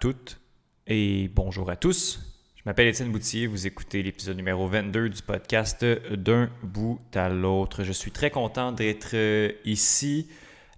[0.00, 0.38] Toutes
[0.86, 2.20] et bonjour à tous.
[2.56, 7.82] Je m'appelle Étienne Boutier, vous écoutez l'épisode numéro 22 du podcast D'un bout à l'autre.
[7.82, 10.28] Je suis très content d'être euh, ici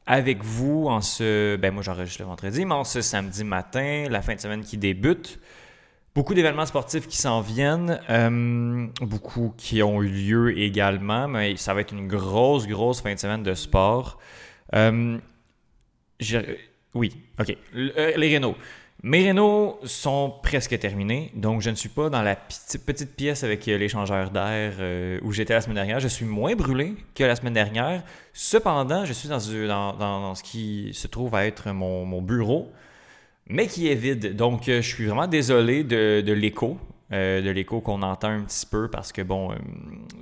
[0.07, 4.23] avec vous en ce, ben moi j'enregistre le vendredi, mais en ce samedi matin, la
[4.23, 5.41] fin de semaine qui débute.
[6.15, 11.75] Beaucoup d'événements sportifs qui s'en viennent, euh, beaucoup qui ont eu lieu également, mais ça
[11.75, 14.19] va être une grosse, grosse fin de semaine de sport.
[14.75, 15.19] Euh,
[16.95, 17.57] oui, OK.
[17.75, 18.57] Les rénaux.
[19.05, 23.69] Mes rénaux sont presque terminés, donc je ne suis pas dans la petite pièce avec
[23.69, 26.01] euh, l'échangeur d'air euh, où j'étais la semaine dernière.
[26.01, 28.03] Je suis moins brûlé que la semaine dernière.
[28.33, 32.73] Cependant, je suis dans, ce qui se trouve être mon, bureau,
[33.47, 34.35] mais qui est vide.
[34.35, 36.77] Donc, je suis vraiment désolé de l'écho.
[37.11, 39.55] Euh, de l'écho qu'on entend un petit peu parce que, bon, euh,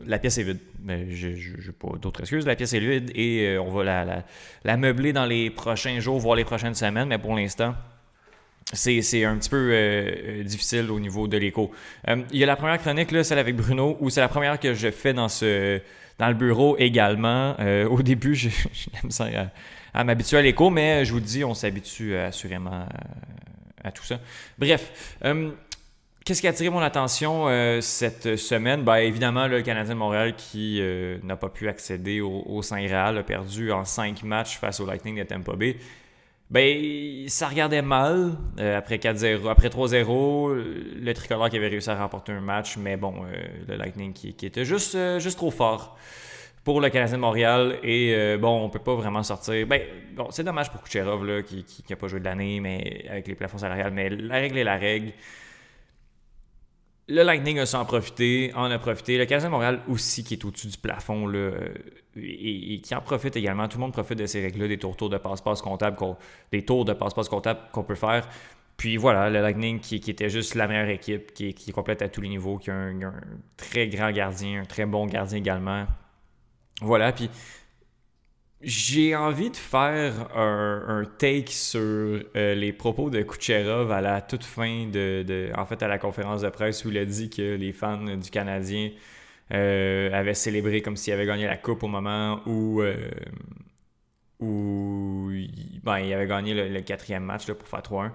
[0.06, 0.60] la pièce est vide.
[0.84, 2.46] Mais je n'ai pas d'autres excuses.
[2.46, 4.22] La pièce est vide et euh, on va
[4.64, 7.08] la, meubler dans les prochains jours, voire les prochaines semaines.
[7.08, 7.74] Mais pour l'instant,
[8.72, 11.70] c'est un petit peu difficile au niveau de l'écho.
[12.08, 14.74] Il y a la première chronique, là, celle avec Bruno, où c'est la première que
[14.74, 15.80] je fais dans, ce,
[16.18, 17.54] dans le bureau également.
[17.88, 18.52] au début, j'aime
[19.10, 19.28] ça
[19.94, 22.86] à, m'habituer à l'écho, mais je vous dis, on s'habitue assurément
[23.84, 24.18] à, tout ça.
[24.58, 24.90] Bref.
[26.26, 28.82] Qu'est-ce qui a attiré mon attention euh, cette semaine?
[28.82, 33.22] Ben, évidemment, le Canadien de Montréal qui euh, n'a pas pu accéder au, Saint-Réal, a
[33.22, 35.76] perdu en cinq matchs face au Lightning de Tampa Bay.
[36.50, 40.54] Ben, ça regardait mal euh, après 4-0, après 3-0.
[40.54, 43.24] Le tricolore qui avait réussi à remporter un match, mais bon,
[43.68, 45.98] le Lightning qui, était juste, juste trop fort
[46.62, 47.78] pour le Canadien de Montréal.
[47.82, 49.66] Et bon, on peut pas vraiment sortir.
[49.66, 49.82] Ben,
[50.14, 53.34] bon, c'est dommage pour Kucherov là, qui n'a pas joué de l'année, mais avec les
[53.34, 53.92] plafonds salariales.
[53.92, 55.12] Mais la règle est la règle.
[57.08, 59.16] Le Lightning a s'en profité, en a profité.
[59.16, 61.52] Le Canadien de Montréal aussi, qui est au-dessus du plafond, là,
[62.16, 63.68] et, qui en profite également.
[63.68, 65.96] Tout le monde profite de ces règles-là, des tours, de passe-passe comptable,
[66.52, 68.28] des tours de passe-passe comptable qu'on peut faire.
[68.76, 72.20] Puis voilà, le Lightning qui, était juste la meilleure équipe, qui, est complète à tous
[72.20, 73.14] les niveaux, qui a un,
[73.56, 75.86] très grand gardien, un très bon gardien également.
[76.82, 77.30] Voilà, puis
[78.60, 84.44] j'ai envie de faire un, take sur euh, les propos de Kucherov à la toute
[84.44, 87.72] fin de, en fait, à la conférence de presse où il a dit que les
[87.72, 88.90] fans du Canadien
[89.52, 92.96] euh, avaient célébré comme s'il avait gagné la coupe au moment où, euh,
[94.40, 95.30] où
[95.82, 98.10] ben, il avait gagné le, quatrième match là, pour faire 3-1.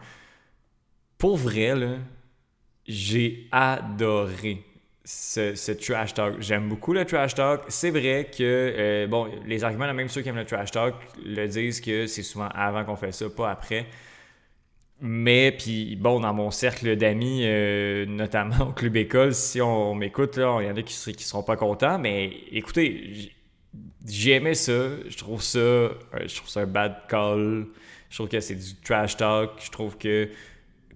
[1.18, 1.74] Pour vrai,
[2.86, 4.64] j'ai adoré
[5.04, 6.42] ce, trash talk.
[6.42, 7.64] J'aime beaucoup le trash talk.
[7.70, 11.48] C'est vrai que, euh, bon, les arguments, même ceux qui aiment le trash talk, le
[11.48, 13.88] disent que c'est souvent avant qu'on fait ça, pas après.
[15.04, 20.36] Mais, puis, bon, dans mon cercle d'amis, euh, notamment au Club École, si on, m'écoute,
[20.38, 21.98] il y en a qui ne seront pas contents.
[21.98, 23.32] Mais écoutez,
[24.08, 24.90] j'aimais ça.
[25.10, 25.92] Je trouve ça, euh,
[26.28, 27.66] je trouve ça un bad call.
[28.12, 29.54] Je trouve que c'est du trash talk.
[29.64, 30.30] Je trouve que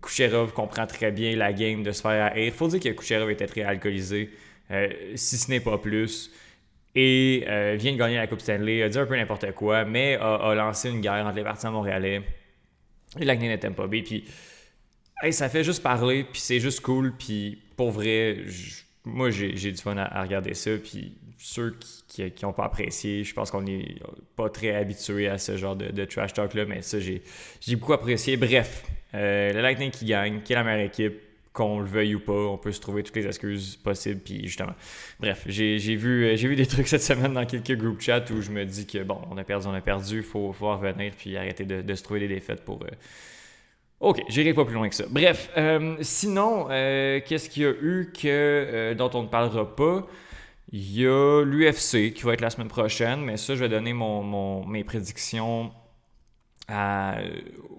[0.03, 2.45] Kucherov comprend très bien la game de se faire haïr.
[2.45, 4.29] Il faut dire que Kucherov était très alcoolisé,
[4.69, 6.31] euh, si ce n'est pas plus.
[6.93, 7.43] Et
[7.77, 10.89] vient de gagner la Coupe Stanley, a dit un peu n'importe quoi, mais a, lancé
[10.89, 12.21] une guerre entre les partisans montréalais
[13.19, 14.01] et l'Agné de Tampa Bay.
[14.01, 14.25] Puis,
[15.31, 17.13] ça fait juste parler, puis c'est juste cool.
[17.17, 18.37] Puis, pour vrai,
[19.05, 20.71] moi, j'ai du fun à, regarder ça.
[20.77, 21.77] Puis, ceux
[22.07, 23.95] qui n'ont pas apprécié, je pense qu'on n'est
[24.35, 27.21] pas très habitué à ce genre de, de trash talk-là, mais ça, j'ai
[27.75, 28.37] beaucoup apprécié.
[28.37, 31.21] Bref, euh, le Lightning qui gagne, qui est la meilleure équipe,
[31.55, 34.19] qu'on le veuille ou pas, on peut se trouver toutes les excuses possibles.
[34.19, 34.75] Puis justement,
[35.19, 38.51] bref, j'ai vu, euh, vu des trucs cette semaine dans quelques group chats où je
[38.51, 41.63] me dis que bon, on a perdu, on a perdu, faut, faut revenir puis arrêter
[41.63, 42.83] de, se trouver des défaites pour.
[42.83, 42.89] Euh,
[44.01, 45.05] ok, j'irai pas plus loin que ça.
[45.09, 45.49] Bref,
[46.01, 50.05] sinon, qu'est-ce qu'il y a eu que, dont on ne parlera pas?
[50.73, 53.93] Il y a l'UFC qui va être la semaine prochaine, mais ça, je vais donner
[53.93, 55.71] mon, mes prédictions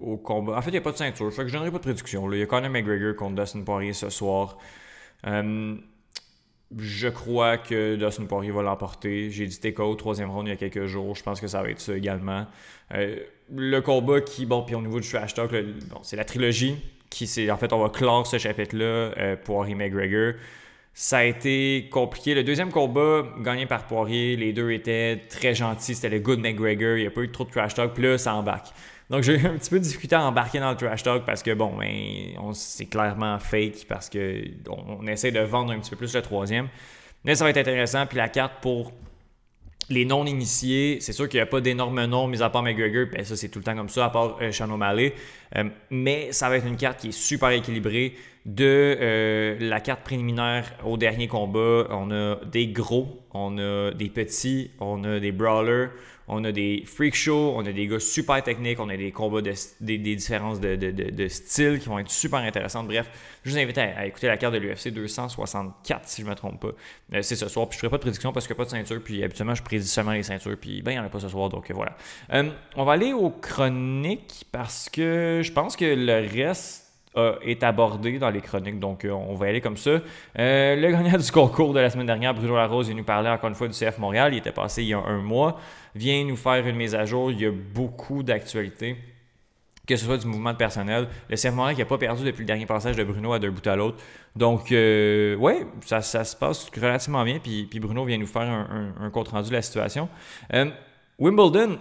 [0.01, 0.57] au combat.
[0.57, 2.31] En fait, il n'y a pas de ceinture, fait que je donnerai pas de prédiction.
[2.31, 4.57] Il y a Conor McGregor contre Dustin Poirier ce soir.
[5.25, 5.75] Euh,
[6.77, 9.29] je crois que Dustin Poirier va l'emporter.
[9.31, 11.15] J'ai dit TKO troisième round il y a quelques jours.
[11.15, 12.45] Je pense que ça va être ça également.
[12.93, 13.17] Euh,
[13.53, 16.75] le combat qui, bon, puis au niveau du trash talk, bon, c'est la trilogie
[17.09, 20.33] qui, c'est en fait, on va clore ce chapitre-là, euh, Poirier McGregor.
[20.99, 22.33] Ça a été compliqué.
[22.33, 25.93] Le deuxième combat, gagné par Poirier, les deux étaient très gentils.
[25.93, 26.97] C'était le good McGregor.
[26.97, 27.93] Il n'y a pas eu trop de trash talk.
[27.93, 28.69] Puis là, ça embarque.
[29.11, 31.43] Donc, j'ai eu un petit peu de difficulté à embarquer dans le trash talk parce
[31.43, 35.97] que, bon, ben, c'est clairement fake parce qu'on on essaie de vendre un petit peu
[35.97, 36.67] plus le troisième.
[37.23, 38.07] Mais ça va être intéressant.
[38.07, 38.91] Puis la carte pour
[39.91, 43.23] les non-initiés, c'est sûr qu'il n'y a pas d'énormes noms, mis à part McGregor, ben
[43.23, 45.13] ça c'est tout le temps comme ça, à part euh, Sean O'Malley.
[45.91, 48.15] mais ça va être une carte qui est super équilibrée.
[48.47, 54.71] De la carte préliminaire au dernier combat, on a des gros, on a des petits,
[54.79, 55.89] on a des brawlers,
[56.27, 59.41] on a des freak shows, on a des gars super techniques, on a des combats,
[59.41, 62.87] de, des, différences de, de, style qui vont être super intéressantes.
[62.87, 63.09] Bref,
[63.43, 66.59] je vous invite à, écouter la carte de l'UFC 264 si je ne me trompe
[66.59, 66.71] pas.
[67.13, 68.63] Euh, c'est ce soir, puis je ne ferai pas de prédiction parce qu'il n'y a
[68.63, 71.05] pas de ceinture, puis habituellement je prédis seulement les ceintures, puis ben il n'y en
[71.05, 71.95] a pas ce soir, donc voilà.
[72.33, 78.19] Euh, on va aller aux chroniques parce que je pense que le reste est abordé
[78.19, 78.79] dans les chroniques.
[78.79, 79.99] Donc, euh, on va aller comme ça.
[80.35, 83.55] le gagnant du concours de la semaine dernière, Bruno Larose, il nous parlait encore une
[83.55, 84.33] fois du CF Montréal.
[84.33, 85.57] Il était passé il y a un mois
[85.97, 87.31] vient nous faire une mise à jour.
[87.31, 88.95] Il y a beaucoup d'actualités,
[89.85, 91.07] que ce soit du mouvement de personnel.
[91.29, 93.67] Le serment qui n'a pas perdu depuis le dernier passage de Bruno à deux bouts
[93.67, 93.97] à l'autre.
[94.35, 97.39] Donc, euh, ouais, ça, se passe relativement bien.
[97.39, 100.07] Puis, puis, Bruno vient nous faire un, compte rendu de la situation.
[100.53, 100.69] Euh,
[101.19, 101.79] Wimbledon,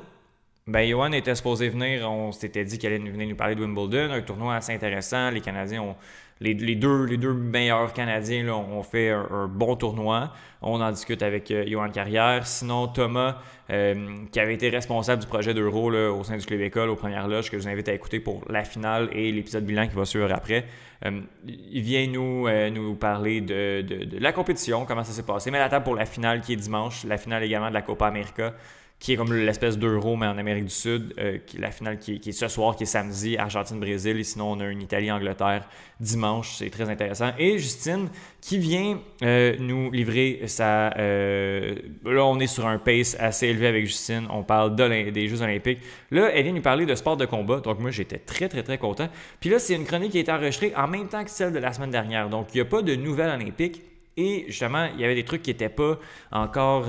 [0.67, 2.11] ben, Johan était supposé venir.
[2.11, 5.31] On s'était dit qu'il allait venir nous parler de Wimbledon, un tournoi assez intéressant.
[5.31, 5.97] Les Canadiens ont
[6.41, 10.33] les, deux, les deux meilleurs Canadiens ont fait un, bon tournoi.
[10.61, 12.47] On en discute avec euh, Johan Carrière.
[12.47, 13.39] Sinon, Thomas,
[13.71, 17.29] euh, qui avait été responsable du projet d'Euro au sein du Club École aux premières
[17.29, 20.05] loges, que je vous invite à écouter pour la finale et l'épisode bilan qui va
[20.05, 20.67] suivre après.
[21.07, 25.51] Euh, il vient nous, nous parler de, de, la compétition, comment ça s'est passé.
[25.51, 28.09] Mais la table pour la finale qui est dimanche, la finale également de la Copa
[28.09, 28.53] América
[28.99, 32.33] qui est comme l'espèce d'euro, mais en Amérique du Sud, euh, la finale qui est,
[32.33, 35.69] ce soir, qui est samedi, Argentine-Brésil, et sinon on a une Italie-Angleterre
[36.01, 37.33] dimanche, c'est très intéressant.
[37.39, 38.09] Et Justine,
[38.41, 40.97] qui vient euh, nous livrer sa...
[40.97, 45.43] Euh, là, on est sur un pace assez élevé avec Justine, on parle des Jeux
[45.43, 45.81] olympiques.
[46.11, 48.79] Là, elle vient nous parler de sport de combat, donc moi j'étais très très très
[48.79, 49.09] content.
[49.41, 51.59] Puis là, c'est une chronique qui a été enregistrée en même temps que celle de
[51.59, 53.83] la semaine dernière, donc il n'y a pas de nouvelles olympiques.
[54.17, 55.99] Et justement, il y avait des trucs qui n'étaient pas
[56.33, 56.87] encore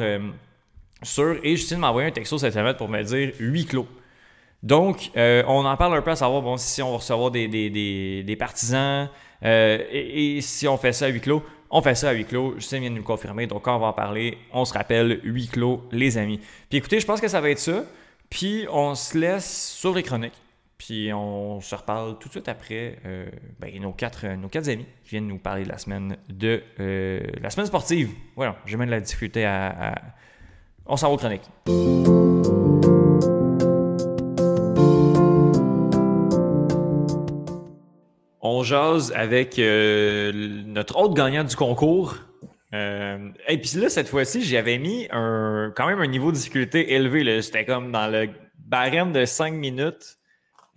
[1.03, 3.87] sur, et Justine m'a envoyé un texto cette semaine pour me dire huis clos.
[4.63, 7.47] Donc, euh, on en parle un peu à savoir bon, si on va recevoir des,
[7.47, 9.09] des, partisans
[9.43, 11.43] euh, et, si on fait ça à huis clos.
[11.69, 12.55] On fait ça à huis clos.
[12.55, 13.45] Justine vient de nous le confirmer.
[13.45, 16.39] Donc, quand on va en parler, on se rappelle huis clos, les amis.
[16.69, 17.83] Puis écoutez, je pense que ça va être ça.
[18.29, 20.33] Puis on se laisse sur les chroniques.
[20.77, 23.29] Puis on se reparle tout de suite après euh,
[23.59, 27.49] ben, nos, quatre, nos quatre amis qui viennent nous parler de la semaine de la
[27.49, 28.11] semaine sportive.
[28.35, 29.95] Voilà, j'ai même de la difficulté à
[30.87, 31.49] on s'en va aux chroniques.
[38.41, 40.31] On jase avec euh,
[40.65, 42.15] notre autre gagnant du concours.
[42.73, 46.93] Euh, et puis là, cette fois-ci, j'avais mis un, quand même un niveau de difficulté
[46.93, 47.41] élevé.
[47.41, 50.17] C'était comme dans le barème de 5 minutes.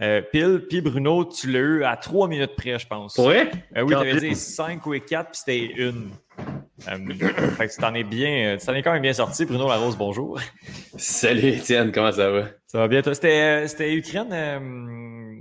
[0.03, 3.19] Euh, pile, puis Bruno, tu l'as eu à 3 minutes près, je pense.
[3.19, 3.51] Ouais?
[3.77, 6.11] oui, tu avais dit 5 ou 4, puis c'était une.
[6.89, 7.15] Euh,
[7.57, 9.45] fait que tu t'en es bien, tu t'en es quand même bien sorti.
[9.45, 10.41] Bruno Larose, bonjour.
[10.97, 12.45] Salut Étienne, comment ça va?
[12.67, 13.15] Ça va bien, toi?
[13.15, 15.35] C'était, c'était Ukraine, euh,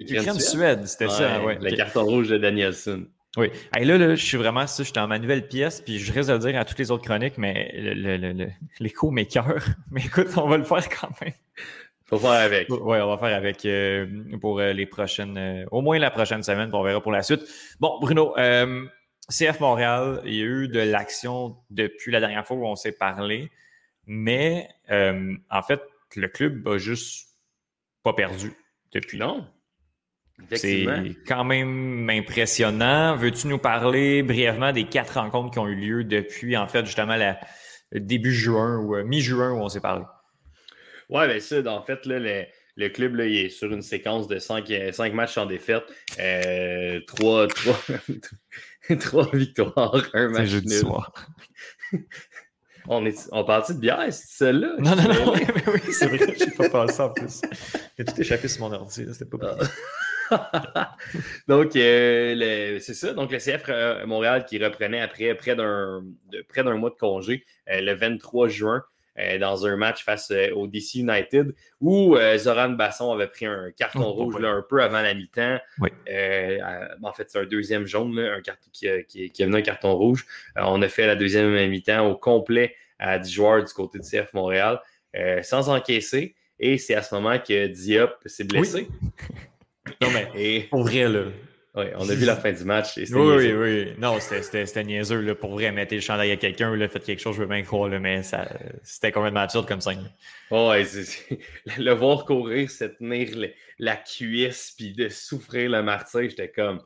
[0.00, 1.58] Ukraine-Suède, c'était ça, ouais.
[1.60, 3.04] Le carton rouge de Danielson.
[3.36, 3.50] Oui.
[3.78, 6.12] Et là, là, je suis vraiment ça, je suis dans ma nouvelle pièce, puis je
[6.12, 7.70] risque de le dire à toutes les autres chroniques, mais
[8.80, 9.64] l'écho m'écœure.
[9.90, 11.34] Mais écoute, on va le faire quand même.
[12.06, 12.68] Faut faire avec.
[12.70, 14.06] Oui, on va faire avec euh,
[14.40, 17.42] pour les prochaines, au moins la prochaine semaine, puis on verra pour la suite.
[17.78, 18.34] Bon, Bruno,
[19.30, 22.92] CF Montréal, il y a eu de l'action depuis la dernière fois où on s'est
[22.92, 23.50] parlé,
[24.06, 25.82] mais euh, en fait,
[26.16, 27.28] le club a juste
[28.02, 28.52] pas perdu
[28.92, 29.18] depuis.
[29.18, 29.46] Non.
[30.52, 30.86] C'est
[31.26, 33.16] quand même impressionnant.
[33.16, 37.16] Veux-tu nous parler brièvement des quatre rencontres qui ont eu lieu depuis, en fait, justement,
[37.16, 37.38] la,
[37.92, 40.04] début juin ou euh, mi-juin où on s'est parlé?
[41.10, 44.38] Oui, bien ça, en fait, là, le, club là, il est sur une séquence de
[44.38, 45.84] cinq, cinq matchs en défaite.
[46.20, 47.78] Euh, trois, trois,
[49.00, 50.78] Trois victoires, un match jeudi nul.
[50.78, 51.12] Soir.
[52.88, 54.74] on, est, on parle de bière, c'est celle-là?
[54.78, 57.40] Non, non, non, mais oui, c'est vrai, j'ai pas pensé en plus.
[57.98, 59.56] J'ai tout échappé sur mon ordi, c'était pas
[60.30, 60.96] ah.
[61.48, 63.12] Donc, euh, c'est ça.
[63.12, 66.02] Donc, le CF euh, Montréal qui reprenait après près d'un
[66.76, 68.84] mois de congé euh, le 23 juin.
[69.18, 73.46] Euh, dans un match face euh, au DC United où euh, Zoran Basson avait pris
[73.46, 75.58] un carton oh, rouge un peu avant la mi-temps.
[75.76, 79.92] en fait, c'est un deuxième jaune, un carton qui, qui, qui, a venu un carton
[79.94, 80.24] rouge.
[80.54, 84.32] on a fait la deuxième mi-temps au complet à 10 joueurs du côté du CF
[84.34, 84.80] Montréal
[85.42, 86.36] sans encaisser.
[86.60, 88.88] Et c'est à ce moment que Diop s'est blessé.
[90.00, 90.60] non, mais et...
[90.70, 91.24] pour vrai, là,
[91.74, 92.96] oui, on a vu la fin du match.
[92.96, 93.92] oui, oui, oui.
[93.98, 95.22] Non, c'était niaiseur.
[95.22, 97.88] Là, pour vrai, mettre le chandail à quelqu'un, fait quelque chose, je veux bien croire,
[97.88, 98.22] là, mais
[98.82, 99.92] c'était complètement absurde comme ça.
[100.50, 100.84] ouais,
[101.78, 103.28] le voir courir, se tenir
[103.78, 106.80] la cuisse, puis de souffrir le martyr, j'étais comme,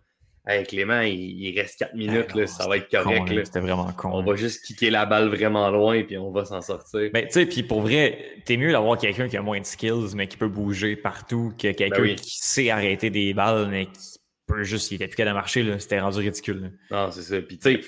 [0.45, 3.29] Hey, Clément, il, reste 4 minutes, là, ça va être correct.
[3.45, 4.11] C'était vraiment con.
[4.12, 7.11] On va juste kicker la balle vraiment loin, puis on va s'en sortir.
[7.12, 10.17] Ben, tu sais, puis pour vrai, t'es mieux d'avoir quelqu'un qui a moins de skills,
[10.17, 14.19] mais qui peut bouger partout, que quelqu'un ben qui sait arrêter des balles, mais qui
[14.63, 16.73] juste, il était plus qu'à de marcher, c'était rendu ridicule.
[16.91, 17.41] Non, c'est ça.
[17.41, 17.81] Puis, tu sais,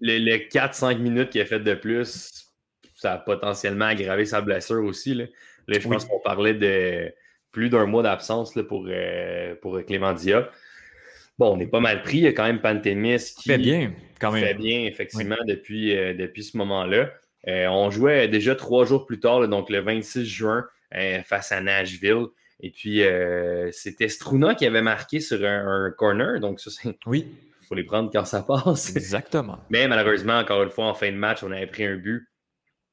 [0.00, 2.50] le, 4-5 minutes qu'il a fait de plus,
[2.96, 5.14] ça a potentiellement aggravé sa blessure aussi.
[5.14, 5.24] Là,
[5.66, 7.12] là je pense qu'on parlait de
[7.52, 10.50] plus d'un mois d'absence pour, euh, pour Clément Diop.
[11.38, 12.18] Bon, on est pas mal pris.
[12.18, 14.44] Il y a quand même Pantémis qui fait bien, quand même.
[14.44, 17.10] fait bien, effectivement, depuis, euh, depuis ce moment-là.
[17.48, 20.66] Euh, on jouait déjà trois jours plus tard, donc le 26 juin,
[21.24, 22.26] face à Nashville.
[22.62, 23.02] Et puis,
[23.72, 26.40] c'était Struna qui avait marqué sur un, corner.
[26.40, 26.96] Donc, ça, c'est.
[27.06, 27.26] Oui.
[27.62, 28.94] Il faut les prendre quand ça passe.
[28.96, 29.58] Exactement.
[29.70, 32.26] Mais malheureusement, encore une fois, en fin de match, on avait pris un but.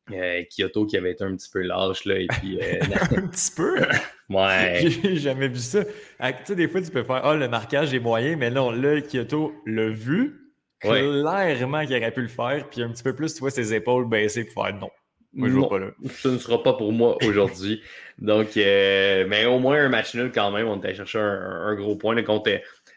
[0.10, 2.60] Kyoto qui avait été un petit peu lâche, là, et puis...
[3.16, 3.78] un petit peu?
[4.30, 4.82] Ouais.
[4.82, 5.84] J'ai jamais vu ça.
[6.20, 8.72] Ah, tu sais, des fois, tu peux faire Ah, le marquage est moyen, mais non,
[8.72, 10.48] là, Kyoto l'a vu.
[10.80, 12.68] Clairement qu'il aurait pu le faire.
[12.70, 14.90] Puis un petit peu plus, tu vois ses épaules baisser pour faire non.
[15.34, 15.92] Moi, je ne pas là.
[16.10, 17.82] Ce ne sera pas pour moi aujourd'hui.
[18.18, 20.68] Donc, euh, mais au moins un match nul quand même.
[20.68, 22.52] On était chercher un, gros point contre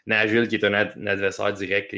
[0.07, 1.95] Nashville, qui est un, adversaire direct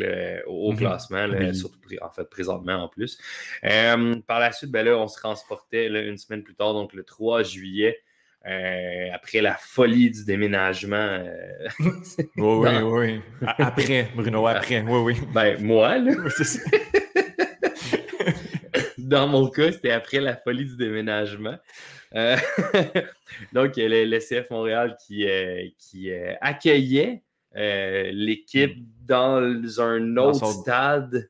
[0.48, 0.78] au, mhm.
[0.78, 3.18] classement, surtout en fait présentement en plus.
[3.64, 7.04] Euh, par la suite, ben là, on se transportait une semaine plus tard, donc le
[7.04, 8.02] 3 juillet.
[8.46, 10.98] Euh, après la folie du déménagement.
[10.98, 13.22] Euh, oui, oui, oui.
[13.58, 14.82] Après, Bruno, après.
[14.82, 15.28] Oui, oui.
[15.34, 16.12] Ben, moi, là.
[19.04, 21.58] Dans mon cas, c'était après la folie du déménagement.
[22.16, 22.38] Euh,
[23.54, 25.26] donc, le, le, CF Montréal qui,
[25.78, 27.24] qui accueillait
[27.56, 28.86] l'équipe hmm.
[29.06, 31.30] dans un autre stade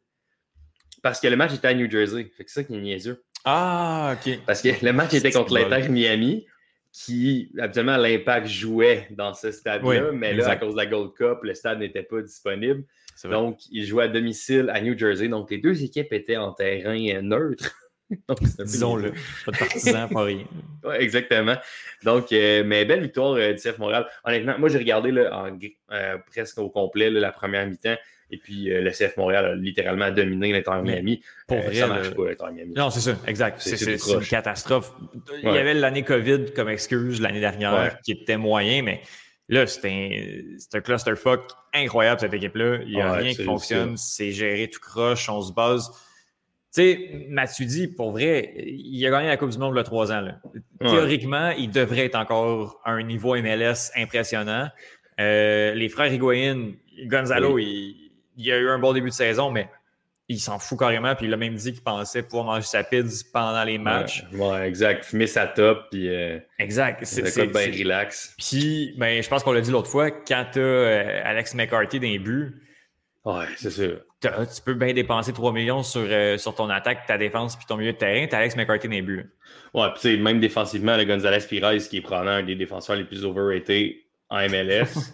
[1.03, 2.31] parce que le match était à New Jersey.
[2.35, 3.21] c'est ça qui est niaiseux.
[3.43, 4.39] Ah, OK.
[4.45, 6.47] Parce que le match était contre l'Inter Miami
[6.93, 11.39] qui, habituellement, l'Impact jouait dans ce stade-là, mais là, à cause de la Gold Cup,
[11.43, 12.85] le stade n'était pas disponible.
[13.25, 15.27] Donc, il jouait à domicile à New Jersey.
[15.27, 17.75] Donc, les deux équipes étaient en terrain neutre.
[18.59, 19.13] Disons-le,
[19.45, 20.43] pas de partisans, pas rien.
[20.83, 21.55] Ouais, exactement.
[22.03, 24.05] Donc, euh, mais belle victoire euh, du CF Montréal.
[24.25, 25.49] Honnêtement, moi, j'ai regardé là,
[25.91, 27.95] euh, presque au complet la première mi-temps.
[28.31, 31.21] Et puis, le CF Montréal a littéralement dominé l'Inter Miami.
[31.47, 32.73] Pour vrai, ça marche pas, l'Inter Miami.
[32.73, 33.61] Non, c'est ça, exact.
[33.61, 34.91] C'est une catastrophe.
[35.41, 39.01] Il y avait l'année COVID comme excuse l'année dernière qui était moyen, mais
[39.53, 42.79] là, c'est un, un clusterfuck incroyable, cette équipe-là.
[42.85, 43.97] Il n'y a rien qui fonctionne.
[43.97, 45.29] C'est géré tout croche.
[45.29, 45.91] On se base
[46.73, 49.83] tu sais, Matuidi, pour vrai, il a gagné la Coupe du Monde il y a
[49.83, 50.27] trois ans.
[50.79, 54.69] Théoriquement, il devrait être encore à un niveau MLS impressionnant.
[55.19, 56.71] Euh, les frères Higuain,
[57.05, 58.11] Gonzalo, il,
[58.51, 59.69] a eu un bon début de saison, mais
[60.33, 61.15] il s'en fout carrément.
[61.15, 64.23] Puis il a même dit qu'il pensait pouvoir manger sa pizza pendant les matchs.
[64.33, 65.05] Ouais, exact.
[65.05, 66.09] Fumer sa top, puis.
[66.09, 67.05] Euh, exact.
[67.05, 68.35] C'est bien relax.
[68.37, 71.99] Puis, ben, je pense qu'on l'a dit l'autre fois, quand tu as euh, Alex McCarthy
[71.99, 72.61] les buts.
[73.25, 77.17] Ouais, c'est sûr tu peux bien dépenser 3 millions sur, euh, sur ton attaque, ta
[77.17, 78.27] défense puis ton milieu de terrain.
[78.27, 79.31] Tu Alex McCarthy dans les buts.
[79.73, 83.25] Ouais, puis même défensivement, le Gonzalez Pires, qui est probablement un des défenseurs les plus
[83.25, 83.95] overrated
[84.29, 85.11] en MLS.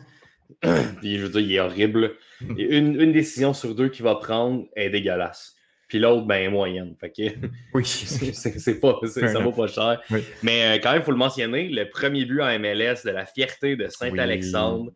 [1.02, 2.16] puis je veux dire, il est horrible.
[2.58, 5.56] Et une, décision sur deux qu'il va prendre est dégueulasse.
[5.88, 6.96] Puis l'autre, ben, moyenne.
[7.00, 7.24] Fait que,
[7.74, 7.86] oui.
[7.86, 10.02] c'est pas, ça vaut pas cher.
[10.44, 13.26] Mais euh, quand même, il faut le mentionner, le premier but en MLS de la
[13.26, 14.92] fierté de Saint-Alexandre,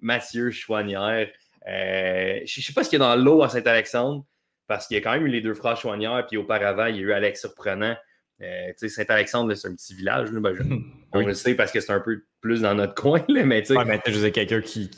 [0.00, 1.28] Mathieu Chouanière.
[1.68, 4.24] Euh, je ne sais pas ce qu'il y a dans l'eau à Saint-Alexandre,
[4.68, 6.98] parce qu'il y a quand même eu les deux frères Chouanières, puis auparavant, il y
[6.98, 7.96] a eu Alex Surprenant.
[8.42, 10.30] Euh, Saint-Alexandre, c'est un petit village.
[10.30, 10.54] Ben,
[11.12, 13.24] on le sait parce que c'est un peu plus dans notre coin.
[13.28, 14.00] mais tu sais.
[14.06, 14.90] je quelqu'un qui,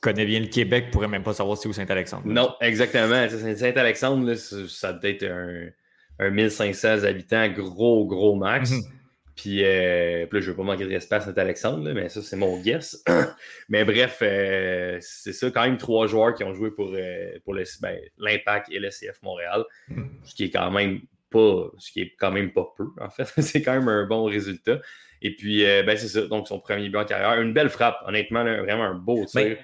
[0.00, 2.26] connaît bien le Québec pourrait même pas savoir c'est où Saint-Alexandre.
[2.26, 3.28] Non, exactement.
[3.28, 5.68] Saint-Alexandre, ça doit être un,
[6.18, 8.70] un 1500 habitants, gros, gros max.
[8.70, 8.82] Mhm.
[9.36, 12.36] Puis, euh, là, je ne veux pas manquer de respect à Saint-Alexandre, mais ça, c'est
[12.36, 13.04] mon guess.
[13.68, 17.54] mais bref, euh, c'est ça, quand même trois joueurs qui ont joué pour, euh, pour
[17.54, 19.64] ben, l'Impact et le CF Montréal,
[20.24, 23.24] ce qui est quand même pas ce qui est quand même pas peu, en fait.
[23.42, 24.80] c'est quand même un bon résultat.
[25.20, 27.40] Et puis, ben, c'est ça, donc son premier but en carrière.
[27.40, 29.58] Une belle frappe, honnêtement, vraiment un beau tir.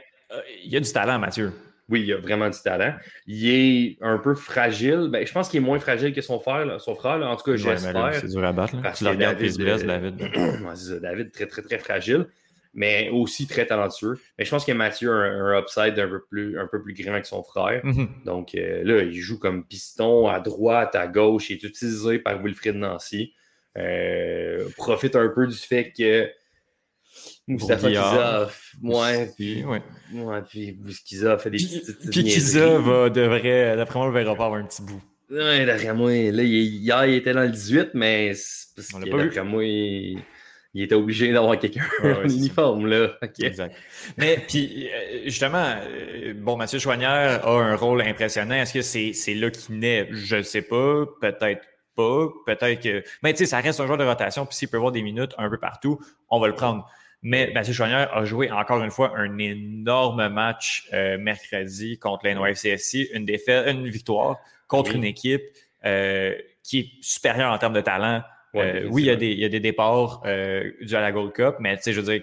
[0.64, 1.52] Il y a du talent, Mathieu.
[1.88, 2.94] Oui, il a vraiment du talent.
[3.26, 5.08] Il est un peu fragile.
[5.10, 6.80] Ben, je pense qu'il est moins fragile que son frère.
[6.80, 8.14] Son frère En tout cas, j'espère.
[8.14, 8.80] c'est dur à battre.
[8.82, 10.22] Parce tu David, David.
[10.22, 12.28] Euh, David, très, très, très fragile,
[12.72, 14.18] mais aussi très talentueux.
[14.38, 17.20] Mais je pense que Mathieu a un, upside un peu plus, un peu plus grand
[17.20, 17.84] que son frère.
[17.84, 18.24] Mm-hmm.
[18.24, 21.50] Donc euh, là, il joue comme piston à droite, à gauche.
[21.50, 23.34] Il est utilisé par Wilfried Nancy.
[23.76, 26.30] Euh, profite un peu du fait que
[27.52, 28.48] Mustafa Kiza,
[28.82, 29.82] ouais, puis, ouais.
[30.14, 32.10] ouais, puis Kiza a fait des petites.
[32.10, 35.02] Puis Kiza va, devrait, d'après moi, le verra pas avoir un petit bout.
[35.30, 38.32] Ouais, d'après moi, là, hier, il était dans le 18, mais
[38.76, 40.18] parce que d'après moi, il,
[40.74, 43.18] il était obligé d'avoir quelqu'un en uniforme, là.
[43.40, 43.76] Exact.
[44.16, 48.54] Mais, puis, euh, justement, euh, bon, Mathieu Chouanière a un rôle impressionnant.
[48.54, 50.08] Est-ce que c'est là qu'il naît?
[50.10, 51.04] Je ne sais pas.
[51.20, 52.28] Peut-être pas.
[52.46, 53.02] Peut-être que.
[53.22, 54.46] Mais, tu sais, ça reste un joueur de rotation.
[54.46, 55.98] Puis, s'il peut avoir des minutes un peu partout,
[56.30, 56.88] on va le prendre.
[57.22, 63.10] Mais Mathieu Chouanière a joué encore une fois un énorme match euh, mercredi contre NYCFC,
[63.14, 65.42] une défaite, une victoire contre une équipe
[66.62, 68.22] qui est supérieure en termes de talent
[68.54, 71.32] euh, oui, il y, a des, il y, a des, départs euh, à la Gold
[71.32, 72.22] Cup, mais tu sais, je veux dire,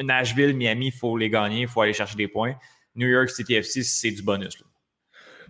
[0.00, 2.54] Nashville, Miami, il faut les gagner, il faut aller chercher des points.
[2.94, 4.60] New York City FC, c'est du bonus.
[4.60, 4.66] Là.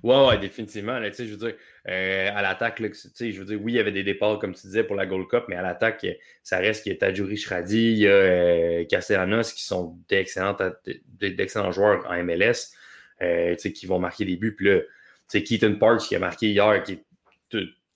[0.02, 0.98] Ouais, ouais, définitivement.
[0.98, 1.54] Là, je veux dire,
[1.88, 4.84] euh, à l'attaque, je veux dire, oui, il y avait des départs, comme tu disais,
[4.84, 6.06] pour la Gold Cup, mais à l'attaque,
[6.42, 11.72] ça reste qu'il y a Tajuri Shradi, il y a euh, Castellanos qui sont d'excellents
[11.72, 12.72] joueurs en MLS,
[13.22, 14.54] euh, qui vont marquer des buts.
[14.56, 14.80] Puis là,
[15.28, 17.04] Keaton Parks qui a marqué hier, qui est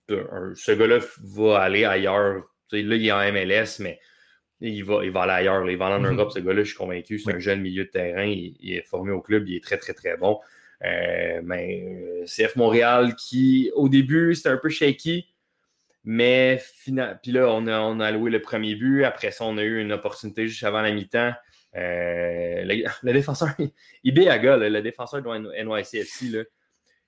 [0.08, 2.44] ce gars-là va aller ailleurs.
[2.72, 3.98] là, il est en MLS, mais
[4.60, 5.70] il va, il va aller ailleurs.
[5.70, 6.16] Il va aller en mhm.
[6.18, 7.18] Europe, ce gars-là, je suis convaincu.
[7.18, 8.24] C'est un jeune milieu de terrain.
[8.24, 9.48] Il, est formé au club.
[9.48, 10.38] Il est très, très, très bon.
[10.84, 15.26] Euh, mais euh, CF Montréal, qui, au début, c'était un peu shaky.
[16.04, 16.62] Mais
[17.22, 19.04] puis là, on a, on a alloué le premier but.
[19.04, 21.32] Après ça, on a eu une opportunité juste avant la mi-temps.
[21.76, 23.48] Euh, le, défenseur,
[24.04, 26.46] Ibeaga, le défenseur de NYCFC,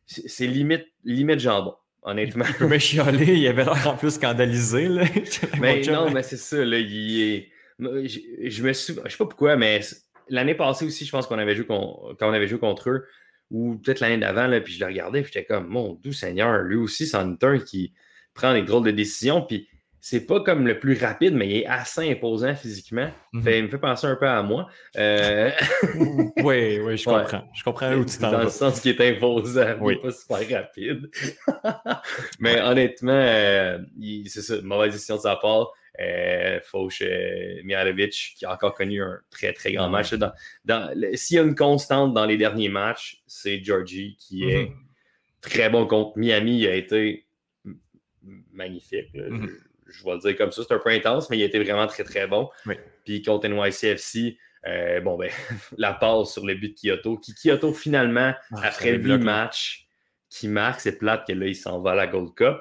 [0.07, 2.45] c'est limite, limite jambon honnêtement.
[2.49, 4.89] Il peut chialer, il avait l'air en plus scandalisé.
[4.89, 5.05] Là.
[5.61, 6.65] mais non, mais c'est ça.
[6.65, 7.49] Là, il est...
[7.79, 8.95] je, me suis...
[9.05, 9.81] Je sais pas pourquoi, mais
[10.29, 13.07] l'année passée aussi, je pense qu'on avait joué quand on avait joué contre eux,
[13.51, 16.77] ou peut-être l'année d'avant, puis je le regardais, puis j'étais comme, mon doux Seigneur, lui
[16.77, 17.93] aussi, c'en est un qui
[18.35, 19.69] prend des drôles de décisions, puis
[20.03, 23.11] c'est pas comme le plus rapide, mais il est assez imposant physiquement.
[23.33, 23.49] Mhm.
[23.49, 24.67] il me fait penser un peu à moi.
[24.97, 25.51] Euh,
[26.39, 27.45] oui, oui, je comprends.
[27.53, 29.97] Je comprends où tu t'en Dans le sens qu'il est imposant, oui.
[29.97, 31.11] pas super rapide.
[32.41, 33.79] mais honnêtement, euh,
[34.27, 35.71] c'est ça, mauvaise décision de sa part.
[35.99, 37.61] Euh, Fauche euh,
[38.11, 40.15] qui a encore connu un très, très grand match.
[41.15, 44.77] S'il y a une constante dans les derniers matchs, c'est Georgie qui est mhm.
[45.41, 46.61] très bon contre Miami.
[46.61, 47.27] Il a été
[48.53, 49.13] magnifique.
[49.15, 49.51] Mhm
[49.93, 51.87] je vais le dire comme ça, c'est un peu intense, mais il a été vraiment
[51.87, 52.49] très, très bon.
[53.05, 55.31] Puis contre NYCFC, euh, bon, ben,
[55.79, 59.89] la passe sur le but de Kyoto, qui Kyoto, finalement, ah, après le match,
[60.29, 62.59] qui marque, c'est plate que là, il s'en va à la Gold Cup.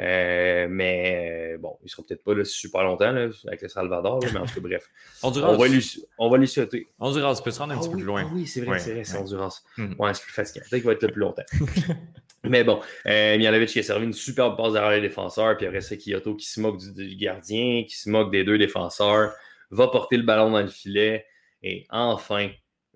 [0.00, 3.68] Euh, mais euh, bon, il ne sera peut-être pas là super longtemps là, avec le
[3.68, 4.88] Salvador, mais en tout cas, bref.
[5.24, 6.88] on, va lui, on va lui souhaiter.
[7.00, 8.24] Honduras peut se rendre un petit peu plus loin.
[8.24, 9.62] Ah oui, c'est vrai, c'est vrai, c'est Honduras.
[9.76, 9.94] Mm.
[9.98, 10.64] Ouais, c'est plus fatigant.
[10.70, 11.42] Peut-être qu'il va être là plus longtemps.
[12.44, 15.96] Mais bon, euh, qui a servi une superbe passe derrière les défenseurs, puis après ça,
[15.96, 19.32] Kyoto qui se moque du, gardien, qui se moque des deux défenseurs,
[19.72, 21.26] va porter le ballon dans le filet,
[21.64, 22.48] et enfin,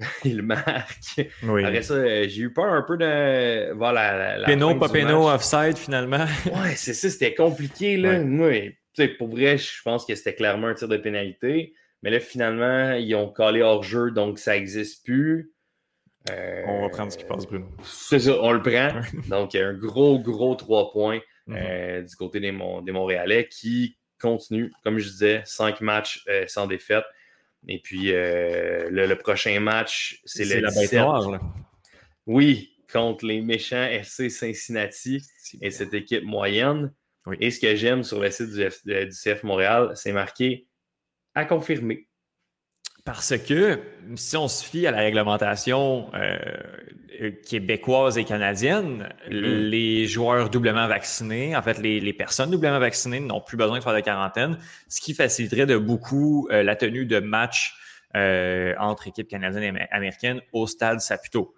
[0.24, 1.20] il marque.
[1.42, 4.38] Après ça, euh, j'ai eu peur un peu de voir la.
[4.38, 6.26] la Péno, pas Péno, offside finalement.
[6.46, 7.96] ouais, c'est ça, c'était compliqué.
[7.96, 8.20] Là.
[8.20, 8.76] Ouais.
[9.18, 11.74] pour vrai, je pense que c'était clairement un tir de pénalité.
[12.02, 15.52] Mais là, finalement, ils ont collé hors jeu, donc ça n'existe plus.
[16.30, 17.66] Euh, on va prendre ce qui passe, Bruno.
[17.82, 19.00] C'est ça, on le prend.
[19.28, 21.56] Donc, il y a un gros, gros trois points mhm.
[21.58, 27.04] euh, du côté des, Montréalais qui continue, comme je disais, cinq matchs euh, sans défaite.
[27.68, 31.40] Et puis, le, prochain match, c'est le la bête noire,
[32.26, 35.22] Oui, contre les méchants FC Cincinnati
[35.60, 36.92] et cette équipe moyenne.
[37.40, 40.66] Et ce que j'aime sur le site du, du CF Montréal, c'est marqué
[41.34, 42.08] à confirmer.
[43.04, 43.80] Parce que
[44.14, 49.68] si on se fie à la réglementation euh, québécoise et canadienne, mm-hmm.
[49.70, 53.94] les joueurs doublement vaccinés, en fait, les, personnes doublement vaccinées n'ont plus besoin de faire
[53.94, 54.56] de quarantaine,
[54.88, 57.74] ce qui faciliterait de beaucoup euh, la tenue de matchs
[58.14, 61.54] euh, entre équipes canadiennes et américaines au stade Saputo.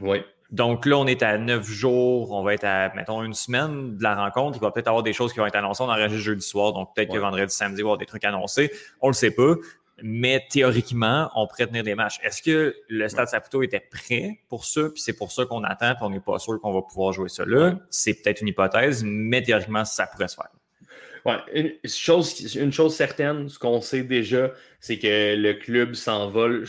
[0.00, 0.22] Oui.
[0.50, 4.02] Donc là, on est à neuf jours, on va être à, mettons, une semaine de
[4.02, 4.56] la rencontre.
[4.56, 5.82] Il va peut-être avoir des choses qui vont être annoncées.
[5.82, 8.24] On enregistre jeudi soir, donc peut-être que vendredi, samedi, il va y avoir des trucs
[8.24, 8.70] annoncés.
[9.00, 9.54] On le sait pas
[10.02, 12.18] mais théoriquement, on pourrait tenir des matchs.
[12.22, 15.94] Est-ce que le Stade Saputo était prêt pour ça, puis c'est pour ça qu'on attend,
[15.94, 17.78] puis on n'est pas sûr qu'on va pouvoir jouer ça là?
[17.90, 20.50] C'est peut-être une hypothèse, mais théoriquement, ça pourrait se faire.
[21.24, 26.66] Ouais, une chose, une chose certaine, ce qu'on sait déjà, c'est que le club s'envole,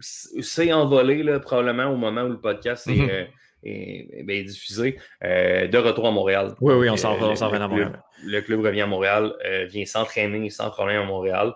[0.00, 3.26] s'est envolé là, probablement au moment où le podcast est, mm-hmm.
[3.66, 6.54] euh, ben, diffusé, euh, de retour à Montréal.
[6.60, 8.00] Oui, oui, on s'en va, à Montréal.
[8.24, 11.54] le club revient à Montréal, euh, vient s'entraîner sans problème à Montréal.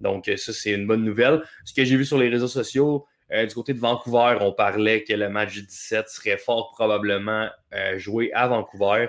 [0.00, 1.42] Donc, euh, ça, c'est une bonne nouvelle.
[1.64, 5.04] Ce que j'ai vu sur les réseaux sociaux, euh, du côté de Vancouver, on parlait
[5.04, 9.08] que le match du 17 serait fort probablement euh, joué à Vancouver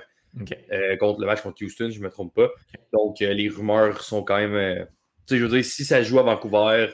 [1.00, 2.50] contre le match contre Houston, je ne me trompe pas.
[2.94, 4.86] Donc, les rumeurs sont quand même.
[5.26, 6.90] tu sais, je veux dire, si ça joue à Vancouver,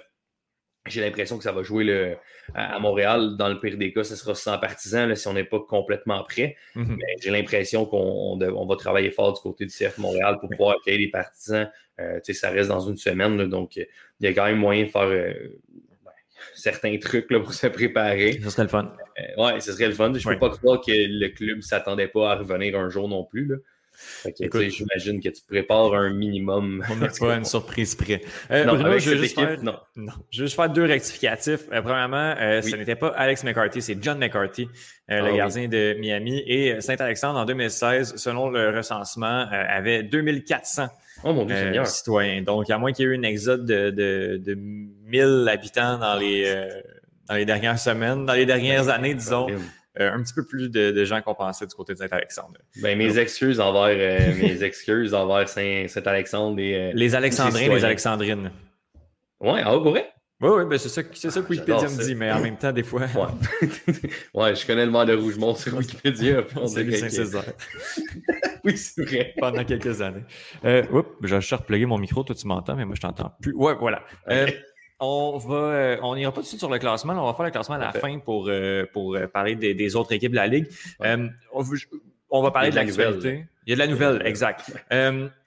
[0.87, 2.17] j'ai l'impression que ça va jouer le,
[2.53, 3.35] à, Montréal.
[3.37, 6.55] Dans le pire des cas, ce sera sans partisans si on n'est pas complètement prêt.
[6.75, 6.95] Mhm.
[6.97, 10.99] Mais j'ai l'impression qu'on va travailler fort du côté du CF Montréal pour pouvoir accueillir
[10.99, 11.69] les partisans.
[11.99, 13.87] Euh, ça reste dans une semaine, donc il
[14.19, 15.33] y a quand même moyen de faire euh,
[16.03, 16.11] ben,
[16.53, 18.39] certains trucs là, pour se préparer.
[18.43, 18.93] Ce serait le fun.
[19.17, 20.13] Euh, ouais, ce serait le fun.
[20.13, 23.07] Je ne peux pas croire que le club ne s'attendait pas à revenir un jour
[23.07, 23.45] non plus.
[23.45, 23.55] Là.
[24.69, 26.83] J'imagine que tu prépares un minimum.
[26.89, 28.21] On n'a pas une surprise près.
[28.51, 29.77] Euh, non, je veux juste faire, non.
[29.95, 31.61] Je veux juste faire deux rectificatifs.
[31.71, 34.67] Euh, premièrement, euh, ce n'était pas Alex McCarthy, c'est John McCarthy,
[35.07, 36.43] le ah gardien de Miami.
[36.45, 40.87] Et Saint-Alexandre, en 2016, selon le recensement, avait 2400
[41.23, 42.41] oh, mon Dieu, citoyens.
[42.41, 46.15] Donc, à moins qu'il y ait eu un exode de, de, de 1000 habitants dans
[46.15, 46.69] les,
[47.27, 49.47] dans les dernières semaines, dans les dernières années, disons.
[49.99, 52.59] Euh, un petit peu plus de, gens qu'on pensait du côté de Saint-Alexandre.
[52.81, 56.89] Ben, mes excuses envers euh, mes excuses envers Saint-Alexandre et.
[56.89, 58.51] Euh, les Alexandrins, les Alexandrines.
[59.39, 60.09] Ouais, ah, pour vrai?
[60.41, 62.73] Oui, oui, ben c'est ça, c'est ça que Wikipédia me dit, mais en même temps,
[62.73, 63.01] des fois.
[63.01, 63.69] Ouais,
[64.33, 66.43] ouais je connais le maire de Rougemont sur Wikipédia.
[68.65, 69.33] Oui, c'est vrai.
[69.39, 70.23] Pendant quelques années.
[70.65, 73.53] Euh, oups, j'ai replugué mon micro, toi tu m'entends, mais moi je t'entends plus.
[73.53, 74.03] Ouais, voilà.
[74.99, 77.13] On va, euh, on n'ira pas tout de suite sur le classement.
[77.13, 80.13] on va faire le classement à la fin pour, euh, pour euh, parler des, autres
[80.13, 80.67] équipes de la Ligue.
[81.01, 83.45] on, va parler de l'actualité.
[83.67, 84.71] Il y a de la nouvelle, exact.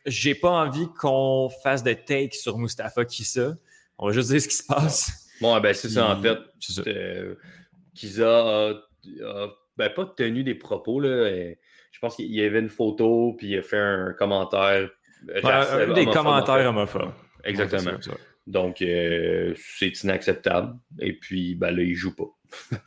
[0.07, 3.55] J'ai pas envie qu'on fasse de take sur Mustapha Kissa.
[3.99, 5.29] On va juste dire ce qui se passe.
[5.41, 6.39] Bon, ben c'est ça en fait.
[7.95, 8.75] Kissa a,
[9.77, 11.01] ben, pas tenu des propos.
[11.01, 11.31] Là,
[11.91, 14.91] je pense qu'il y avait une photo, puis il a fait un commentaire.
[15.25, 17.13] des commentaires homophobes.
[17.45, 17.99] Exactement.
[18.47, 20.75] Donc, euh, c'est inacceptable.
[21.01, 22.25] Et puis, ben là, il joue pas.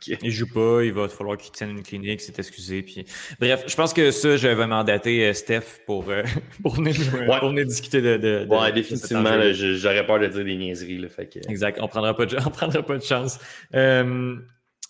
[0.06, 2.82] Il Il joue pas, il va falloir qu'il tienne une clinique, c'est excusé.
[2.82, 3.04] Puis...
[3.40, 6.22] Bref, je pense que ça, je vais mandater euh, Steph pour, euh,
[6.62, 8.16] pour, venir, discuter de.
[8.16, 10.98] de, ouais, définitivement, j'aurais peur de dire des niaiseries.
[10.98, 13.38] Là, fait Exact, on prendra pas de, on prendra pas de chance.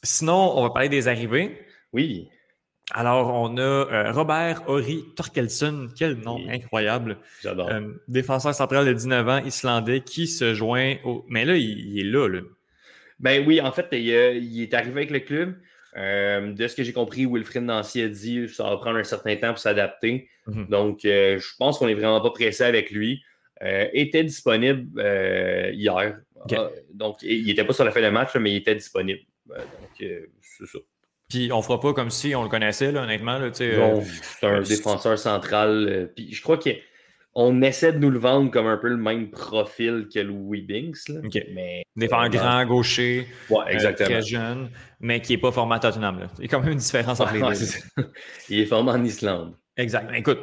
[0.02, 1.58] sinon, on va parler des arrivées.
[1.92, 2.28] Oui.
[2.94, 7.18] Alors, on a euh, Robert Ori Torkelson, quel nom incroyable.
[7.42, 7.70] J'adore.
[7.70, 11.24] Euh, défenseur central de 19 ans, islandais, qui se joint au.
[11.28, 12.40] Mais là, il, est là, là.
[13.22, 14.10] Ben oui, en fait, il,
[14.60, 15.54] est arrivé avec le club.
[15.96, 19.36] Euh, de ce que j'ai compris, Wilfried Nancy a dit ça va prendre un certain
[19.36, 20.28] temps pour s'adapter.
[20.46, 20.66] Mhm.
[20.68, 23.22] Donc, je pense qu'on n'est vraiment pas pressé avec lui.
[23.60, 25.00] était disponible
[25.72, 26.18] hier.
[26.50, 29.20] Ah, donc, il n'était pas sur la fin de match, mais il était disponible.
[29.48, 30.78] donc, c'est ça.
[31.32, 33.38] Puis on fera pas comme si on le connaissait, là, honnêtement.
[33.38, 35.88] Là, euh, c'est un défenseur central.
[35.88, 36.58] Euh, puis je crois
[37.34, 41.08] qu'on essaie de nous le vendre comme un peu le même profil que Louis Binks.
[41.08, 41.20] Là,
[41.54, 44.08] mais, Défenseur grand, gaucher, ouais, exactement.
[44.08, 46.28] très jeune, mais qui n'est pas formé à Tottenham.
[46.38, 48.04] Il y a quand même une différence entre les deux.
[48.48, 49.54] Il est formé en Islande.
[49.76, 50.12] Exact.
[50.14, 50.40] Écoute,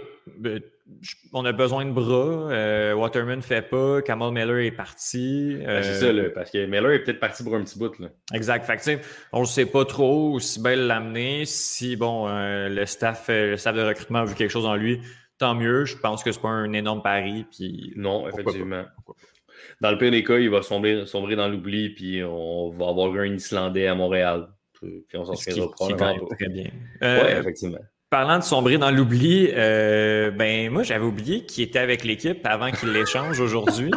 [1.34, 2.52] on a besoin de bras.
[2.52, 4.02] Euh, Waterman ne fait pas.
[4.02, 5.58] Kamal Miller est parti.
[5.63, 7.97] Ben, c'est ça, là, parce que Miller est peut-être parti pour un petit bout.
[7.99, 8.08] Là.
[8.34, 8.65] Exact.
[8.65, 11.45] Fait on ne sait pas trop aussi bien l'amener.
[11.45, 14.75] Si bon, euh, le, staff, euh, le staff de recrutement a vu quelque chose en
[14.75, 14.99] lui,
[15.39, 15.86] tant mieux.
[15.86, 17.45] Je pense que ce n'est pas un énorme pari.
[17.52, 17.93] Puis...
[17.95, 18.84] Non, effectivement.
[19.82, 23.13] Dans le pire des cas, il va sombrer, sombrer dans l'oubli, puis on va avoir
[23.13, 24.47] un Islandais à Montréal.
[24.80, 26.69] Puis on s'en souviendra Très bien.
[27.02, 27.80] oui, effectivement.
[28.10, 32.71] Parlant de sombrer dans l'oubli, euh, ben moi j'avais oublié qu'il était avec l'équipe avant
[32.71, 33.91] qu'il l'échange aujourd'hui.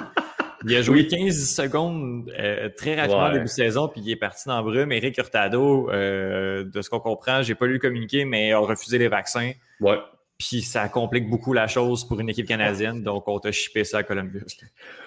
[0.65, 4.17] Il a joué 15 secondes euh, très rapidement au début de saison, puis il est
[4.17, 4.93] parti dans le brume.
[4.93, 8.99] Eric Hurtado, euh, de ce qu'on comprend, j'ai pas lu le communiqué, mais a refusé
[8.99, 9.53] les vaccins.
[9.81, 9.99] Ouais.
[10.49, 13.99] Puis ça complique beaucoup la chose pour une équipe canadienne, donc on t'a chippé ça
[13.99, 14.41] à Columbus.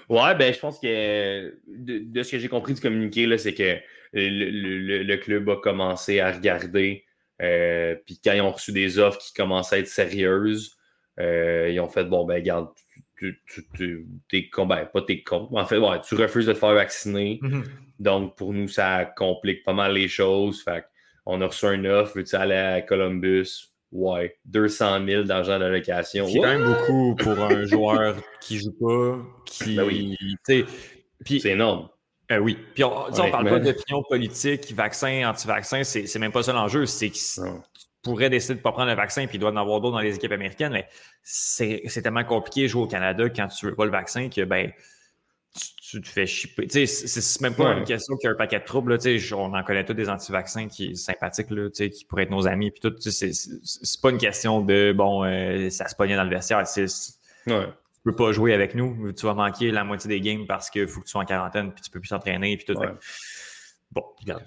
[0.08, 3.78] Ouais, ben je pense que de, ce que j'ai compris du communiqué, c'est que
[4.14, 7.04] le, club a commencé à regarder
[7.42, 10.78] euh, puis quand ils ont reçu des offres qui commençaient à être sérieuses,
[11.20, 12.70] euh, ils ont fait bon, ben, regarde,
[13.18, 13.42] tu,
[14.30, 15.50] t'es con, ben, pas t'es con.
[15.52, 17.40] En fait, ouais, tu refuses de te faire vacciner.
[17.42, 17.64] Mm-hmm.
[18.00, 20.64] Donc, pour nous, ça complique pas mal les choses.
[20.64, 20.86] Fait
[21.26, 23.75] on a reçu une offre, veux-tu aller à Columbus?
[23.96, 26.28] Ouais, 200 000 d'argent d'allocation.
[26.28, 29.78] C'est quand même beaucoup pour un joueur qui joue pas, qui.
[29.78, 30.18] Ben oui.
[31.26, 31.88] C'est énorme.
[32.30, 32.58] Euh, oui.
[32.74, 36.86] Puis on ne parle pas d'opinion politique, vaccin, anti-vaccin, c'est même pas ça l'enjeu.
[36.86, 37.42] C'est que tu
[38.04, 40.02] pourrais décider de ne pas prendre le vaccin puis il doit en avoir d'autres dans
[40.02, 40.90] les équipes américaines, mais
[41.24, 44.72] c'est tellement compliqué de jouer au Canada quand tu veux pas le vaccin que ben
[45.90, 46.68] tu, te fais chipper.
[46.68, 48.96] C'est même pas une question qu'il y a un paquet de troubles.
[48.96, 52.48] Là, on en connaît tous des anti-vaccins qui sont sympathiques, là, qui pourraient être nos
[52.48, 52.72] amis.
[52.72, 56.64] Puis tout, c'est pas une question de bon, euh, ça se pognait dans le vestiaire.
[57.48, 57.68] Ouais
[58.06, 61.02] peux pas jouer avec nous, tu vas manquer la moitié des games parce qu'il faut
[61.02, 62.80] que tu sois en quarantaine puis tu peux plus s'entraîner puis tout.
[63.92, 64.44] Bon, regarde.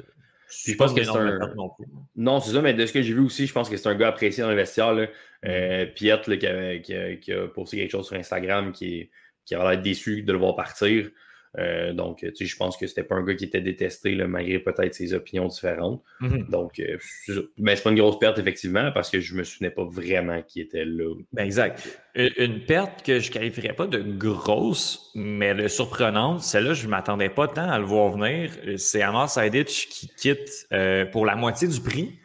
[0.48, 1.38] je pense que c'est un...
[2.14, 3.96] Non, c'est ça, mais de ce que j'ai vu aussi, je pense que c'est un
[3.96, 4.92] gars apprécié dans le vestiaire.
[4.92, 5.08] Là.
[5.44, 5.90] Euh, mm.
[5.94, 9.10] Piet, qui, a, qui, a, posté quelque chose sur Instagram qui,
[9.44, 11.10] qui a l'air déçu de le voir partir.
[11.56, 14.26] Euh, donc, tu sais, je pense que c'était pas un gars qui était détesté, là,
[14.28, 16.02] malgré peut-être ses opinions différentes.
[16.20, 16.46] Mhm.
[16.48, 17.40] Donc, euh, c'est ça.
[17.56, 20.60] mais c'est pas une grosse perte, effectivement, parce que je me souvenais pas vraiment qui
[20.60, 21.14] était là.
[21.32, 22.00] Ben, exact.
[22.14, 27.28] Une, une perte que je qualifierais pas de grosse, mais de surprenante, celle-là, je m'attendais
[27.28, 28.50] pas tant à le voir venir.
[28.76, 32.18] C'est Amar Saidic qui quitte euh, pour la moitié du prix.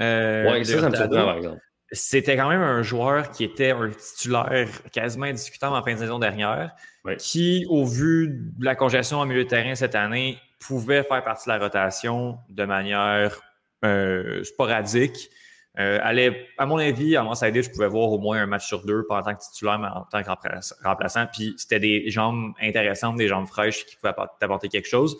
[0.00, 1.60] Euh, ouais, de ça, ça me surprend, par exemple.
[1.90, 6.18] C'était quand même un joueur qui était un titulaire quasiment indiscutable en fin de saison
[6.18, 6.74] dernière,
[7.16, 11.48] qui, au vu de la congestion en milieu de terrain cette année, pouvait faire partie
[11.48, 13.40] de la rotation de manière
[13.84, 15.30] euh, sporadique.
[15.78, 18.66] Euh, allait, à mon avis, à mon side, je pouvais voir au moins un match
[18.66, 21.26] sur deux, pas en tant que titulaire, mais en tant que remplaç- remplaçant.
[21.32, 25.16] Puis c'était des jambes intéressantes, des jambes fraîches qui pouvaient apport- t'apporter quelque chose.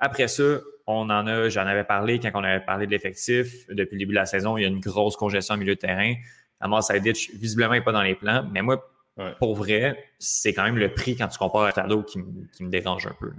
[0.00, 3.66] Après ça, on en a, j'en avais parlé quand on avait parlé de l'effectif.
[3.68, 5.80] Depuis le début de la saison, il y a une grosse congestion au milieu de
[5.80, 6.14] terrain.
[6.58, 8.48] Amar Saidic, visiblement, n'est pas dans les plans.
[8.52, 8.86] Mais moi,
[9.16, 9.32] Ouais.
[9.38, 12.64] pour vrai, c'est quand même le prix quand tu compares à Tado qui, me- qui
[12.64, 13.30] me dérange un peu.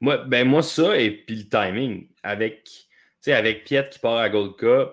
[0.00, 2.08] Moi, ben moi, ça, et puis le timing.
[2.22, 2.68] Avec,
[3.26, 4.90] avec Piet qui part à Gold Cup.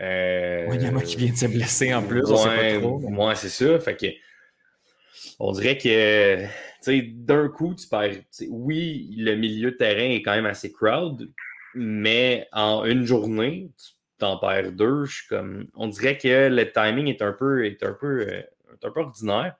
[0.00, 3.78] Euh, Wanyama qui vient de se blesser en plus, ouais, mais- ouais, c'est ça.
[3.80, 4.06] Fait que,
[5.38, 6.44] on dirait que,
[6.90, 8.22] d'un coup, tu perds.
[8.48, 11.30] Oui, le milieu de terrain est quand même assez crowd,
[11.74, 15.04] mais en une journée, tu t'en perds deux.
[15.04, 18.42] Je suis comme, on dirait que le timing est un peu, est un peu, euh,
[18.72, 19.56] est un peu ordinaire.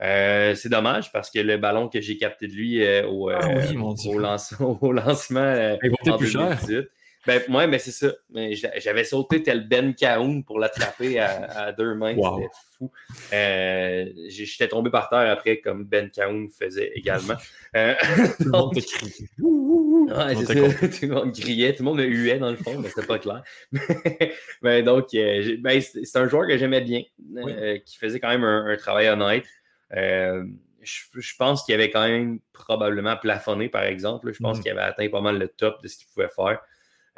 [0.00, 3.40] Euh, c'est dommage parce que le ballon que j'ai capté de lui euh, au, Ah
[3.48, 3.76] oui,
[4.06, 5.76] au, lancement, au lancement
[6.06, 6.56] en plus cher.
[6.66, 6.88] 2018.
[7.28, 8.08] Ben, ouais, mais c'est ça.
[8.30, 12.14] Mais J'avais sauté tel Ben Cahoun pour l'attraper à, à deux mains.
[12.14, 12.36] Wow.
[12.38, 12.90] C'était fou.
[13.34, 17.34] Euh, J'étais tombé par terre après, comme Ben Cahoun faisait également.
[17.76, 17.94] Euh,
[18.38, 19.28] Tout le monde crie.
[19.38, 20.88] Ouais, Tout le monde ça.
[20.88, 23.18] Tout le monde criait, tout le monde me huait dans le fond, mais c'était pas
[23.18, 23.42] clair.
[24.62, 27.02] mais donc, euh, ben, c'est un joueur que j'aimais bien,
[27.36, 29.44] euh, qui faisait quand même un, un travail honnête.
[29.92, 34.32] Je, je pense qu'il avait quand même probablement plafonné, par exemple.
[34.32, 34.62] Je pense Mhm.
[34.62, 36.60] qu'il avait atteint pas mal le top de ce qu'il pouvait faire.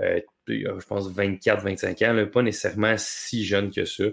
[0.00, 4.04] Euh, je pense 24-25 ans, là, pas nécessairement si jeune que ça.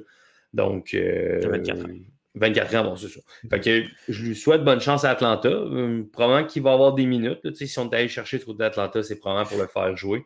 [0.53, 1.89] Donc, euh, Il a 24 ans.
[2.35, 3.19] 24 ans, bon, c'est ça.
[3.49, 5.49] Fait que je lui souhaite bonne chance à Atlanta.
[5.49, 7.39] Euh, probablement qu'il va avoir des minutes.
[7.43, 7.51] là.
[7.53, 10.23] Si on est allé chercher du côté d'Atlanta, c'est probablement pour le faire jouer.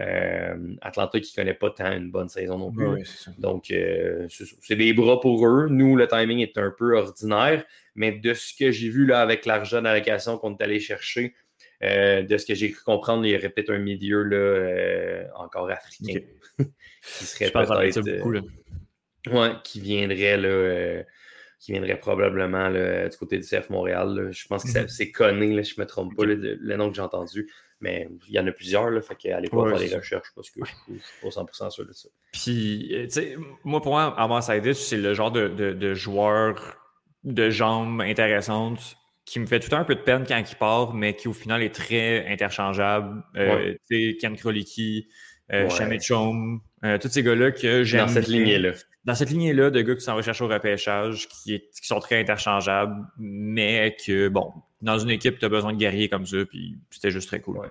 [0.00, 2.86] Euh, Atlanta qui ne connaît pas tant une bonne saison non plus.
[2.86, 3.02] Oui.
[3.38, 5.68] Donc, euh, c'est des bras pour eux.
[5.70, 7.64] Nous, le timing est un peu ordinaire,
[7.94, 11.34] mais de ce que j'ai vu là avec l'argent d'allocation qu'on est allé chercher,
[11.84, 15.24] euh, de ce que j'ai cru comprendre, il y aurait peut-être un milieu là, euh,
[15.36, 16.20] encore africain
[16.58, 17.46] qui serait
[18.00, 18.08] peut-être.
[18.08, 18.22] euh,
[19.32, 20.48] ouais, qui viendrait là.
[20.48, 21.02] euh,
[21.60, 24.14] qui viendrait probablement là, du côté du CF Montréal.
[24.14, 24.30] là.
[24.30, 24.88] Je pense que ça- Mhm.
[24.88, 27.50] c'est connu, je ne me trompe pas, le nom que j'ai entendu.
[27.80, 29.98] Mais il y en a plusieurs, là, fait qu'allez pas Ouais, faire c'est des ça.
[29.98, 32.08] recherches parce que je ne suis pas 100% sûr de ça.
[32.32, 36.76] Puis, tu sais, moi, pour moi, Amar Saidic, c'est le genre de, de, de joueur
[37.24, 40.56] de jambes intéressantes qui me fait tout le temps un peu de peine quand il
[40.56, 43.22] part, mais qui au final est très interchangeable.
[43.36, 45.08] Euh, Tu sais, Ken Kroliki,
[45.52, 45.98] euh, Ouais.
[45.98, 48.06] Chom, euh, tous ces gars-là que j'aime.
[48.06, 48.72] Dans cette lignée-là.
[49.04, 52.00] Dans cette lignée-là de gars qui s'en va chercher au repêchage, qui, est- qui sont
[52.00, 56.38] très interchangeables, mais que, bon, dans une équipe, tu as besoin de guerriers comme ça,
[56.46, 57.58] puis c'était juste très cool.
[57.58, 57.68] Ouais.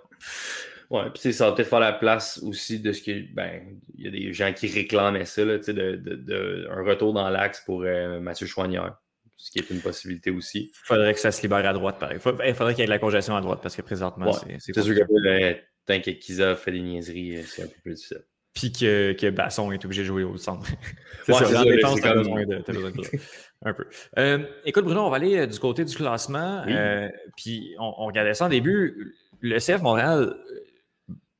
[0.89, 3.33] Ouais, puis ça va peut-être faire la place aussi de ce que.
[3.33, 3.61] Ben,
[3.97, 6.83] il y a des gens qui réclamaient ça, là, tu sais, de, de- de- un
[6.83, 8.95] retour dans l'axe pour euh, Mathieu Chouanière,
[9.43, 10.71] ce qui est une possibilité aussi.
[10.85, 12.17] faudrait que ça se libère à droite, pareil.
[12.47, 14.73] Il faudrait qu'il y ait de la congestion à droite, parce que présentement, Ouais, c'est-
[14.73, 15.53] c'est sûr que
[15.85, 18.23] tant que Kiza fait des niaiseries, euh, c'est un peu plus difficile.
[18.53, 20.65] Puis que, que Basson est obligé de jouer au centre.
[21.25, 22.91] c'est Ouais, ça, ça, défense, t'as besoin de, besoin.
[23.65, 23.85] Un peu.
[24.17, 26.63] Euh, écoute, Bruno, on va aller euh, du côté du classement.
[26.65, 26.73] Oui.
[26.75, 29.15] Euh, puis on, on regardait ça en début.
[29.41, 30.35] Le CF Montréal,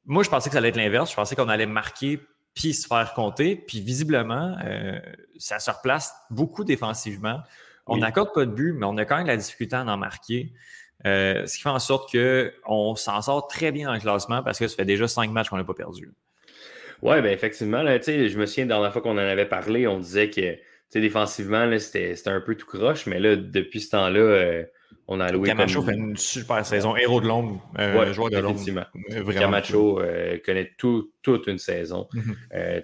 [0.06, 1.12] moi, je pensais que ça allait être l'inverse.
[1.12, 2.20] Je pensais qu'on allait marquer
[2.56, 3.56] puis se faire compter.
[3.56, 5.00] Puis visiblement, euh,
[5.38, 7.40] ça se replace beaucoup défensivement.
[7.88, 8.00] On Oui.
[8.02, 10.54] n'accorde pas de but, mais on a quand même la difficulté à en marquer.
[11.06, 14.58] Euh, ce qui fait en sorte qu'on s'en sort très bien dans le classement parce
[14.60, 16.10] que ça fait déjà cinq matchs qu'on n'a pas perdu.
[17.02, 20.00] Oui, ben effectivement, là, je me souviens, dans la fois qu'on en avait parlé, on
[20.00, 20.58] disait que
[20.98, 24.64] défensivement, c'était c'était un peu tout croche, mais là, depuis ce temps-là, euh,
[25.08, 25.48] on a alloué.
[25.50, 26.96] Camacho comme- fait une super saison.
[26.96, 28.62] Héros de l'ombre, euh, Ouais, joueur de l'ombre.
[29.34, 32.08] Camacho euh, connaît tout- toute une saison.
[32.14, 32.36] Mhm.
[32.54, 32.82] Euh,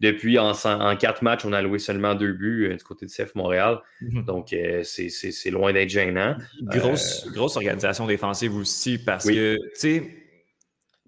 [0.00, 0.52] depuis, en,
[0.98, 3.80] quatre matchs, on a alloué seulement deux buts euh, du côté de CF Montréal.
[4.00, 4.24] Mhm.
[4.24, 6.36] Donc, euh, c'est- loin d'être gênant.
[6.62, 9.34] Grosse, grosse organisation défensive aussi parce Oui.
[9.34, 10.16] que, tu sais,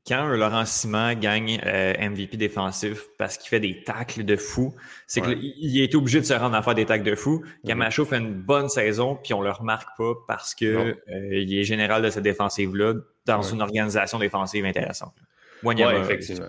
[0.06, 4.74] quand un Laurent Simon gagne euh, MVP défensif parce qu'il fait des tacles de fou,
[5.06, 5.38] c'est Ouais.
[5.38, 7.44] qu'il été obligé de se rendre à faire des tacles de fou.
[7.64, 11.62] Camacho fait une bonne saison, puis on le remarque pas parce que euh, il est
[11.64, 12.94] général de cette défensive-là
[13.26, 13.50] dans Ouais.
[13.52, 15.14] une organisation défensive intéressante.
[15.62, 16.48] Oui, effectivement.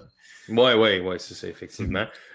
[0.50, 2.02] Oui, oui, oui, c'est ça, effectivement.
[2.02, 2.08] Mhm.
[2.08, 2.33] Euh,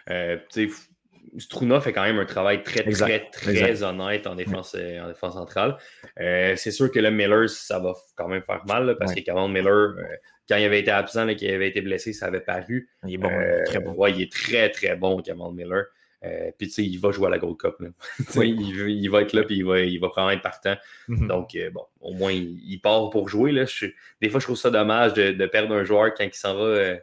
[1.37, 5.35] Struna fait quand même un travail très, très, très honnête en défense, euh, en défense
[5.35, 5.77] centrale.
[6.21, 9.49] Euh, c'est sûr que le Miller, ça va quand même faire mal parce que Cameron
[9.49, 9.94] Miller,
[10.49, 12.88] quand il avait été absent, qu'il avait été blessé, ça avait paru.
[13.07, 13.31] Il est bon,
[13.66, 13.92] très bon.
[13.92, 15.85] Ouais, il est très, très bon, Cameron Miller.
[16.59, 17.77] puis, tu sais, il va jouer à la Gold Cup.
[18.37, 20.77] il, va être là, puis il va, il va probablement être partant.
[21.09, 21.27] Mm-hmm.
[21.27, 23.53] Donc, bon, au moins, il, part pour jouer.
[23.53, 23.64] Là.
[24.21, 26.97] des fois, je trouve ça dommage de, de perdre un joueur quand il s'en va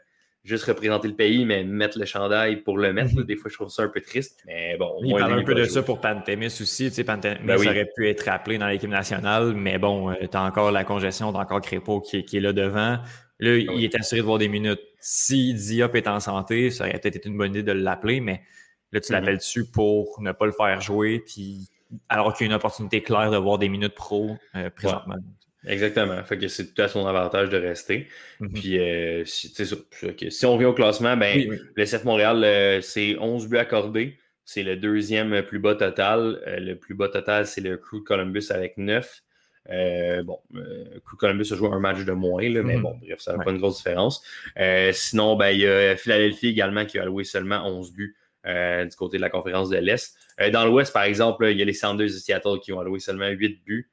[0.46, 3.16] juste représenter le pays, mais mettre le chandail pour le mettre.
[3.16, 3.24] Mhm.
[3.24, 4.44] des fois, je trouve ça un peu triste.
[4.46, 6.90] Mais bon, il parle un peu de ça pour Pantémis aussi.
[6.90, 10.38] Tu sais, Pantémis ben aurait pu être appelé dans l'équipe nationale, mais bon, euh, tu
[10.38, 13.00] as encore la congestion, tu as encore Crépeau qui, est là devant.
[13.40, 14.82] Là, ben il est assuré de voir des minutes.
[15.00, 18.42] Si Diop est en santé, ça aurait peut-être été une bonne idée de l'appeler, mais
[18.92, 19.20] là, tu mhm.
[19.20, 21.68] l'appelles dessus pour ne pas le faire jouer, puis
[22.08, 25.16] alors qu'il y a une opportunité claire de voir des minutes pro euh, présentement?
[25.68, 26.24] Exactement.
[26.24, 28.08] Fait que c'est tout à son avantage de rester.
[28.40, 28.54] Mhm.
[28.54, 29.54] Puis, euh, si,
[30.30, 34.18] si on vient au classement, ben, le 7 Montréal, euh, c'est 11 buts accordés.
[34.44, 36.42] C'est le deuxième plus bas total.
[36.48, 39.24] Euh, le plus bas total, c'est le Crew Columbus avec 9.
[40.24, 40.40] bon,
[41.04, 42.84] Crew Columbus a joué un match de moins, là, mais mhm.
[42.84, 44.24] bon, bref, ça n'a pas une grosse différence.
[44.94, 49.18] sinon, ben, il y a Philadelphie également qui a alloué seulement 11 buts du côté
[49.18, 50.16] de la conférence de l'Est.
[50.54, 53.30] dans l'Ouest, par exemple, il y a les Sanders de Seattle qui ont alloué seulement
[53.30, 53.90] 8 buts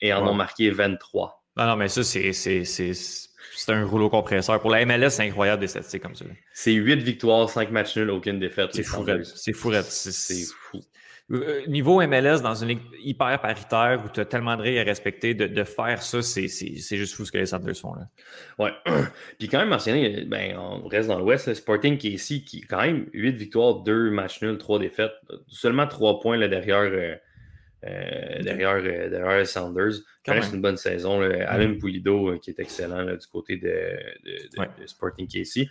[0.00, 1.44] et en ont marqué 23.
[1.56, 4.60] Non, non, mais ça, c'est un rouleau compresseur.
[4.60, 6.24] Pour la MLS, c'est incroyable des statistiques comme ça.
[6.52, 8.70] C'est 8 victoires, 5 matchs nuls, aucune défaite.
[8.72, 9.04] C'est fou.
[9.24, 9.72] C'est fou.
[9.82, 10.80] C'est fou.
[11.32, 14.82] Euh, niveau MLS, dans une ligue hyper paritaire où tu as tellement de règles à
[14.82, 17.94] respecter, de, faire ça, c'est juste fou ce que les Sanders font.
[17.94, 18.08] Là.
[18.58, 18.72] Ouais.
[19.38, 22.60] Puis quand même mentionné, ben, on reste dans l'Ouest, le Sporting qui est ici, qui
[22.60, 25.12] quand même 8 victoires, 2 matchs nuls, 3 défaites,
[25.48, 26.82] seulement 3 points là, derrière.
[26.82, 27.16] Euh,
[27.86, 29.94] euh, derrière, euh, derrière Sanders.
[30.24, 31.20] Quand c'est une bonne saison.
[31.20, 31.50] Là.
[31.50, 31.76] Alan.
[31.78, 35.68] Poulido, euh, qui est excellent du côté de, de, Sporting Casey.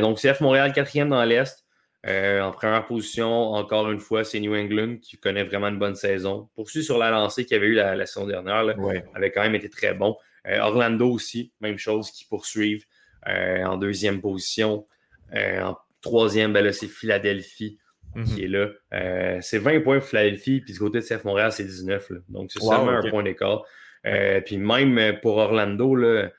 [0.00, 1.64] donc, CF Montréal, quatrième dans l'Est.
[2.04, 6.48] en première position, encore une fois, c'est New England qui connaît vraiment une bonne saison.
[6.56, 8.74] Poursuit sur la lancée qu'il avait eu la, saison dernière, là,
[9.14, 10.16] avait quand même été très bon.
[10.44, 12.86] Orlando aussi, même chose, qui poursuivent
[13.26, 14.86] en deuxième position.
[15.32, 17.78] en troisième, ben c'est Philadelphie
[18.14, 18.38] qui mhm.
[18.40, 18.68] est là.
[18.92, 22.12] Euh, c'est 20 points pour Philadelphie, puis du côté de CF Montréal, c'est 19.
[22.28, 23.64] Donc, c'est seulement un point d'écart.
[24.06, 26.30] Euh, puis même pour Orlando, là,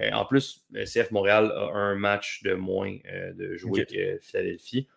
[0.00, 2.96] euh, en plus, CF Montréal a un match de moins
[3.34, 4.88] de jouer que Philadelphie.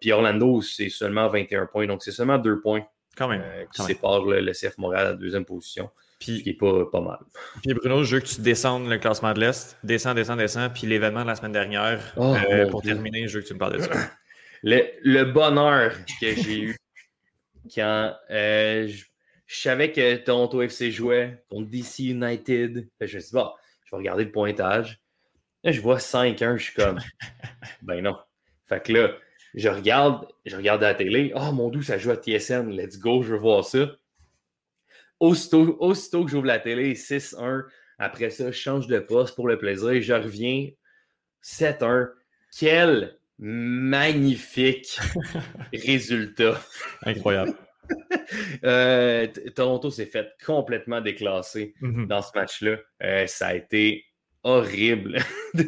[0.00, 1.86] puis Orlando, c'est seulement 21 points.
[1.86, 5.44] Donc, c'est seulement deux points quand même, qui séparent le, CF Montréal à la deuxième
[5.44, 5.90] position.
[6.18, 7.18] Puis, qui n'est pas, pas mal.
[7.62, 9.76] Puis Bruno, je veux que tu descendes le classement de l'Est.
[9.84, 10.70] Descends, descends, descends.
[10.70, 12.34] Puis l'événement de la semaine dernière, oh,
[12.70, 13.90] pour terminer, je veux que tu me parles de ça.
[14.64, 16.76] le, bonheur que j'ai eu
[17.74, 19.04] quand euh, je,
[19.46, 22.88] savais que Toronto FC jouait contre DC United.
[23.00, 23.50] Je me suis dit, bon,
[23.84, 25.00] je vais regarder le pointage.
[25.62, 26.98] Là, je vois 5-1, je suis comme,
[27.82, 28.16] ben non.
[28.66, 29.10] Fait que là,
[29.54, 31.32] je regarde, je regarde à la télé.
[31.34, 33.96] Oh mon dieu, ça joue à TSN, let's go, je veux voir ça.
[35.20, 37.64] Aussitôt, aussitôt que j'ouvre la télé, 6-1.
[37.98, 40.02] Après ça, je change de poste pour le plaisir.
[40.02, 40.70] Je reviens
[41.42, 42.10] 7-1.
[42.58, 44.98] Quel magnifique
[45.72, 46.60] résultat.
[47.02, 47.54] Incroyable.
[48.64, 52.06] Euh, Toronto s'est fait complètement déclasser mm-hmm.
[52.06, 52.78] dans ce match-là.
[53.02, 54.06] Euh, ça a été
[54.42, 55.18] horrible.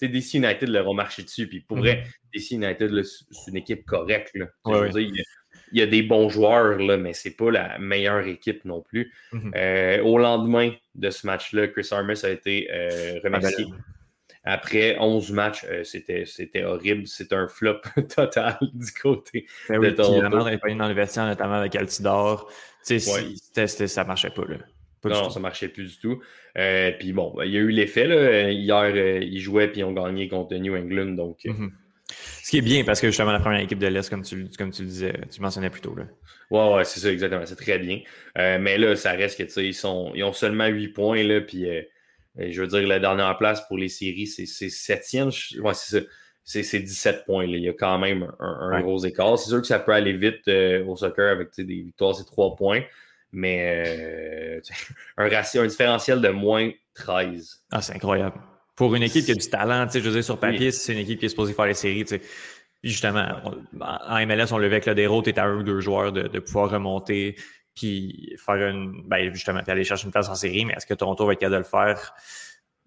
[0.00, 1.48] DC United leur ont marché dessus.
[1.48, 2.38] Puis pour vrai, mm-hmm.
[2.38, 4.30] DC United, c'est une équipe correcte.
[4.34, 5.24] il,
[5.72, 9.12] y a, des bons joueurs, là, mais c'est pas la meilleure équipe non plus.
[9.32, 9.52] Mm-hmm.
[9.56, 12.68] Euh, au lendemain de ce match-là, Chris Armas a été
[13.24, 13.64] remercié.
[13.68, 13.82] Ah, ben
[14.50, 17.06] après 11 matchs, euh, c'était horrible.
[17.06, 17.80] C'est un flop
[18.16, 20.48] total du côté ben de Toronto.
[20.50, 22.50] Il pas dans le vestiaire, notamment avec Altidor.
[22.88, 23.66] Ouais.
[23.66, 24.44] ça marchait pas.
[24.48, 24.56] Là.
[25.04, 26.22] non, ça marchait plus du tout.
[26.56, 28.06] Euh, puis bon, il y a eu l'effet.
[28.54, 31.12] Hier, euh, ils jouaient et ils ont gagné contre New England.
[31.12, 31.70] Donc, mm-hmm.
[32.42, 34.70] Ce qui est bien parce que justement, la première équipe de l'Est, comme tu, comme
[34.70, 35.94] tu le disais, tu mentionnais plus tôt.
[35.94, 36.04] Là.
[36.50, 37.44] Ouais, ouais, c'est ça, exactement.
[37.44, 38.00] C'est très bien.
[38.34, 41.22] mais là, ça reste que ils, sont, ils ont seulement 8 points.
[41.22, 41.66] Là, puis
[42.38, 45.30] je veux dire, la dernière place pour les séries, c'est septième.
[45.60, 46.06] Ouais, c'est ça.
[46.48, 47.44] C'est 17 points.
[47.44, 49.38] Il y a quand même un, gros écart.
[49.38, 52.56] C'est sûr que ça peut aller vite euh, au soccer avec des victoires, c'est 3
[52.56, 52.80] points.
[53.32, 54.60] Mais euh,
[55.18, 57.64] un ratio, un différentiel de moins 13.
[57.70, 58.40] Ah, c'est incroyable.
[58.76, 61.20] Pour une équipe qui a du talent, je veux dire, sur papier, c'est une équipe
[61.20, 62.06] qui est supposée faire les séries.
[62.82, 63.26] Justement,
[63.80, 66.28] en MLS, on le avec le déroute, tu es à un ou deux joueurs de,
[66.28, 67.36] de pouvoir remonter
[67.78, 69.02] puis faire une.
[69.06, 71.54] Ben, justement, aller chercher une place en série, mais est-ce que Toronto va être capable
[71.54, 72.14] de le faire?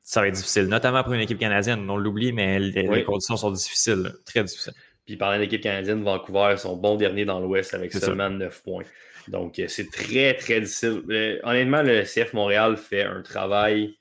[0.03, 1.89] Ça va être difficile, notamment pour une équipe canadienne.
[1.89, 4.73] On l'oublie, mais les, conditions sont difficiles, très difficiles.
[5.05, 8.83] Puis parlant d'équipe canadienne, Vancouver sont bon dernier dans l'Ouest avec seulement 9 points.
[9.29, 11.03] Donc, euh, c'est très, très difficile.
[11.09, 13.97] Euh, honnêtement, le CF Montréal fait un travail,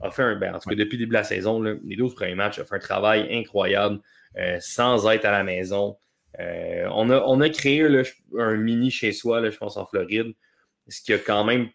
[0.00, 2.14] a fait un, ben, en tout cas, depuis le début de la saison, les 12
[2.14, 3.98] premiers matchs, a fait un travail incroyable
[4.36, 5.96] euh, sans être à la maison.
[6.38, 7.86] On, a, on a créé
[8.38, 10.32] un mini chez soi, là, je pense, en Floride,
[10.88, 11.68] ce qui a quand même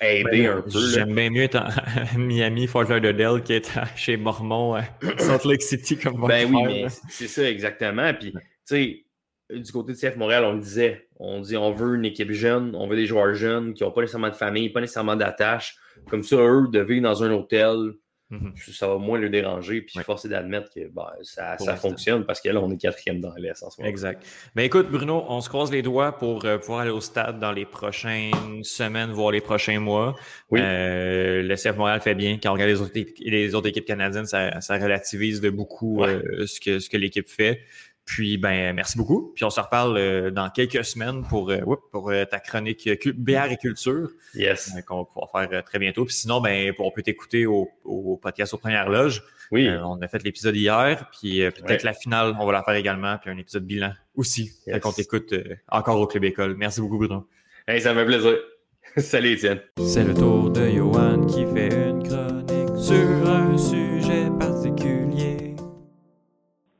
[0.00, 0.70] aidé ben, un peu.
[0.92, 1.70] J'aime bien mieux être à
[2.16, 4.84] Miami, Fort Lauderdale, qu'être chez Mormon, à
[5.18, 8.12] Salt Lake City, comme Ben oui, mais c'est ça, exactement.
[8.14, 9.04] Puis, tu sais,
[9.50, 12.74] du côté de CF Montréal, on le disait, on dit on veut une équipe jeune,
[12.74, 15.76] on veut des joueurs jeunes qui n'ont pas nécessairement de famille, pas nécessairement d'attache.
[16.08, 17.94] Comme ça, eux, de vivre dans un hôtel,
[18.30, 18.52] mhm.
[18.56, 19.82] ça va moins le déranger.
[19.82, 23.34] Puis force est d'admettre que ben, ça, fonctionne parce que là, on est quatrième dans
[23.34, 23.90] l'Est en ce moment.
[23.90, 24.24] Exact.
[24.54, 27.52] Mais écoute, Bruno, on se croise les doigts pour euh, pouvoir aller au stade dans
[27.52, 30.14] les prochaines semaines, voire les prochains mois.
[30.50, 30.60] Oui.
[30.62, 32.38] Euh, le CF Montréal fait bien.
[32.42, 36.60] Quand on regarde les autres, les autres équipes canadiennes, ça, relativise de beaucoup euh, ce
[36.60, 37.60] que, ce que l'équipe fait.
[38.08, 39.32] Puis, ben, merci beaucoup.
[39.36, 41.58] Puis, on se reparle euh, dans quelques semaines pour, euh,
[41.92, 44.08] pour euh, ta chronique bière et culture.
[44.34, 44.72] Yes.
[44.86, 46.06] qu'on va pouvoir faire très bientôt.
[46.06, 49.22] Puis, sinon, ben, on peut t'écouter au, au, podcast aux premières loges.
[49.50, 49.68] Oui.
[49.68, 51.10] on a fait l'épisode hier.
[51.20, 53.18] Puis, peut-être la finale, on va la faire également.
[53.18, 54.52] Puis, un épisode bilan aussi.
[54.66, 54.80] Yes.
[54.80, 55.34] qu'on t'écoute
[55.68, 56.56] encore au Club École.
[56.56, 57.28] Merci beaucoup, Bruno.
[57.66, 58.38] Hey, ça me fait plaisir.
[58.96, 59.60] Salut, Étienne.
[59.84, 63.87] C'est le tour de Johan qui fait une chronique sur un sujet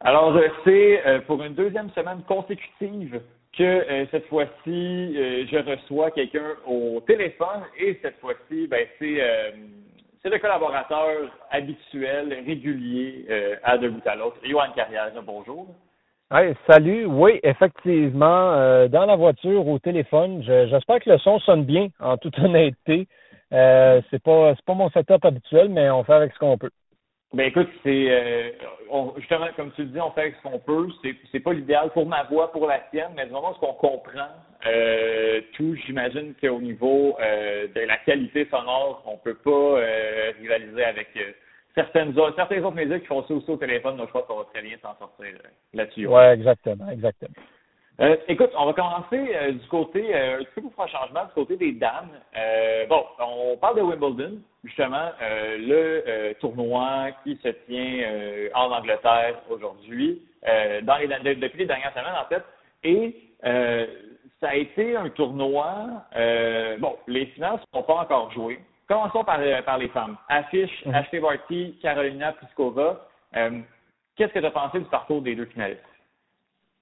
[0.00, 3.20] alors, euh, c'est euh, pour une deuxième semaine consécutive
[3.56, 10.38] que euh, cette fois-ci, je reçois quelqu'un au téléphone et cette fois-ci, ben, c'est le
[10.38, 13.26] collaborateur habituel, régulier
[13.64, 15.10] à De bout à l'autre, Johan Carrière.
[15.24, 15.66] Bonjour.
[16.30, 17.06] Hey, salut.
[17.06, 22.38] Oui, effectivement, dans la voiture, au téléphone, j'espère que le son sonne bien, en toute
[22.38, 23.08] honnêteté.
[23.52, 26.70] Euh, c'est pas c'est pas mon setup habituel, mais on fait avec ce qu'on peut.
[27.34, 28.50] Ben écoute, c'est euh,
[29.18, 30.88] justement comme tu le dis, on fait ce qu'on peut.
[31.02, 33.74] C'est c'est pas l'idéal pour ma voix, pour la tienne, mais du moment où on
[33.74, 34.28] comprend
[34.66, 40.84] euh, tout, j'imagine qu'au niveau euh, de la qualité sonore, on peut pas euh, rivaliser
[40.84, 41.08] avec
[41.74, 43.98] certaines autres, certains autres médias qui font ça aussi au téléphone.
[43.98, 45.26] Donc je crois qu'on va très bien s'en sortir
[45.74, 46.06] là-dessus.
[46.06, 47.34] Ouais, exactement, exactement.
[48.00, 51.06] Euh, écoute, on va commencer euh, du côté, euh, un petit peu pour faire un
[51.06, 52.10] changement, du côté des dames.
[52.36, 60.22] Euh, bon, on parle de Wimbledon, justement, le tournoi qui se tient en Angleterre aujourd'hui,
[60.82, 62.44] dans les, depuis les dernières semaines, en fait.
[62.84, 63.16] Et
[64.40, 65.86] ça a été un tournoi,
[66.78, 68.60] bon, les finales ne sont pas encore jouées.
[68.86, 70.16] Commençons par, par les femmes.
[70.28, 70.94] Affiche mmh.
[70.94, 73.08] Ashley Barty, Carolina Pliskova.
[74.16, 75.87] Qu'est-ce que tu as pensé du parcours des deux finalistes?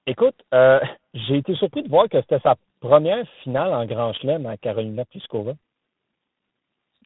[0.07, 0.81] Écoute, euh,
[1.15, 5.05] j'ai été surpris de voir que c'était sa première finale en Grand Chelem à Carolina
[5.05, 5.55] Pliskova.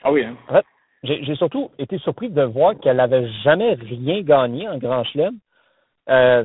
[0.02, 0.36] Ah oui, hein?
[0.48, 0.66] En fait,
[1.02, 5.38] j'ai surtout été surpris de voir qu'elle n'avait jamais rien gagné en Grand Chelem.
[6.08, 6.44] Euh,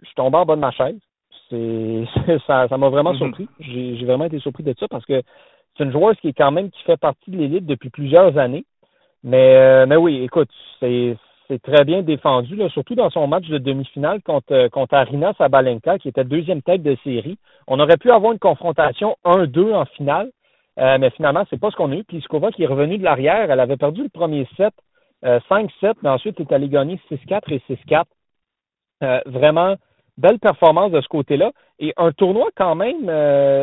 [0.00, 0.98] je suis tombé en bas de ma chaise.
[1.48, 2.04] C'est
[2.46, 3.18] ça m'a vraiment mm-hmm.
[3.18, 3.48] surpris.
[3.60, 5.22] J'ai vraiment été surpris de ça parce que
[5.76, 8.64] c'est une joueuse qui est quand même qui fait partie de l'élite depuis plusieurs années.
[9.22, 11.16] Mais, euh, mais oui, écoute, c'est
[11.48, 15.98] c'est très bien défendu, surtout dans son match de demi-finale contre, euh, contre Arina Sabalenka,
[15.98, 17.38] qui était deuxième tête de série.
[17.66, 20.30] On aurait pu avoir une confrontation 1-2 en finale,
[20.78, 22.04] euh, mais finalement, c'est pas ce qu'on a eu.
[22.04, 24.74] Pliskova qui est revenu de l'arrière, elle avait perdu le premier set,
[25.22, 28.04] 5-7, euh, mais ensuite est allée gagner 6-4 et 6-4.
[29.26, 29.76] vraiment,
[30.16, 31.52] belle performance de ce côté-là.
[31.78, 33.10] Et un tournoi quand même,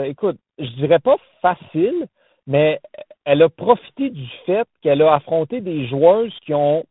[0.05, 2.07] écoute, je dirais pas facile,
[2.47, 2.79] mais
[3.25, 6.83] elle a profité du fait qu'elle a affronté des joueuses qui ont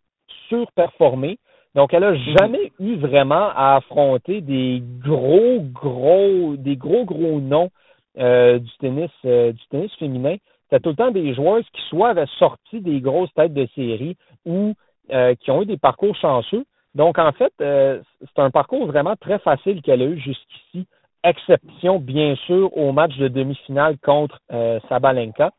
[0.48, 1.38] surperformé.
[1.74, 2.36] Donc, elle n'a mhm.
[2.38, 7.70] jamais eu vraiment à affronter des gros, gros, des gros, gros noms
[8.18, 10.36] euh, du tennis, euh, du tennis féminin.
[10.68, 14.16] C'est tout le temps des joueurs qui soit avaient sorti des grosses têtes de série
[14.44, 14.74] ou
[15.12, 16.64] euh, qui ont eu des parcours chanceux.
[16.94, 20.86] Donc, en fait, c'est un parcours vraiment très facile qu'elle a eu jusqu'ici,
[21.24, 24.38] exception, bien sûr, au match de demi-finale contre
[24.90, 25.52] Sabalenka,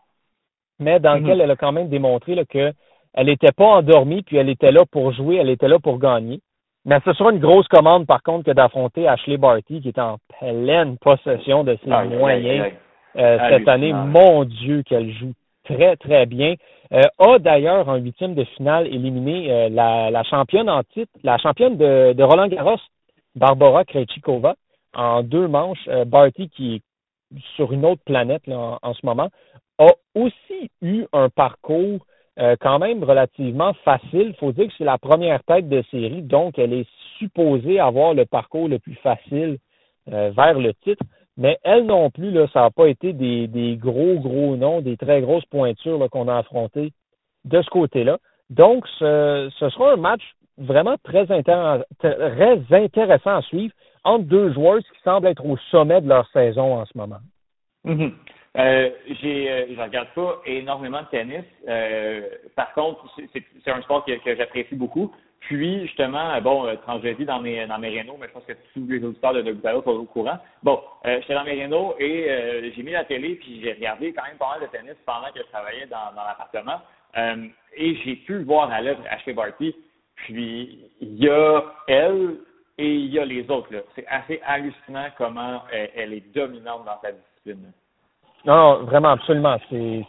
[0.78, 1.24] mais dans mhm.
[1.24, 2.72] lequel elle a quand même démontré là, que
[3.14, 6.42] elle n'était pas endormie, puis elle était là pour jouer, elle était là pour gagner.
[6.86, 10.18] Mais ce sera une grosse commande, par contre, que d'affronter Ashley Barty, qui est en
[10.40, 12.74] pleine possession de ses moyens
[13.16, 13.94] euh, cette année.
[13.94, 15.34] Mon Dieu, qu'elle joue
[15.64, 16.56] très, très bien.
[16.92, 21.78] Euh, a d'ailleurs, en huitième de finale, éliminé euh, la, championne en titre, la championne
[21.78, 22.82] de, Roland Garros,
[23.36, 24.56] Barbara Krejcikova,
[24.94, 25.88] en deux manches.
[26.08, 26.82] Barty, qui est
[27.56, 29.30] sur une autre planète en, en, ce moment,
[29.80, 32.06] a aussi eu un parcours
[32.40, 34.30] euh, quand même relativement facile.
[34.30, 36.88] Il faut dire que c'est la première tête de série, donc elle est
[37.20, 39.58] supposée avoir le parcours le plus facile
[40.12, 41.04] euh, vers le titre.
[41.38, 45.46] Mais elle non plus, ça n'a pas été des, gros, gros noms, des très grosses
[45.46, 46.92] pointures qu'on a affrontées
[47.46, 48.20] de ce côté-là.
[48.50, 50.22] Donc, ce, sera un match
[50.60, 51.46] vraiment très, très
[52.72, 53.74] intéressant à suivre
[54.04, 57.20] entre deux joueurs qui semblent être au sommet de leur saison en ce moment.
[57.86, 58.12] Mm-hmm.
[58.56, 58.92] Euh,
[59.22, 61.44] j'ai, euh, je regarde pas énormément de tennis.
[61.68, 65.12] Euh, par contre, c'est, un sport que, j'apprécie beaucoup.
[65.40, 68.88] Puis, justement, bon, quand je dans mes, dans mes rénaux, mais je pense que tous
[68.88, 70.38] les auditeurs de Dogutalo sont au courant.
[70.62, 74.38] Bon, j'étais dans mes rénaux et j'ai mis la télé, puis j'ai regardé quand même
[74.38, 76.80] pas mal de tennis pendant que je travaillais dans, dans l'appartement.
[77.76, 79.76] et j'ai pu voir à l'œuvre Ashley Barty.
[80.16, 82.38] Puis, il y a elle
[82.78, 83.68] et il y a les autres.
[83.96, 87.74] C'est assez hallucinant comment elle, est dominante dans sa discipline.
[88.46, 89.58] Non, non, vraiment, absolument.
[89.70, 90.06] C'est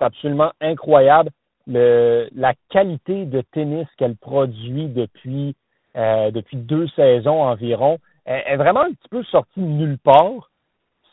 [0.00, 1.30] absolument incroyable
[1.66, 5.54] le, la qualité de tennis qu'elle produit depuis,
[5.96, 7.98] euh, depuis deux saisons environ.
[8.24, 10.50] Elle est vraiment un petit peu sortie de nulle part.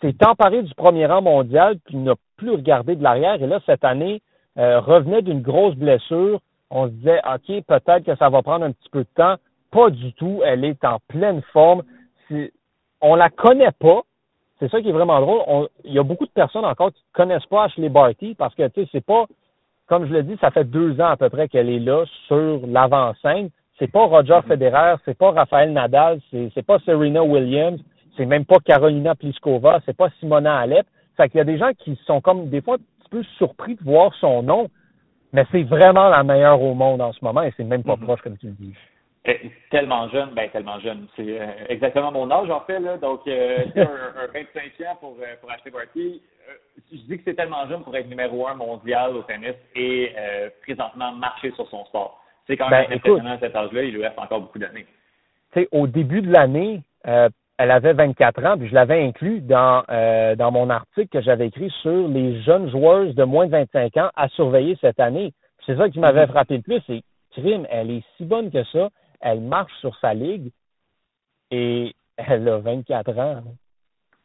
[0.01, 3.41] S'est emparée du premier rang mondial, puis n'a plus regardé de l'arrière.
[3.41, 4.21] Et là, cette année,
[4.57, 6.39] euh, revenait d'une grosse blessure.
[6.71, 9.35] On se disait, OK, peut-être que ça va prendre un petit peu de temps.
[9.71, 10.41] Pas du tout.
[10.43, 11.83] Elle est en pleine forme.
[13.01, 14.01] On la connaît pas.
[14.59, 15.67] C'est ça qui est vraiment drôle.
[15.83, 18.67] il y a beaucoup de personnes encore qui ne connaissent pas Ashley Barty parce que,
[18.69, 19.25] tu sais, c'est pas,
[19.87, 22.61] comme je l'ai dit, ça fait deux ans à peu près qu'elle est là sur
[22.65, 23.49] l'avant-scène.
[23.77, 24.47] C'est pas Roger mm-hmm.
[24.47, 27.79] Federer, c'est pas Raphaël Nadal, c'est, c'est pas Serena Williams,
[28.15, 30.87] c'est même pas Carolina Pliskova, c'est pas Simona Alep.
[31.15, 33.75] Fait qu'il y a des gens qui sont comme des fois un petit peu surpris
[33.75, 34.69] de voir son nom,
[35.33, 38.03] mais c'est vraiment la meilleure au monde en ce moment et c'est même pas mm-hmm.
[38.03, 38.73] proche comme tu le dis.
[39.27, 39.33] Euh,
[39.69, 41.07] tellement jeune, ben tellement jeune.
[41.15, 42.97] C'est euh, exactement mon âge en fait là.
[42.97, 46.21] Donc euh, un, un, 25 ans pour euh, pour acheter Barty.
[46.91, 50.13] je dis que c'est tellement jeune pour être numéro un mondial au tennis et
[50.61, 52.23] présentement marcher sur son sport.
[52.47, 53.83] C'est quand même ben, impressionnant à cet âge-là.
[53.83, 54.85] Il lui reste encore beaucoup d'années.
[55.53, 59.83] Tu sais, au début de l'année, elle avait 24 ans, puis je l'avais inclus dans
[60.37, 64.09] dans mon article que j'avais écrit sur les jeunes joueuses de moins de 25 ans
[64.15, 65.33] à surveiller cette année.
[65.65, 66.29] C'est ça qui m'avait mm-hmm.
[66.29, 66.81] frappé le plus.
[66.87, 67.01] C'est
[67.31, 68.89] crime, elle est si bonne que ça
[69.21, 70.51] elle marche sur sa ligue
[71.51, 73.43] et elle a 24 ans.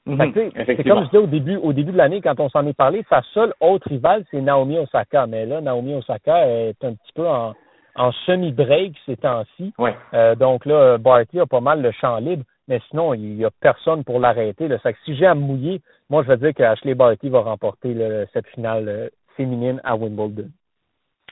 [0.05, 0.33] Mhm,
[0.67, 3.05] c'est comme je disais au début, au début de l'année, quand on s'en est parlé,
[3.09, 5.29] sa seule autre rivale, c'est Naomi Osaka.
[5.29, 7.55] Mais là, Naomi Osaka est un petit peu en,
[8.27, 9.73] semi-break ces temps-ci.
[10.15, 13.51] Euh, donc là, Barty a pas mal le champ libre, mais sinon, il n'y a
[13.61, 14.69] personne pour l'arrêter.
[15.05, 15.81] si j'ai à mouiller,
[16.11, 17.95] moi, je vais dire que Ashley Barty va remporter
[18.33, 20.49] cette finale euh, féminine à Wimbledon.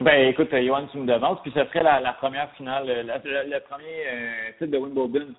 [0.00, 4.06] Ben écoute, Johan, tu me demandes, puis ce serait la, la première finale, le, premier
[4.10, 5.34] euh, titre de Wimbledon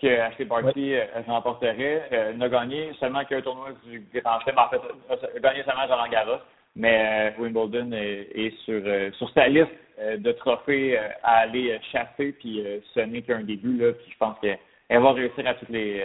[0.00, 2.08] que Ashley Barty euh, remporterait.
[2.12, 6.08] Euh, n'a gagné seulement qu'un tournoi du Grand Chelem, en fait, a gagné seulement Roland
[6.10, 6.40] Garros,
[6.74, 8.82] mais Wimbledon est, sur,
[9.18, 12.64] sur sa liste de trophées à aller chasser, puis
[12.94, 14.58] ce n'est qu'un début, là, puis je pense qu'elle
[15.02, 16.02] va réussir à toutes les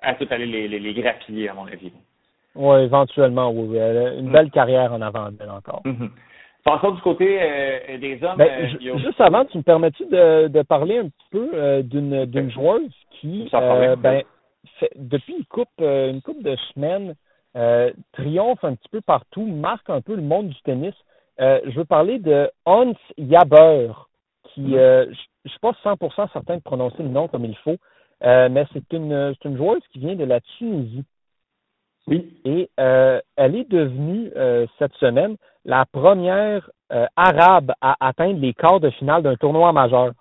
[0.00, 1.92] à tout aller les, les, les, grappiller, à mon avis.
[2.56, 3.76] Oui, éventuellement, oui.
[3.76, 4.32] Elle a une mm.
[4.32, 5.82] belle carrière en avant d'elle encore.
[5.84, 6.10] Mm-hmm.
[6.64, 8.36] Passons du côté euh, des hommes.
[8.36, 12.24] Ben, euh, juste avant, tu me permets-tu de, de, parler un petit peu euh, d'une
[12.26, 14.22] d'une joueuse qui, ben,
[14.94, 17.14] depuis une coupe une coupe de semaines,
[18.12, 20.94] triomphe un petit peu partout, marque un peu le monde du tennis.
[21.38, 23.92] je veux parler de Hans Jaber,
[24.54, 25.06] qui, mm-hmm.
[25.06, 25.10] je,
[25.44, 27.76] ne suis pas 100% certain de prononcer le nom comme il faut,
[28.22, 31.04] mais c'est une c'est une joueuse qui vient de la Tunisie.
[32.08, 32.34] Oui.
[32.44, 34.30] Et elle est devenue
[34.78, 40.12] cette semaine la première euh, arabe à atteindre les quarts de finale d'un tournoi majeur.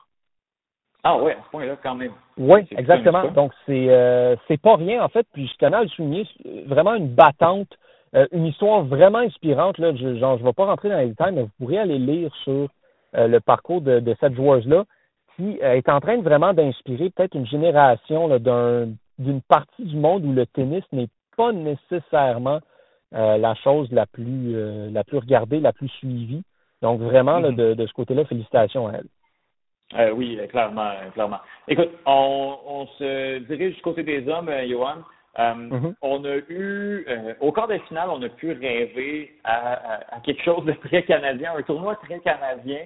[1.03, 2.11] Ah ouais, à ce point-là quand même.
[2.37, 3.27] Oui, exactement.
[3.31, 5.25] Donc c'est euh, c'est pas rien en fait.
[5.33, 6.27] Puis je à le souligner,
[6.67, 7.75] vraiment une battante,
[8.15, 9.79] euh, une histoire vraiment inspirante.
[9.79, 12.33] Là, je genre, je vais pas rentrer dans les détails, mais vous pourrez aller lire
[12.43, 12.67] sur
[13.13, 14.85] le parcours de, de cette joueuse-là,
[15.35, 18.87] qui est en train de vraiment d'inspirer peut-être une génération d'un
[19.19, 21.09] d'une partie du monde où le tennis n'est
[21.41, 22.59] pas nécessairement
[23.13, 26.43] euh, la chose la plus euh, la plus regardée, la plus suivie.
[26.81, 27.55] Donc vraiment là, mhm.
[27.55, 29.07] de, de, ce côté-là, félicitations à elle.
[29.99, 31.39] Euh, oui, clairement, clairement.
[31.67, 35.01] Écoute, on, on se dirige du côté des hommes, Johan.
[35.37, 35.95] Mhm.
[36.01, 37.07] On a eu,
[37.39, 41.53] au quart de finale, on a pu rêver à, à, quelque chose de très canadien,
[41.57, 42.81] un tournoi très canadien.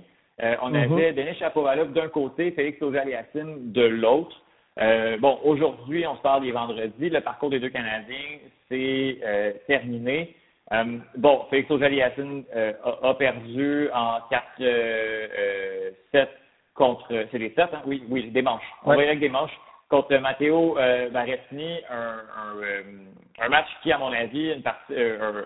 [0.62, 0.93] on mhm.
[0.93, 3.01] avait Denis Chapovalov d'un côté, Félix auger
[3.36, 4.36] de l'autre.
[4.80, 7.09] Euh, bon, aujourd'hui, on se parle des vendredis.
[7.09, 10.36] Le parcours des deux Canadiens, c'est euh, terminé.
[10.73, 14.19] Euh, bon, Félix Ojaliassine euh, a, a, perdu en
[14.59, 16.28] 4-7
[16.73, 17.28] contre...
[17.32, 17.82] C'est des 7, hein?
[17.86, 18.65] Oui, oui, des manches.
[18.84, 19.57] On va y avec des manches
[19.89, 25.43] contre Matteo euh, Barrettini, un, un, un, match qui, à mon avis, une partie, un,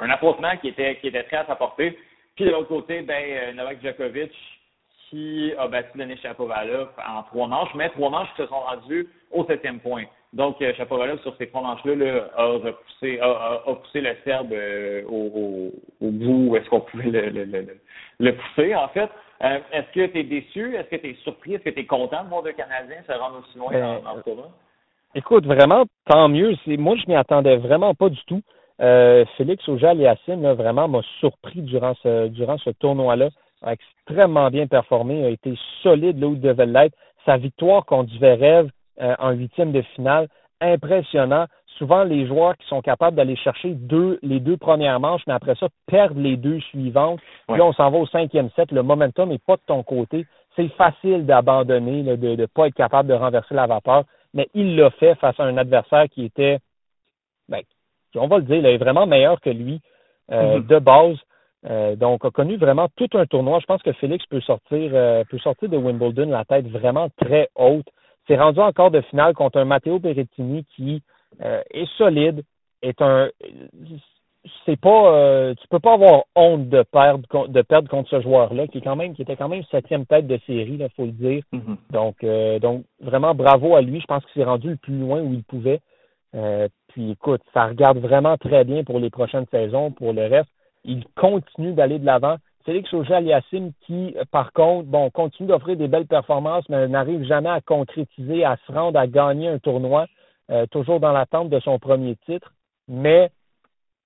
[0.00, 1.96] un affrontement qui était, qui était très à sa portée.
[2.34, 4.32] Puis de l'autre côté, ben, Novak Djokovic,
[5.14, 9.08] qui a battu Denis Chapovalov en trois manches, mais trois manches qui se sont rendues
[9.30, 10.04] au septième point.
[10.32, 15.70] Donc, euh, Chapovalov, sur ces trois manches-là, a, repoussé, a, poussé le Serbe euh, au,
[16.00, 17.66] au, bout où est-ce qu'on pouvait le, le,
[18.18, 19.08] le, pousser, en fait.
[19.44, 20.74] Euh, est-ce que tu es déçu?
[20.74, 21.54] Est-ce que tu es surpris?
[21.54, 24.16] Est-ce que tu es content de voir deux Canadiens se rendre aussi loin dans, dans,
[24.16, 24.48] le tournoi?
[25.14, 26.54] Écoute, vraiment, tant mieux.
[26.66, 28.42] Moi, je m'y attendais vraiment pas du tout.
[29.36, 33.28] Félix Auger-Aliassime, vraiment, m'a surpris durant ce, durant ce tournoi-là
[34.06, 36.96] extrêmement bien performé, a été solide là où il devait l'être.
[37.24, 38.68] Sa victoire contre Zverev
[39.00, 40.28] euh, en huitième de finale,
[40.60, 41.46] impressionnant.
[41.78, 45.56] Souvent, les joueurs qui sont capables d'aller chercher deux, les deux premières manches, mais après
[45.56, 47.18] ça, perdent les deux suivantes.
[47.48, 48.70] Puis là, on s'en va au cinquième set.
[48.70, 50.26] Le momentum n'est pas de ton côté.
[50.54, 54.04] C'est facile d'abandonner, de ne pas être capable de renverser la vapeur.
[54.34, 56.58] Mais il l'a fait face à un adversaire qui était,
[57.48, 57.62] ben,
[58.14, 59.80] on va le dire, il est vraiment meilleur que lui
[60.30, 60.66] euh, mm-hmm.
[60.66, 61.16] de base.
[61.66, 63.58] Euh, donc, a connu vraiment tout un tournoi.
[63.60, 67.48] Je pense que Félix peut sortir, euh, peut sortir de Wimbledon la tête vraiment très
[67.54, 67.86] haute.
[68.26, 71.02] C'est rendu encore de finale contre un Matteo Berrettini qui
[71.42, 72.42] euh, est solide,
[72.82, 73.30] est un.
[74.66, 78.76] C'est pas, tu peux pas avoir honte de perdre, de perdre contre ce joueur-là, qui
[78.76, 81.42] est quand même, qui était quand même septième tête de série, il faut le dire.
[81.54, 81.92] Mm-hmm.
[81.92, 84.00] Donc, donc vraiment bravo à lui.
[84.00, 85.80] Je pense qu'il s'est rendu le plus loin où il pouvait.
[86.88, 89.92] puis, écoute, ça regarde vraiment très bien pour les prochaines saisons.
[89.92, 90.50] Pour le reste,
[90.84, 92.36] il continue d'aller de l'avant.
[92.64, 97.60] Félix Auger-Aliassime qui, par contre, bon, continue d'offrir des belles performances, mais n'arrive jamais à
[97.60, 100.06] concrétiser, à se rendre, à gagner un tournoi,
[100.50, 102.52] euh, toujours dans l'attente de son premier titre.
[102.88, 103.30] Mais,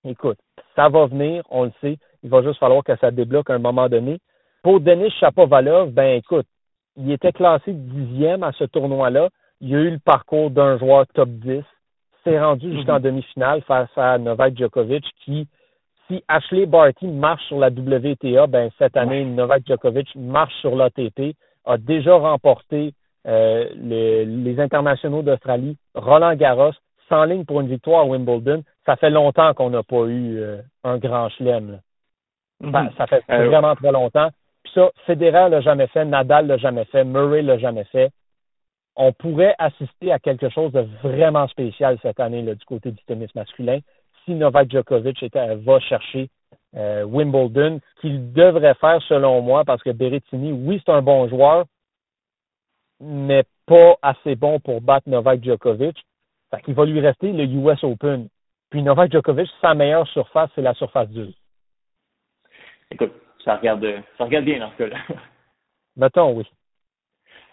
[0.04, 0.38] écoute,
[0.74, 1.98] ça va venir, on le sait.
[2.22, 4.18] Il va juste falloir que ça débloque à un moment donné.
[4.62, 6.46] Pour Denis Chapovalov, ben écoute,
[6.96, 9.28] il était classé dixième à ce tournoi-là.
[9.60, 11.62] Il a eu le parcours d'un joueur top 10.
[12.24, 13.02] S'est rendu jusqu'en mhm.
[13.02, 15.46] demi-finale face à Novak Djokovic qui,
[16.08, 21.36] si Ashley Barty marche sur la WTA, ben cette année, Novak Djokovic marche sur l'ATP,
[21.64, 22.94] a déjà remporté
[23.26, 26.72] euh, les internationaux d'Australie, Roland Garros,
[27.08, 28.62] sans ligne pour une victoire à Wimbledon.
[28.86, 31.80] Ça fait longtemps qu'on n'a pas eu euh, un grand chelem.
[32.62, 32.96] Mm-hmm.
[32.96, 34.30] ça fait euh, vraiment très longtemps.
[34.64, 38.10] Puis ça, Federer l'a jamais fait, Nadal l'a jamais fait, Murray l'a jamais fait.
[38.96, 43.02] On pourrait assister à quelque chose de vraiment spécial cette année là, du côté du
[43.04, 43.78] tennis masculin
[44.28, 46.28] si Novak Djokovic était, va chercher
[46.76, 51.28] euh, Wimbledon, ce qu'il devrait faire selon moi, parce que Berrettini, oui, c'est un bon
[51.28, 51.64] joueur,
[53.00, 55.96] mais pas assez bon pour battre Novak Djokovic.
[56.50, 58.28] Fait qu'il va lui rester le US Open.
[58.70, 61.32] Puis Novak Djokovic, sa meilleure surface, c'est la surface 2.
[62.90, 63.12] Écoute,
[63.44, 63.86] ça regarde,
[64.18, 64.96] ça regarde bien dans ce cas-là.
[65.96, 66.44] Mettons, oui.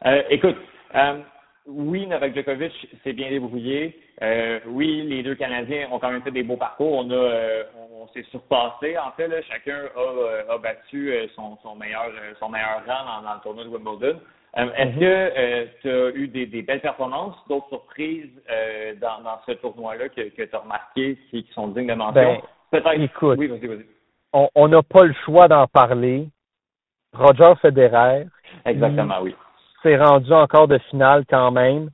[0.06, 0.58] Euh, écoute,
[0.94, 1.22] euh,
[1.68, 4.00] oui, Novak Djokovic s'est bien débrouillé.
[4.22, 6.94] Euh, oui, les deux Canadiens ont quand même fait des beaux parcours.
[6.94, 8.98] On a, euh, on, s'est surpassé.
[8.98, 13.34] En fait, là, chacun a, euh, a battu son, son, meilleur, son meilleur rang dans,
[13.34, 14.20] le tournoi de Wimbledon.
[14.56, 15.00] Est-ce mhm.
[15.00, 18.32] que tu as eu des, des, belles performances, d'autres surprises
[19.02, 22.14] dans, dans, ce tournoi-là que, que tu as remarqué qui, qui, sont dignes de mention?
[22.14, 22.42] Ben,
[22.72, 23.02] Peut-être.
[23.02, 23.86] Écoute, oui, vas-y, vas-y.
[24.54, 26.28] On n'a pas le choix d'en parler.
[27.14, 28.28] Roger Federer.
[28.66, 29.34] Exactement, oui
[29.86, 31.90] s'est rendu encore de finale quand même.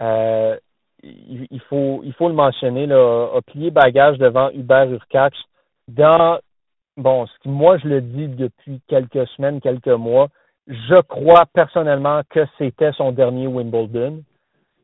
[0.00, 0.56] Euh,
[1.02, 5.36] il, faut, il faut le mentionner, là, a plié bagage devant Hubert Urcax
[5.88, 6.38] dans,
[6.96, 10.28] bon, ce qui, moi, je le dis depuis quelques semaines, quelques mois,
[10.66, 14.22] je crois personnellement que c'était son dernier Wimbledon.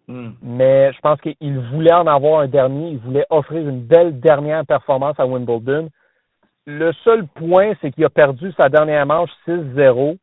[0.08, 0.32] Hmm.
[0.42, 4.66] Mais je pense qu'il voulait en avoir un dernier, il voulait offrir une belle dernière
[4.66, 5.88] performance à Wimbledon.
[6.66, 10.18] Le seul point, c'est qu'il a perdu sa dernière manche 6-0.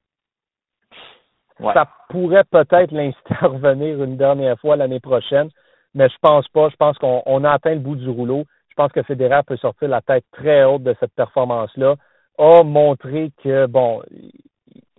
[1.60, 5.50] Ça pourrait peut-être l'inciter à revenir une dernière fois l'année prochaine,
[5.94, 6.70] mais je pense pas.
[6.70, 8.44] Je pense qu'on a atteint le bout du rouleau.
[8.70, 11.96] Je pense que Federer peut sortir la tête très haute de cette performance-là.
[12.38, 14.04] A montré que, bon,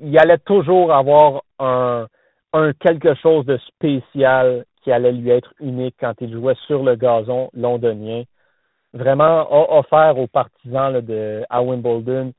[0.00, 2.06] il allait toujours avoir un,
[2.52, 6.96] un quelque chose de spécial qui allait lui être unique quand il jouait sur le
[6.96, 8.24] gazon londonien.
[8.94, 12.32] Vraiment a offert aux partisans de, à Wimbledon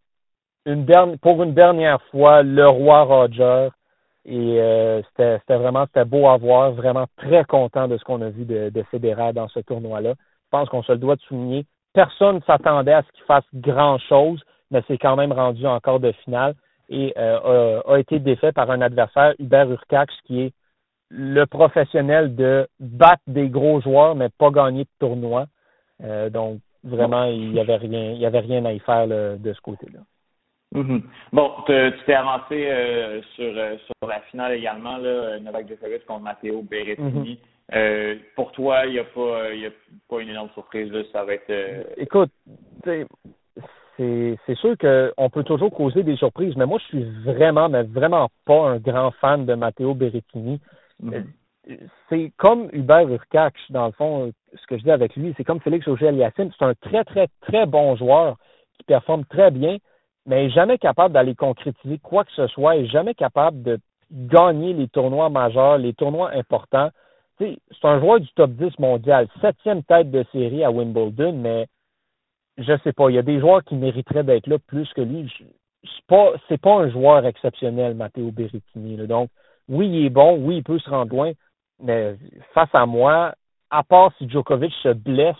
[0.65, 3.69] une pour une dernière fois le roi Roger
[4.25, 8.29] et euh, c'était vraiment c'était beau à voir, vraiment très content de ce qu'on a
[8.29, 10.13] vu de, de dans ce tournoi-là.
[10.17, 11.65] Je pense qu'on se le doit de souligner.
[11.93, 14.41] Personne ne s'attendait à ce qu'il fasse grand-chose,
[14.71, 16.55] mais c'est quand même rendu encore de finale
[16.89, 20.53] et euh, a, été défait par un adversaire, Hubert Urcax, qui est
[21.09, 25.45] le professionnel de battre des gros joueurs, mais pas gagner de tournoi.
[26.03, 29.53] Euh, donc, vraiment, il n'y avait rien, il y avait rien à y faire de
[29.53, 29.99] ce côté-là.
[30.71, 31.01] Mhm.
[31.33, 31.73] Bon, tu
[32.05, 37.39] t'es avancé euh, sur, euh, sur la finale également, là, Novak Djokovic contre Matteo Berrettini.
[37.41, 37.75] Mhm.
[37.75, 39.71] Euh, pour toi, il n'y a, pas, y a
[40.07, 40.91] pas une énorme surprise.
[40.91, 41.51] Là, ça va être.
[41.97, 42.31] Écoute,
[42.83, 43.05] c'est
[43.97, 48.29] c'est sûr qu'on peut toujours causer des surprises, mais moi, je suis vraiment, mais vraiment
[48.45, 50.61] pas un grand fan de Matteo Berrettini.
[51.01, 51.25] Mhm.
[52.09, 55.59] C'est comme Hubert Urcax, dans le fond, ce que je dis avec lui, c'est comme
[55.59, 56.51] Félix Auger-Aliassime.
[56.57, 58.37] C'est un très, très, très bon joueur
[58.77, 59.77] qui performe très bien,
[60.25, 63.79] mais jamais capable d'aller concrétiser quoi que ce soit, et jamais capable de
[64.11, 66.89] gagner les tournois majeurs, les tournois importants.
[67.37, 71.67] C'est un joueur du top 10 mondial, septième tête de série à Wimbledon, mais
[72.57, 75.31] je sais pas, il y a des joueurs qui mériteraient d'être là plus que lui.
[75.83, 78.97] c'est pas, pas un joueur exceptionnel, Matteo Berrettini.
[79.07, 79.29] Donc,
[79.69, 81.31] oui, il est bon, oui, il peut se rendre loin,
[81.81, 82.15] mais
[82.53, 83.33] face à moi,
[83.69, 85.35] à part si Djokovic se blesse,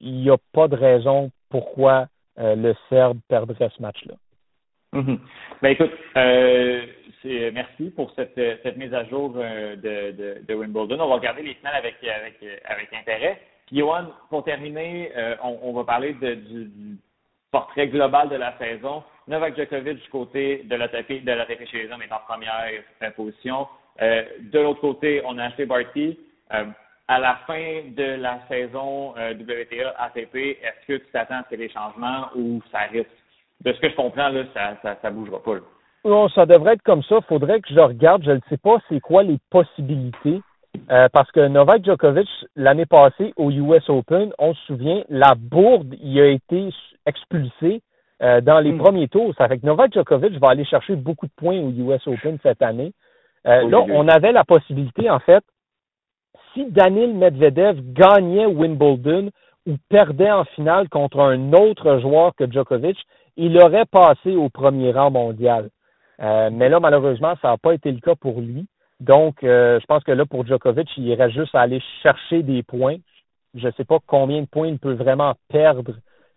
[0.00, 2.06] il n'y a pas de raison pourquoi
[2.38, 4.14] euh, le Serbe perdrait ce match-là.
[4.92, 5.18] Mm-hmm.
[5.62, 6.86] Ben écoute, euh,
[7.52, 10.98] merci pour cette, mise à jour euh, de, de, Wimbledon.
[11.00, 13.40] On va regarder les finales avec, avec, avec intérêt.
[13.72, 16.70] Johan, pour terminer, euh, on, va parler de, du,
[17.52, 19.04] portrait global de la saison.
[19.28, 22.66] Novak Djokovic du côté de l'ATP, de l'ATP chez les hommes est en première
[23.14, 23.68] position.
[24.02, 26.18] Euh, de l'autre côté, on a acheté Barty.
[27.10, 31.56] À la fin de la saison euh, WTA ATP, est-ce que tu t'attends à ce
[31.56, 33.10] des changements ou ça risque?
[33.62, 35.56] De ce que je comprends, là, ça, ça, ça bougera pas.
[36.04, 37.16] Non, ça devrait être comme ça.
[37.16, 38.22] Il faudrait que je regarde.
[38.24, 40.40] Je ne sais pas c'est quoi les possibilités.
[40.92, 45.92] Euh, parce que Novak Djokovic, l'année passée au US Open, on se souvient, la bourde
[46.00, 46.68] il a été
[47.06, 47.82] expulsé
[48.22, 48.78] euh, dans les hmm.
[48.78, 49.34] premiers tours.
[49.36, 52.62] Ça fait que Novak Djokovic va aller chercher beaucoup de points au US Open cette
[52.62, 52.92] année.
[53.48, 55.42] Euh, là, on avait la possibilité, en fait,
[56.52, 59.30] si Daniel Medvedev gagnait Wimbledon
[59.66, 62.96] ou perdait en finale contre un autre joueur que Djokovic,
[63.36, 65.70] il aurait passé au premier rang mondial.
[66.20, 68.66] Euh, mais là, malheureusement, ça n'a pas été le cas pour lui.
[69.00, 72.62] Donc, euh, je pense que là, pour Djokovic, il irait juste à aller chercher des
[72.62, 72.96] points.
[73.54, 75.94] Je ne sais pas combien de points il peut vraiment perdre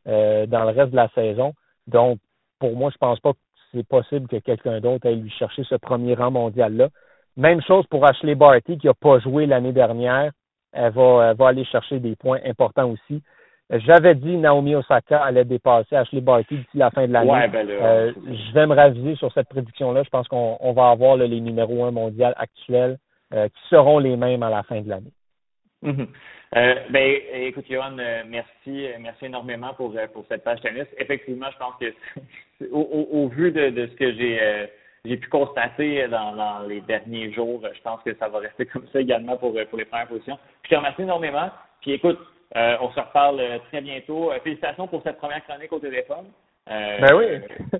[0.08, 1.54] euh, dans le reste de la saison.
[1.88, 2.20] Donc,
[2.60, 3.40] pour moi, je ne pense pas que
[3.74, 6.90] c'est possible que quelqu'un d'autre aille lui chercher ce premier rang mondial-là.
[7.36, 10.32] Même chose pour Ashley Barty, qui n'a pas joué l'année dernière.
[10.72, 13.22] Elle va, elle va aller chercher des points importants aussi.
[13.70, 17.48] J'avais dit Naomi Osaka allait dépasser Ashley Barty d'ici la fin de l'année.
[17.52, 20.04] Ben euh, je vais me raviser sur cette prédiction-là.
[20.04, 22.98] Je pense qu'on va avoir les numéros 1 mondial actuels
[23.34, 25.14] euh, qui seront les mêmes à la fin de l'année.
[25.84, 26.08] Mm-hmm.
[26.56, 27.96] Euh, ben, écoute, Johan,
[28.28, 30.86] merci, merci énormément pour, pour cette page tennis.
[30.98, 34.40] Effectivement, je pense que au, vu de, de, ce que j'ai
[35.06, 38.88] j'ai pu constater dans, dans, les derniers jours, je pense que ça va rester comme
[38.94, 40.40] ça également pour, pour les premières positions.
[40.64, 41.50] Je te remercie énormément.
[41.82, 42.20] Puis écoute,
[42.56, 44.32] euh, on se reparle euh, très bientôt.
[44.32, 46.26] Euh, félicitations pour cette première chronique au téléphone.
[46.68, 47.26] ben oui.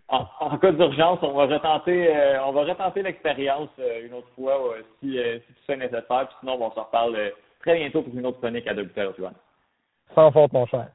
[0.10, 2.12] en, cas d'urgence, on va retenter,
[2.46, 3.70] on va retenter l'expérience
[4.04, 6.28] une autre fois si, si tout ça est nécessaire.
[6.28, 7.18] Puis sinon, on se reparle
[7.62, 8.92] très bientôt pour une autre chronique à Double
[10.14, 10.88] Sans faute, mon cher.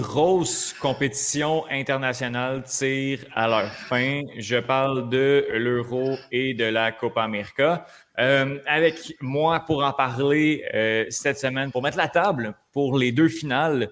[0.00, 4.22] Grosses compétitions internationales tirent à leur fin.
[4.38, 7.86] Je parle de l'Euro et de la Copa América.
[8.18, 13.12] Euh, avec moi pour en parler euh, cette semaine, pour mettre la table pour les
[13.12, 13.90] deux finales,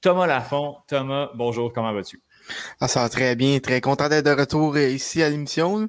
[0.00, 0.76] Thomas Lafont.
[0.88, 2.20] Thomas, bonjour, comment vas-tu?
[2.80, 5.88] Ah, ça va très bien, très content d'être de retour ici à l'émission.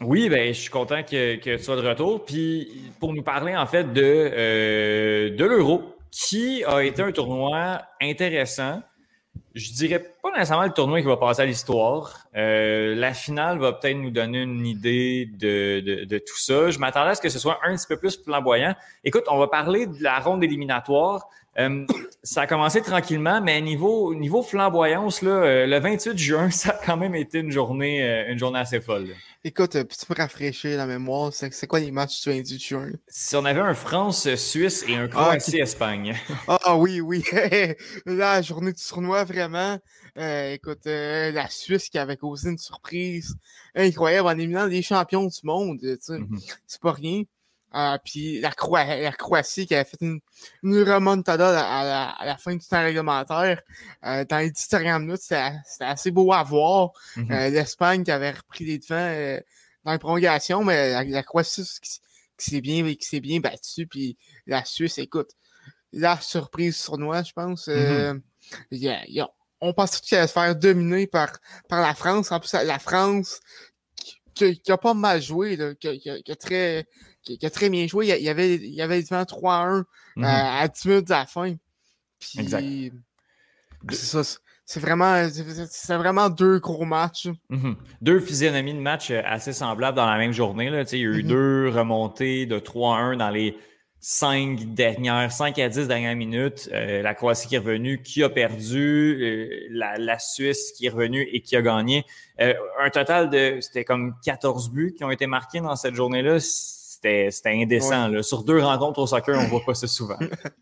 [0.00, 2.24] Oui, ben, je suis content que, que, tu sois de retour.
[2.24, 7.82] Puis pour nous parler en fait de, euh, de l'Euro, qui a été un tournoi
[8.00, 8.82] intéressant.
[9.54, 12.26] Je dirais pas nécessairement le tournoi qui va passer à l'histoire.
[12.36, 16.70] Euh, la finale va peut-être nous donner une idée de, de, de tout ça.
[16.70, 18.76] Je m'attendais à ce que ce soit un petit peu plus flamboyant.
[19.02, 21.28] Écoute, on va parler de la ronde éliminatoire.
[21.58, 21.84] Euh,
[22.22, 26.84] ça a commencé tranquillement, mais niveau, niveau flamboyance, là, euh, le 28 juin, ça a
[26.84, 29.08] quand même été une journée, euh, une journée assez folle.
[29.42, 31.32] Écoute, peux tu me rafraîchir la mémoire?
[31.32, 32.90] C'est quoi les matchs du 28 juin?
[33.08, 36.14] Si on avait un France-Suisse et un ah, Croatie-Espagne.
[36.46, 37.24] Ah, oui, oui.
[38.06, 39.78] la journée du tournoi, vraiment.
[40.14, 43.34] écoute, la Suisse qui avait causé une surprise
[43.74, 45.78] incroyable en éliminant les champions du monde.
[45.80, 46.58] Mm-hmm.
[46.66, 47.22] C'est pas rien.
[47.72, 50.20] Ah, puis la, la, Croatie qui a fait une,
[50.64, 53.62] une remontada à la, à la, fin du temps réglementaire.
[54.04, 56.90] Euh, dans les 10 dernières minutes, c'était assez beau à voir.
[57.16, 57.32] Mm-hmm.
[57.32, 59.40] Euh, L'Espagne qui avait repris les devants euh,
[59.84, 63.86] dans les prolongations, mais la, Croatie qui, s'est bien, qui bien battue.
[63.86, 65.30] Puis la Suisse, écoute,
[65.92, 67.70] la surprise sournoise, je pense.
[68.72, 69.28] Y a,
[69.60, 72.32] on pensait qu'elle allait se faire dominer par, par la France.
[72.32, 73.38] En plus, la France
[74.34, 76.86] qui, qui a pas mal joué, là, qui, qui, qui a très
[77.38, 78.08] qui, a très bien joué.
[78.08, 79.84] Il y avait, il y avait 3-1
[80.16, 80.24] mm-hmm.
[80.24, 81.54] à 10 minutes de la fin.
[82.18, 82.92] Puis,
[83.90, 84.40] C'est ça.
[84.72, 85.26] C'est vraiment,
[85.68, 87.26] c'est vraiment deux gros matchs.
[87.50, 87.74] Mm-hmm.
[88.02, 90.70] Deux physionomies de match euh, assez semblables dans la même journée.
[90.70, 90.84] Là.
[90.92, 91.26] Il y a eu mm-hmm.
[91.26, 93.56] deux remontées de 3-1 dans les
[93.98, 96.70] 5 dernières, 5 à 10 dernières minutes.
[96.72, 100.90] Euh, la Croatie qui est revenue, qui a perdu, euh, la, la, Suisse qui est
[100.90, 102.04] revenue et qui a gagné.
[102.38, 106.38] un total de, c'était comme 14 buts qui ont été marqués dans cette journée-là
[107.02, 108.08] c'était indécent.
[108.08, 108.22] Là.
[108.22, 110.18] Sur deux rencontres au soccer, on ne voit pas ça souvent.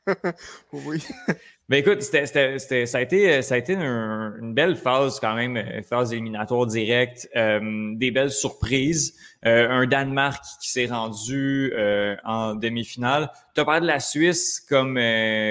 [0.72, 1.02] oui.
[1.70, 2.24] Ben écoute, c'était,
[2.58, 7.28] c'était, ça a été, ça a été une belle phase quand même, phase éliminatoire directe,
[7.36, 9.14] euh, des belles surprises.
[9.46, 13.30] Euh, un Danemark qui s'est rendu euh, en demi-finale.
[13.54, 15.00] Tu as parlé de la Suisse comme,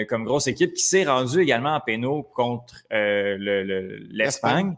[0.09, 4.75] comme grosse équipe qui s'est rendue également en pénaux contre le, l'Espagne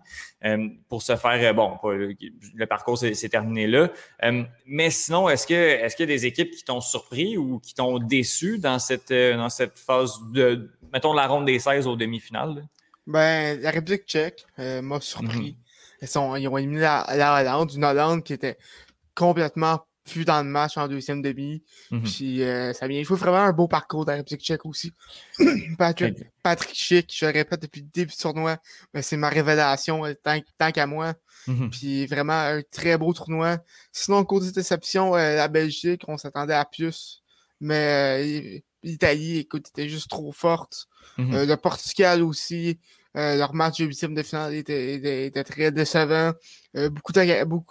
[0.87, 3.89] pour se faire, bon, le parcours s'est, terminé là.
[4.65, 7.73] mais sinon, est-ce que est-ce qu'il y a des équipes qui t'ont surpris ou qui
[7.73, 12.63] t'ont déçu dans cette, dans cette phase de mettons, la ronde des 16 aux demi-finales?
[13.07, 15.51] Ben, la République tchèque euh, m'a surpris.
[15.51, 15.55] Mhm.
[16.01, 18.57] ils, sont, ils, ont éliminé la, la, Hollande, une Hollande qui était
[19.19, 21.61] complètement plus dans le match en deuxième demi.
[21.91, 22.03] Mhm.
[22.03, 22.99] Puis euh, ça vient.
[22.99, 24.91] Il faut vraiment un beau parcours de la République tchèque aussi.
[25.77, 28.57] Patrick, Patrick Schick, je le répète depuis le début du tournoi,
[28.93, 30.13] mais c'est ma révélation euh,
[30.57, 31.13] tant, qu'à moi.
[31.47, 31.69] Mhm.
[31.69, 33.59] Puis vraiment un très beau tournoi.
[33.91, 37.21] Sinon, côté déception, la Belgique, on s'attendait à plus.
[37.61, 40.87] Mais l'Italie, écoute, était juste trop forte.
[41.17, 41.33] Mhm.
[41.33, 42.79] Euh, le Portugal aussi,
[43.17, 46.33] euh, leur match de huitième de finale était, très décevant.
[46.75, 47.13] Euh, beaucoup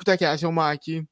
[0.05, 1.05] d'occasions manquées.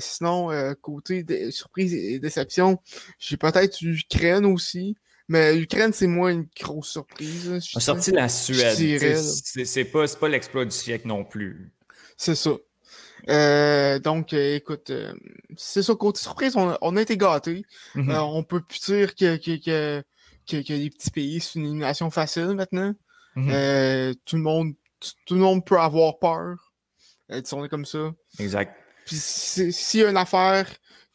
[0.00, 2.78] Sinon, côté des surprises et déceptions,
[3.18, 4.96] j'ai peut-être l'Ukraine aussi.
[5.28, 7.50] Mais l'Ukraine, c'est moins une grosse surprise.
[7.74, 9.16] On a sorti la Suède.
[9.16, 11.72] C'est pas, pas l'exploit du siècle non plus.
[12.16, 12.52] C'est ça.
[13.28, 15.12] Euh, donc, euh, écoute, euh,
[15.56, 17.64] c'est ça, côté surprise, on, a été gâtés.
[17.94, 19.56] Mm on peut plus dire que, que,
[20.46, 22.94] que, que, les petits pays, c'est une élimination facile maintenant.
[23.34, 24.14] Mhm.
[24.24, 24.74] tout, le monde,
[25.26, 26.72] tout le monde peut avoir peur.
[27.28, 28.12] on est comme ça.
[28.38, 28.74] Exact.
[29.06, 30.66] Puis s'il y a une affaire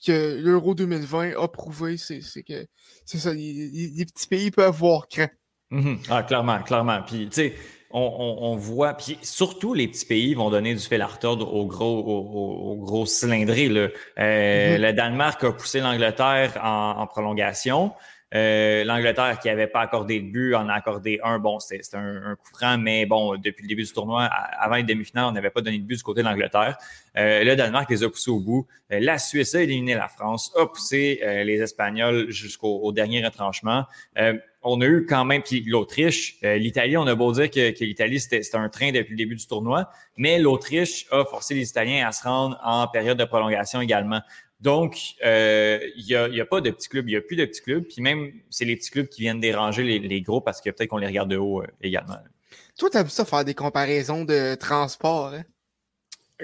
[0.04, 2.66] que l'Euro 2020 a prouvé, c'est que
[3.06, 5.30] c'est ça, les, petits pays peuvent voir craint.
[5.70, 6.00] Mhm.
[6.10, 7.02] Ah, clairement, clairement.
[7.06, 7.56] Puis, tu sais,
[7.94, 12.00] on, voit, puis surtout les petits pays vont donner du fil à retordre aux gros,
[12.00, 13.68] aux, gros cylindrés.
[13.68, 13.90] Là.
[14.18, 14.82] Euh, mm-hmm.
[14.82, 17.92] Le Danemark a poussé l'Angleterre en, prolongation.
[18.34, 21.40] Euh, L'Angleterre qui n'avait pas accordé de but en a accordé un.
[21.40, 25.26] Bon, c'était un, coup franc, mais bon, depuis le début du tournoi, avant les demi-finales,
[25.26, 26.78] on n'avait pas donné de but du côté de l'Angleterre.
[27.18, 28.68] Euh, le Danemark les a poussés au bout.
[28.90, 33.86] la Suisse a éliminé la France, a poussé les Espagnols jusqu'au dernier retranchement
[34.64, 38.20] on a eu quand même, puis l'Autriche, euh, l'Italie, on a beau dire que, l'Italie,
[38.20, 42.12] c'était un train depuis le début du tournoi, mais l'Autriche a forcé les Italiens à
[42.12, 44.22] se rendre en période de prolongation également.
[44.62, 47.36] Donc, euh, il n'y a, y a, pas de petits clubs, il n'y a plus
[47.36, 50.62] de petits clubs, puis même, c'est les petits clubs qui viennent déranger les, gros parce
[50.62, 52.18] que peut-être qu'on les regarde de haut euh, également.
[52.78, 55.44] Toi, tu as ça faire des comparaisons de transport, hein?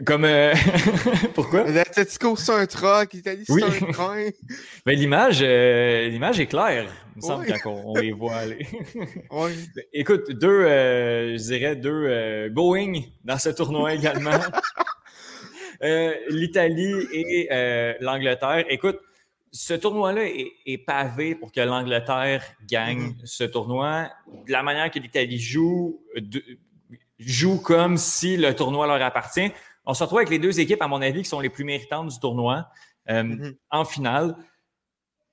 [0.06, 0.54] Comme euh...
[1.34, 1.64] pourquoi?
[1.64, 4.30] L'Atletico c'est un truck, l'Italie c'est un train.
[4.86, 6.86] Mais l'image, euh, l'image est claire.
[7.16, 8.68] Il me semble quand on, les voit aller.
[9.32, 9.52] oui.
[9.94, 14.40] Écoute, deux, euh, je dirais deux euh, Boeing dans ce tournoi également.
[15.82, 17.48] L'Italie et
[18.00, 18.66] l'Angleterre.
[18.70, 19.00] Écoute,
[19.52, 23.26] ce tournoi-là est, pavé pour que l'Angleterre gagne mm-hmm.
[23.26, 24.10] ce tournoi.
[24.46, 26.02] De la manière que l'Italie joue,
[27.20, 29.52] joue comme si le tournoi leur appartient.
[29.86, 32.10] On se retrouve avec les deux équipes, à mon avis, qui sont les plus méritantes
[32.10, 32.68] du tournoi
[33.10, 33.56] euh, mm-hmm.
[33.72, 34.36] en finale.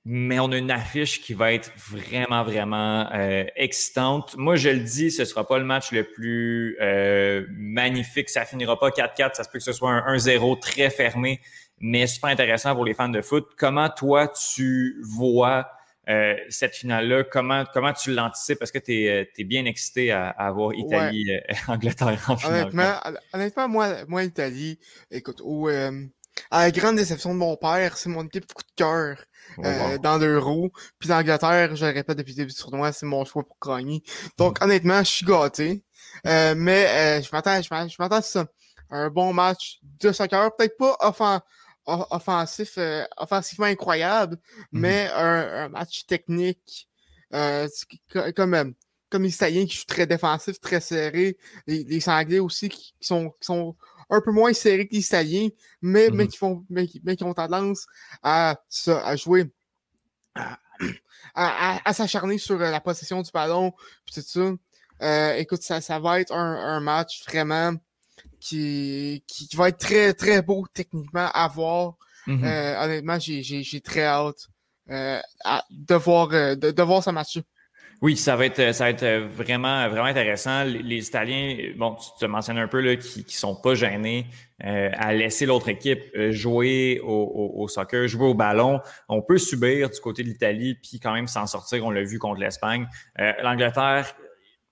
[0.07, 4.35] Mais on a une affiche qui va être vraiment, vraiment euh, excitante.
[4.37, 8.29] Moi, je le dis, ce ne sera pas le match le plus euh, magnifique.
[8.29, 9.33] Ça finira pas 4-4.
[9.33, 11.41] Ça se peut que ce soit un 1-0 très fermé,
[11.79, 13.47] mais super intéressant pour les fans de foot.
[13.57, 15.67] Comment toi, tu vois
[16.07, 18.61] euh, cette finale-là, comment, comment tu l'anticipes?
[18.61, 22.61] Est-ce que tu es, euh, bien excité à, à voir Italie-Angleterre euh, en finale?
[22.61, 22.93] Honnêtement,
[23.33, 24.77] honnêtement, moi, moi, Italie,
[25.09, 25.67] écoute, au,
[26.51, 29.17] à la grande déception de mon père, c'est mon équipe coup de cœur
[29.57, 29.63] oh,
[30.01, 30.71] dans l'Euro.
[30.99, 34.03] Puis l'Angleterre, je le répète depuis le début du tournoi, c'est mon choix pour gagner.
[34.37, 34.63] Donc, mm.
[34.63, 35.83] honnêtement, je suis gâté.
[36.23, 38.45] mais je m'attends je m'attends à ça.
[38.91, 41.41] Un bon match de soccer, peut-être pas offensif
[41.87, 44.37] offensif, euh, offensivement incroyable,
[44.71, 46.89] mmh mais un, match technique
[47.33, 47.67] euh,
[48.35, 48.65] comme, euh,
[49.09, 53.29] comme les Italiens qui jouent très défensif, très serré, les, les Anglais aussi qui, sont,
[53.29, 53.75] qui sont
[54.09, 55.49] un peu moins serrés que les Italiens,
[55.81, 57.85] mais, mais, mmh qui font, mais, qui ont tendance
[58.23, 59.51] à, à jouer,
[60.35, 63.73] à, à, s'acharner sur la possession du ballon,
[64.05, 64.57] puis tout
[64.99, 65.37] ça.
[65.37, 67.73] écoute, ça, ça va être un, un match vraiment
[68.39, 71.95] qui, qui, va être très, très beau techniquement à voir.
[72.27, 72.45] Mm-hmm.
[72.45, 74.47] Euh, honnêtement, j'ai très hâte
[74.89, 75.19] euh,
[75.69, 77.39] de, voir, euh, de, voir ce match
[78.05, 80.63] oui, ça va être, ça va être vraiment, vraiment intéressant.
[80.63, 84.27] Les, Italiens, bon, tu te mentionnes un peu là, qui, qui sont pas gênés
[84.59, 88.79] à laisser l'autre équipe jouer au, au, soccer, jouer au ballon.
[89.09, 91.83] On peut subir du côté de l'Italie puis quand même s'en sortir.
[91.83, 92.87] On l'a vu contre l'Espagne.
[93.17, 94.15] L'Angleterre,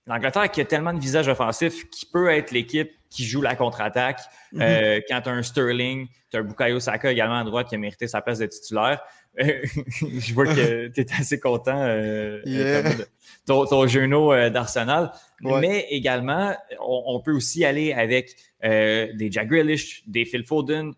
[0.06, 4.20] l'Angleterre qui a tellement de visages offensifs, qui peut être l'équipe qui joue la contre-attaque.
[4.54, 4.62] Mm-hmm.
[4.62, 7.76] Euh, quand tu as un Sterling, tu as un Bukayo Saka également à droite qui
[7.76, 9.02] a mérité sa place de titulaire.
[9.38, 13.08] je vois que tu es assez content de
[13.46, 15.12] ton, ton genou d'Arsenal.
[15.42, 20.94] Mais également, on, peut aussi aller avec des Jack Grealish, des Phil Foden,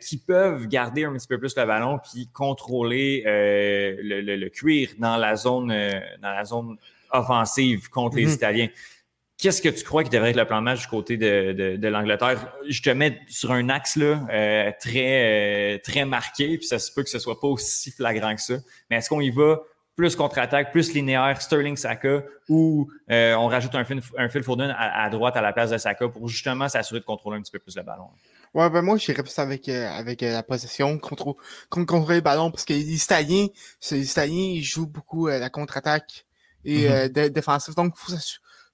[0.00, 5.34] qui peuvent garder un petit peu plus le ballon puis contrôler le, cuir dans la
[5.36, 6.76] zone, dans la zone
[7.10, 8.34] offensive contre les mm-hmm.
[8.34, 8.68] Italiens.
[9.42, 12.54] Qu'est-ce que tu crois qui devrait être le plan de match du côté de, l'Angleterre?
[12.68, 16.92] Je te mets sur un axe là, euh, très, euh, très marqué, puis ça se
[16.92, 18.54] peut que ce soit pas aussi flagrant que ça.
[18.88, 19.58] Mais est-ce qu'on y va
[19.96, 23.84] plus contre-attaque, plus linéaire, Sterling Saka, ou euh, on rajoute un,
[24.16, 27.38] un Phil Foden à, droite à la place de Saka pour justement s'assurer de contrôler
[27.38, 28.10] un petit peu plus le ballon?
[28.54, 31.34] Ouais, ben moi, j'irais plus avec, avec la possession, contre,
[31.68, 33.48] contrôler le ballon, parce que les Italiens,
[33.90, 36.26] les Italiens, ils jouent beaucoup la contre-attaque
[36.64, 37.74] et défensif.
[37.74, 38.12] Donc, il faut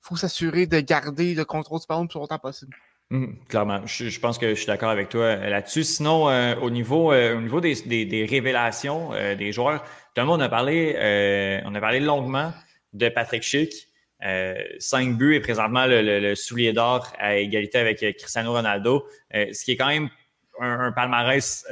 [0.01, 2.75] faut s'assurer de garder le contrôle du ballon le plus longtemps possible.
[3.11, 5.83] Hum, clairement, je, pense que je suis d'accord avec toi euh, là-dessus.
[5.83, 7.75] Sinon, euh, au niveau, euh, au niveau des,
[8.05, 9.83] des, révélations des joueurs,
[10.15, 10.95] Thomas, on a parlé,
[11.65, 12.53] on a parlé longuement
[12.93, 13.73] de Patrick Schick.
[14.79, 19.77] cinq buts et présentement le, soulier d'or à égalité avec Cristiano Ronaldo, ce qui est
[19.77, 20.11] quand même
[20.61, 21.65] un, palmarès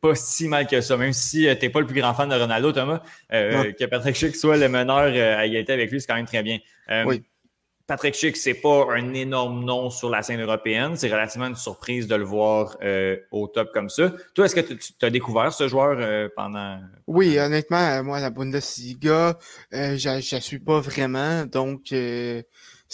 [0.00, 2.36] pas si mal que ça, même si tu n'es pas le plus grand fan de
[2.36, 6.26] Ronaldo, Thomas, que Patrick Schick soit le meneur à égalité avec lui, c'est quand même
[6.26, 6.58] très bien.
[7.04, 7.22] oui.
[7.86, 10.96] Patrick Schick, c'est pas un énorme nom sur la scène européenne.
[10.96, 14.10] C'est relativement une surprise de le voir euh, au top comme ça.
[14.34, 16.80] Toi, est-ce que tu as découvert ce joueur euh, pendant.
[17.06, 19.38] Oui, honnêtement, euh, moi, la Bundesliga,
[19.74, 21.44] euh, je ne suis pas vraiment.
[21.44, 21.92] Donc,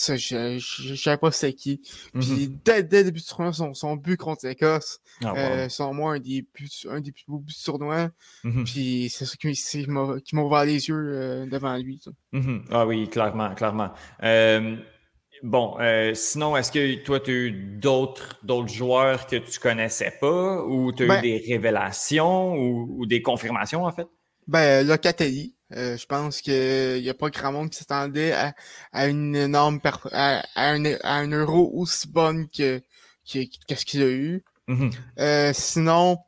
[0.01, 1.79] ça, je ne savais pas c'est qui.
[2.15, 2.59] Puis mm-hmm.
[2.65, 6.19] dès, dès, le début du tournoi, son, son but contre l'Écosse, ah, euh, moi un
[6.19, 8.11] des, plus, un des plus beaux buts du tournoi.
[8.45, 8.65] Mm-hmm.
[8.65, 12.01] Puis c'est ça qui, m'a ouvert les yeux euh, devant lui.
[12.33, 12.63] Mm-hmm.
[12.71, 13.93] Ah oui, clairement, clairement.
[14.23, 14.77] Euh,
[15.43, 15.77] bon,
[16.15, 21.03] sinon, est-ce que toi, tu as eu d'autres joueurs que tu connaissais pas ou tu
[21.03, 24.09] as eu ben des révélations ou, ou, des confirmations en fait?
[24.47, 25.55] Ben, Locatelli.
[25.73, 28.33] Euh, je pense qu'il n'y a pas grand monde qui s'attendait
[28.93, 29.81] à, une énorme
[30.13, 32.83] à, un, euro aussi bonne que,
[33.25, 34.45] ce qu'il a eu.
[34.69, 34.93] Mm-hmm.
[35.19, 36.19] Euh, sinon,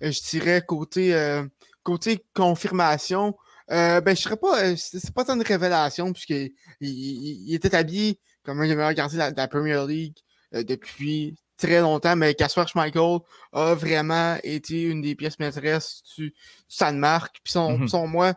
[0.00, 1.44] je dirais côté euh,
[1.82, 3.36] côté confirmation,
[3.68, 8.66] ben je serais pas c'est pas tant de révélation puisqu'il il, est établi comme un
[8.66, 10.16] des meilleurs gardiens de la, Premier League
[10.52, 13.18] depuis très longtemps, mais Casper Schmeichel
[13.52, 17.88] a vraiment été une des pièces maîtresses du, du marque Puis son, mm-hmm.
[17.88, 18.34] son moi,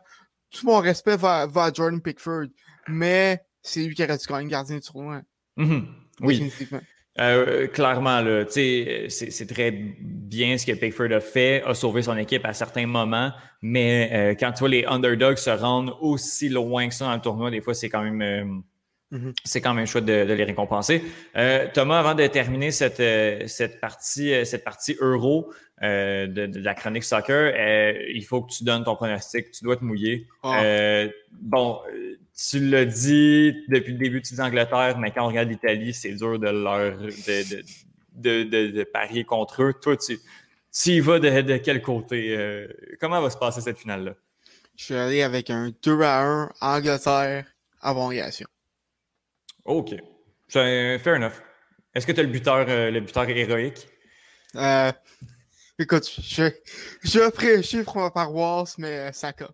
[0.51, 2.47] tout mon respect va, à Jordan Pickford,
[2.87, 5.21] mais c'est lui qui aurait dû gagner gardien du tournoi.
[5.57, 5.87] Mhm.
[6.21, 6.51] Oui.
[7.19, 12.53] Euh, clairement, c'est très bien ce que Pickford a fait, a sauvé son équipe à
[12.53, 13.31] certains moments,
[13.61, 17.21] mais euh, quand tu vois les underdogs se rendre aussi loin que ça dans le
[17.21, 18.63] tournoi, des fois, c'est quand même
[19.11, 19.33] Mhm.
[19.43, 21.03] C'est quand même chouette de, de les récompenser.
[21.35, 25.51] Euh, Thomas, avant de terminer cette, euh, cette, partie, euh, cette partie euro
[25.81, 27.53] de, de, la chronique soccer,
[28.13, 29.51] il faut que tu donnes ton pronostic.
[29.51, 30.27] Tu dois te mouiller.
[30.43, 31.05] Ah.
[31.31, 31.79] bon,
[32.35, 36.11] tu l'as dit depuis le début, tu dis Angleterre, mais quand on regarde l'Italie, c'est
[36.11, 39.73] dur de leur de, de, parier contre eux.
[39.73, 40.19] Toi, tu,
[40.73, 42.67] tu y vas de, quel côté?
[42.99, 44.15] comment va se passer cette finale-là?
[44.75, 47.45] Je suis allé avec un 2 à 1 Angleterre
[47.79, 48.47] avant prolongation.
[49.69, 49.93] OK.
[50.47, 51.43] Fair enough.
[51.93, 53.87] Est-ce que tu as le buteur, euh, le buteur héroïque?
[54.55, 54.91] Euh,
[55.77, 56.49] écoute, je,
[57.03, 59.49] je ferai un chiffre ma paroisse, mais euh, Saka.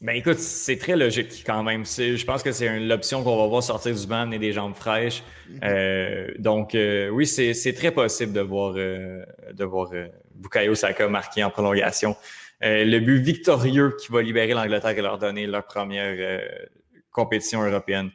[0.00, 1.84] Ben écoute, c'est très logique quand même.
[1.84, 5.24] Je pense que c'est l'option qu'on va voir sortir du banc et des jambes fraîches.
[5.48, 5.60] Mhm.
[5.64, 6.76] Euh, donc
[7.12, 9.90] oui, c'est très possible de voir, de voir
[10.34, 12.14] Bukayo Saka marqué en prolongation.
[12.60, 16.42] le but victorieux qui va libérer l'Angleterre et leur donner leur première
[17.10, 18.10] compétition européenne.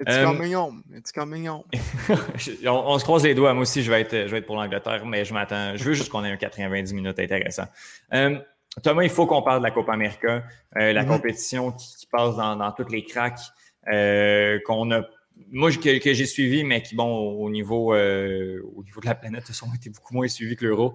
[0.00, 0.82] It's um, coming home.
[0.94, 1.64] It's coming home.
[2.66, 3.54] on, se croise les doigts.
[3.54, 5.76] Moi aussi, je vais être, je vais être pour l'Angleterre, mais je m'attends.
[5.76, 7.66] Je veux juste qu'on ait un 90 minutes intéressant.
[8.10, 8.42] Um,
[8.82, 10.42] Thomas, il faut qu'on parle de la Copa América,
[10.76, 11.06] euh, la mm-hmm.
[11.06, 13.40] compétition qui, passe dans, dans toutes les cracks,
[13.92, 15.02] euh, qu'on a
[15.50, 19.14] moi que, que j'ai suivi, mais qui, bon, au niveau, euh, au niveau de la
[19.14, 20.94] planète, ont été beaucoup moins suivis que l'Euro.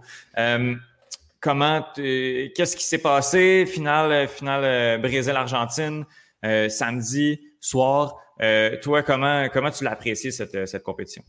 [1.41, 3.65] Comment, qu'est-ce qui s'est passé?
[3.65, 6.05] Finale, finale Brésil-Argentine,
[6.43, 8.17] samedi soir.
[8.41, 11.23] Euh, toi, comment, comment tu l'as apprécié, cette, euh, cette compétition?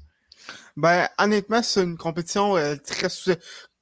[0.76, 3.08] Ben, honnêtement, c'est une compétition euh, très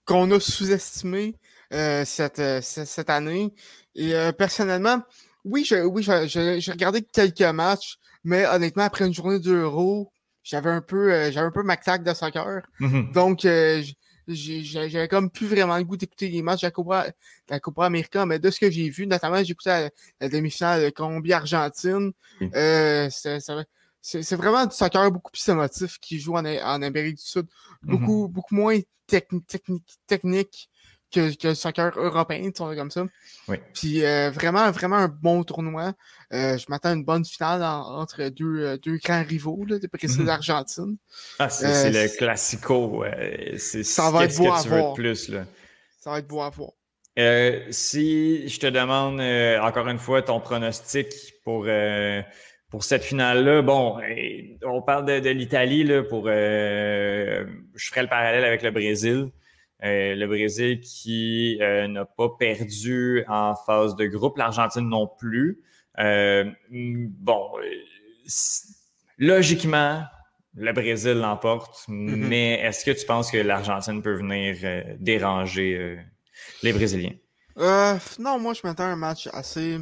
[0.05, 1.35] qu'on a sous-estimée
[1.71, 3.53] cette, cette année.
[3.95, 5.03] Et personnellement,
[5.45, 10.11] oui, je, oui, j'ai regardé quelques matchs, mais honnêtement, après une journée d'Euro,
[10.43, 12.63] j'avais un peu j'avais un peu ma claque de soccer.
[12.81, 13.13] Mm-hmm.
[13.13, 13.47] Donc
[14.35, 17.07] j'avais comme plus vraiment le goût d'écouter les matchs de la Copa,
[17.49, 19.89] la Copa América, mais de ce que j'ai vu, notamment j'ai écouté
[20.21, 22.13] la, demi-finale Colombie-Argentine.
[22.55, 27.47] Euh, c'est vraiment du soccer beaucoup plus émotif qui joue en, en Amérique du Sud.
[27.83, 28.33] Beaucoup, mm-hmm.
[28.33, 30.71] beaucoup moins technique, technique
[31.13, 33.07] que, que le soccer européen, comme ça.
[33.49, 33.57] Oui.
[33.75, 35.93] Puis euh, vraiment, vraiment un bon tournoi.
[36.33, 39.89] Euh, je m'attends à une bonne finale entre deux, euh, deux grands rivaux là, de
[39.91, 40.97] Brésil et d'Argentine.
[41.39, 43.05] Ah, c'est le classico.
[43.57, 44.95] c'est ça va être beau à voir.
[44.95, 45.45] Plus, là.
[45.99, 46.73] Ça va être beau à voir.
[47.71, 49.21] si je te demande
[49.63, 51.09] encore une fois ton pronostic
[51.45, 51.67] pour,
[52.71, 53.99] pour cette finale-là, bon,
[54.65, 59.31] on parle de, de l'Italie pour je ferai le parallèle avec le Brésil.
[59.85, 65.63] Euh, le Brésil qui euh, n'a pas perdu en phase de groupe, l'Argentine non plus.
[66.01, 67.53] Euh, bon,
[69.19, 70.03] logiquement,
[70.57, 72.17] le Brésil l'emporte, mm-hmm.
[72.17, 74.57] mais est-ce que tu penses que l'Argentine peut venir
[74.99, 75.99] déranger
[76.63, 77.15] les Brésiliens?
[77.57, 79.79] non, moi je m'attends à un match assez.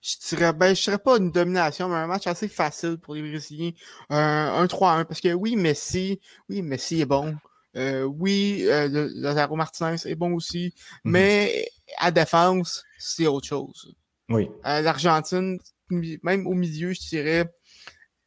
[0.00, 3.22] Je dirais, ben, je dirais pas une domination, mais un match assez facile pour les
[3.22, 3.70] Brésiliens.
[4.08, 5.04] un 3-1.
[5.04, 7.36] Parce que oui, Messi, oui, Messi est bon.
[7.76, 11.12] Euh, oui, euh, Lazaro Martinez est bon aussi, mhm.
[11.12, 11.66] mais
[11.98, 13.94] à défense, c'est autre chose.
[14.28, 14.48] Oui.
[14.64, 15.58] L'Argentine,
[15.90, 17.44] même au milieu, je dirais,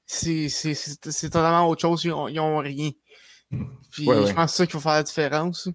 [0.05, 0.49] c'est
[1.31, 2.03] totalement autre chose.
[2.03, 2.91] Ils n'ont rien.
[3.51, 3.67] Mhm.
[3.91, 5.69] Puis je pense que c'est ça qu'il faut faire la différence.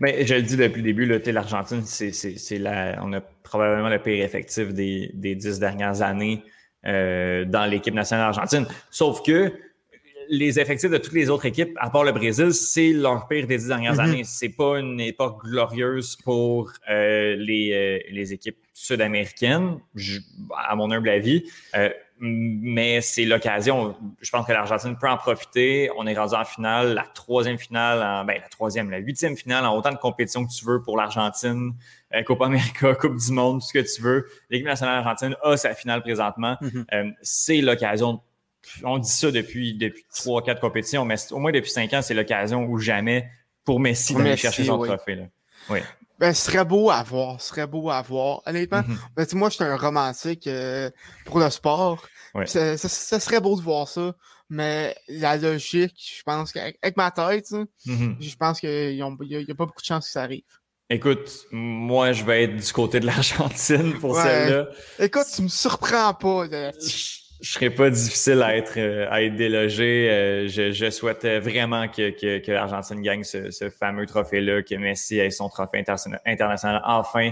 [0.00, 2.98] Mais je le dis depuis le début, l'Argentine, c'est la.
[3.02, 6.42] On a probablement le pire effectif des, des dix dernières années
[6.86, 8.66] euh, dans l'équipe nationale argentine.
[8.90, 9.52] Sauf que
[10.28, 13.58] les effectifs de toutes les autres équipes, à part le Brésil, c'est leur pire des
[13.58, 14.00] dix dernières mm-hmm.
[14.00, 14.24] années.
[14.24, 19.78] C'est pas une époque glorieuse pour euh, les, euh, les, équipes sud-américaines,
[20.56, 21.44] à mon humble avis.
[21.76, 23.94] Euh, mais c'est l'occasion.
[24.20, 25.88] Je pense que l'Argentine peut en profiter.
[25.96, 29.64] On est rendu en finale, la troisième finale, en, ben, la troisième, la huitième finale
[29.64, 31.74] en autant de compétitions que tu veux pour l'Argentine.
[32.26, 34.26] Copa América, Coupe du Monde, tout ce que tu veux.
[34.50, 36.56] L'équipe nationale argentine a sa finale présentement.
[36.60, 37.14] Mm-hmm.
[37.22, 38.20] c'est l'occasion
[38.84, 42.64] on dit ça depuis, depuis 3-4 compétitions, mais au moins depuis 5 ans, c'est l'occasion
[42.64, 43.28] ou jamais
[43.64, 45.14] pour Messi d'aller chercher son trophée.
[45.14, 45.24] Là.
[45.70, 45.80] Oui.
[46.18, 48.42] Ben, ce serait beau à voir, ce serait beau à voir.
[48.44, 48.98] Honnêtement, mm-hmm.
[49.14, 50.90] ben, moi, je suis un romantique euh,
[51.24, 52.04] pour le sport.
[52.44, 54.14] Ça, serait beau de voir ça,
[54.50, 57.50] mais la logique, je pense qu'avec ma tête,
[57.86, 58.16] mm-hmm.
[58.20, 60.42] je pense qu'il n'y a, pas beaucoup de chances que ça arrive.
[60.90, 64.68] Écoute, moi, je vais être du côté de l'Argentine pour celle-là.
[64.98, 66.46] Écoute, tu me surprends pas.
[67.40, 70.10] Je serais pas difficile à être, euh, à être délogé.
[70.10, 74.74] Euh, je, je souhaite vraiment que, que, que l'Argentine gagne ce, ce fameux trophée-là, que
[74.74, 75.84] Messi ait son trophée
[76.26, 77.30] international enfin.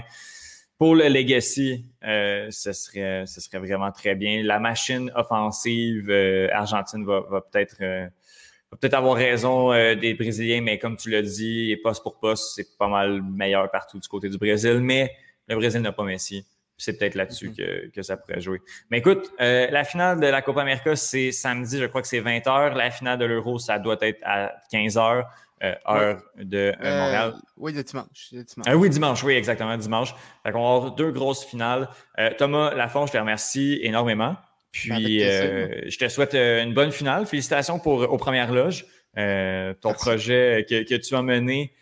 [0.77, 4.43] Pour le legacy, euh, ce, serait, ce serait vraiment très bien.
[4.43, 10.77] La machine offensive euh, argentine va, va peut-être va peut-être avoir raison des Brésiliens, mais
[10.77, 14.37] comme tu l'as dit, poste pour poste, c'est pas mal meilleur partout du côté du
[14.37, 14.79] Brésil.
[14.81, 15.11] Mais
[15.47, 16.45] le Brésil n'a pas Messi
[16.77, 17.91] c'est peut-être là-dessus mm-hmm.
[17.91, 18.61] que, ça pourrait jouer.
[18.91, 22.21] Mais écoute, euh, la finale de la Copa América, c'est samedi, je crois que c'est
[22.21, 22.75] 20h.
[22.75, 25.25] La finale de l'Euro, ça doit être à 15h,
[25.63, 27.33] euh, heure de euh, Montréal.
[27.57, 28.31] Oui, de dimanche.
[28.75, 30.13] oui, dimanche, oui, exactement, dimanche.
[30.43, 31.89] Fait qu'on va avoir deux grosses finales.
[32.37, 34.35] Thomas Lafont, je te remercie énormément.
[34.71, 37.25] Puis, je te souhaite une bonne finale.
[37.25, 38.85] Félicitations pour aux premières loges.
[39.15, 41.73] ton projet que, que, tu as mené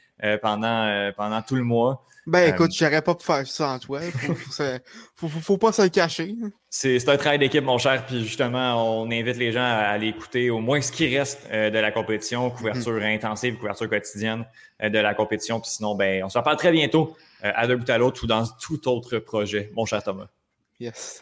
[0.42, 2.06] pendant, pendant tout le mois.
[2.28, 4.02] Ben écoute, euh, j'aurais pas pu faire ça en toi.
[5.16, 6.36] Faut, faut, faut, pas se le cacher.
[6.70, 8.06] C'est un travail d'équipe, mon cher.
[8.06, 11.70] Puis justement, on invite les gens à aller écouter au moins ce qui reste euh,
[11.70, 13.16] de la compétition, couverture mm-hmm.
[13.16, 14.46] intensive, couverture quotidienne
[14.82, 15.60] euh, de la compétition.
[15.60, 18.44] Puis sinon, ben, on se reparle très bientôt à deux bouts à l'autre ou dans
[18.60, 20.28] tout autre projet, mon cher Thomas.
[20.80, 21.22] Yes.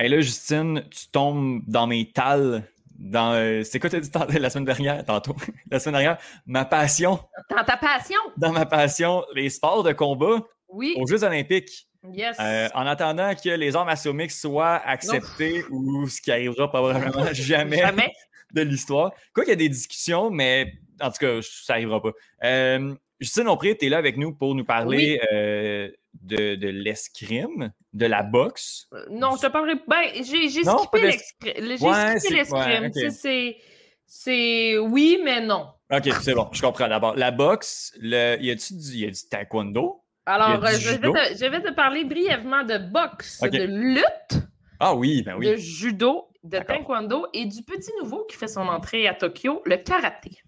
[0.00, 2.62] Hey là, Justine, tu tombes dans mes tales.
[2.98, 5.36] Dans, euh, c'est quoi tu as dit la semaine dernière, tantôt?
[5.70, 7.20] la semaine dernière, ma passion.
[7.50, 8.18] Dans ta passion?
[8.38, 10.40] Dans ma passion, les sports de combat
[10.70, 10.94] oui.
[10.96, 11.86] aux Jeux olympiques.
[12.14, 12.38] Yes.
[12.40, 17.76] Euh, en attendant que les arts martiaux soient acceptés ou ce qui arrivera probablement jamais,
[17.76, 18.10] jamais.
[18.54, 19.12] de l'histoire.
[19.34, 22.12] Quoi qu'il y a des discussions, mais en tout cas, ça n'arrivera pas.
[22.44, 25.90] Euh, Justine Ompré, tu es là avec nous pour nous parler euh,
[26.22, 28.88] de, de l'escrime, de la boxe.
[28.94, 29.74] Euh, non, je te parlerai.
[29.86, 32.90] Ben, j'ai skippé l'escrime.
[32.94, 33.58] J'ai
[34.06, 35.68] C'est oui, mais non.
[35.92, 36.88] OK, c'est bon, je comprends.
[36.88, 38.38] D'abord, la boxe, le...
[38.40, 38.96] y a-tu du...
[38.96, 40.02] Y a du taekwondo?
[40.24, 44.42] Alors, euh, je, vais te, je, vais te, parler brièvement de boxe, de lutte.
[44.78, 45.46] Ah oui, ben oui.
[45.50, 49.76] De judo, de taekwondo et du petit nouveau qui fait son entrée à Tokyo, le
[49.76, 50.38] karaté.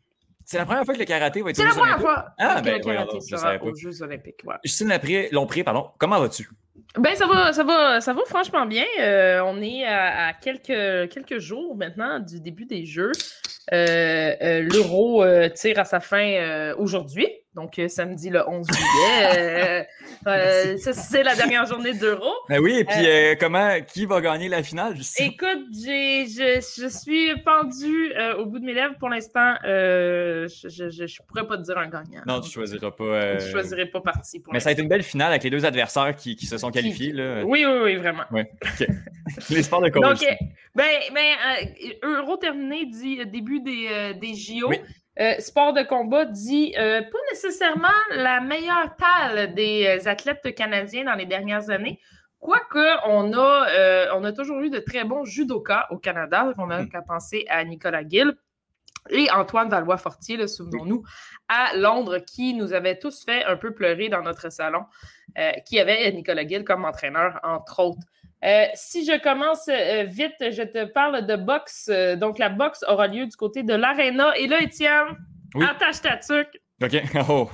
[0.53, 2.75] C'est la première fois que le karaté va être C'est la première fois ah, ben,
[2.75, 4.41] le karaté sera aux Jeux olympiques.
[4.45, 4.57] Ouais.
[4.63, 4.93] Justine
[5.33, 6.47] Lompré, pardon, comment vas-tu?
[6.99, 8.85] Ben, ça va, ça va, ça va franchement bien.
[9.01, 13.13] Euh, on est à, quelques, quelques jours maintenant du début des Jeux.
[13.73, 15.25] Euh, euh, L'Euro
[15.55, 17.29] tire à sa fin aujourd'hui.
[17.55, 19.89] Donc samedi le 11 juillet.
[20.79, 22.31] c'est la dernière journée d'Euro.
[22.49, 23.07] Ben oui, et puis
[23.39, 24.95] comment, qui va gagner la finale?
[25.19, 29.55] Écoute, je, je, suis pendu au bout de mes lèvres pour l'instant.
[29.63, 32.23] je ne pourrais pas te dire un gagnant.
[32.27, 33.39] Non, tu ne choisiras pas.
[33.39, 34.43] Je ne choisirai pas parti.
[34.53, 36.71] Mais ça a été une belle finale avec les deux adversaires qui, qui se sont
[36.71, 37.13] qualifiés.
[37.13, 37.45] Là.
[37.45, 38.25] Oui, oui, oui, vraiment.
[38.31, 38.43] Oui,
[39.51, 40.03] les sports de coach.
[40.03, 40.27] Donc,
[40.75, 40.85] ben,
[41.15, 41.37] ben
[42.03, 44.69] Euro terminé dit début des, des JO.
[44.69, 44.79] Oui.
[45.21, 51.05] Euh, sport de combat dit euh, pas nécessairement la meilleure taille des euh, athlètes canadiens
[51.05, 52.01] dans les dernières années.
[52.39, 56.53] Quoique, on a, on a toujours eu de très bons judokas au Canada.
[56.59, 56.89] On a hmm.
[56.89, 58.35] qu'à penser à Nicolas Gill
[59.11, 61.05] et Antoine Valois-Fortier, souvenons-nous,
[61.49, 64.85] à Londres, qui nous avait tous fait un peu pleurer dans notre salon,
[65.67, 68.07] qui avait Nicolas Gill comme entraîneur, entre autres.
[68.45, 71.89] Euh, si je commence euh, vite, je te parle de boxe.
[71.93, 74.37] Euh, donc, la boxe aura lieu du côté de l'Arena.
[74.37, 75.17] Et là, Étienne,
[75.61, 76.61] attache ta tuque.
[76.83, 77.03] OK.
[77.29, 77.49] Oh.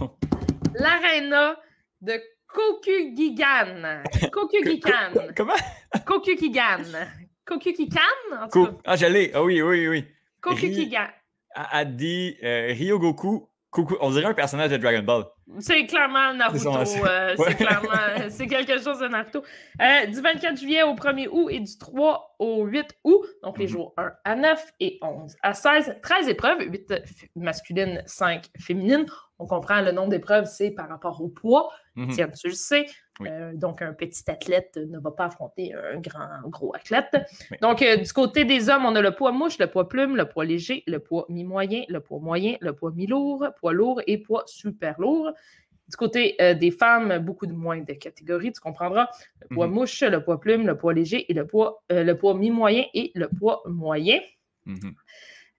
[0.74, 1.56] L'Arena
[2.00, 2.14] de
[2.46, 4.02] Kokugigan.
[4.32, 5.32] Kokugigan.
[5.36, 5.52] Comment?
[6.06, 6.84] Kokugigan.
[7.44, 8.48] Kokugigan?
[8.84, 9.30] Ah, j'allais.
[9.34, 10.04] Ah oui, oui, oui.
[10.40, 11.08] Kokugigan.
[11.54, 13.48] A, dit Ryogoku
[14.00, 15.24] on dirait un personnage de Dragon Ball.
[15.60, 16.70] C'est clairement Naruto.
[16.76, 19.42] Euh, c'est clairement, c'est quelque chose de Naruto.
[19.80, 23.66] Euh, du 24 juillet au 1er août et du 3 au 8 août, donc les
[23.66, 23.70] mhm.
[23.70, 26.92] jours 1 à 9 et 11 à 16, 13 épreuves, 8
[27.36, 29.06] masculines, 5 féminines.
[29.40, 31.70] On comprend le nombre d'épreuves, c'est par rapport au poids.
[31.94, 32.08] Mhm.
[32.10, 32.86] Tiens, tu le sais.
[33.26, 37.16] Euh, donc, un petit athlète ne va pas affronter un grand, gros athlète.
[37.60, 40.28] Donc, euh, du côté des hommes, on a le poids mouche, le poids plume, le
[40.28, 44.44] poids léger, le poids mi-moyen, le poids moyen, le poids mi-lourd, poids lourd et poids
[44.46, 45.32] super lourd.
[45.88, 49.08] Du côté euh, des femmes, beaucoup de moins de catégories, tu comprendras.
[49.40, 49.74] Le poids mhm.
[49.74, 53.28] mouche, le poids plume, le poids léger et le poids, le poids mi-moyen et le
[53.28, 54.20] poids moyen.
[54.66, 54.94] Mhm.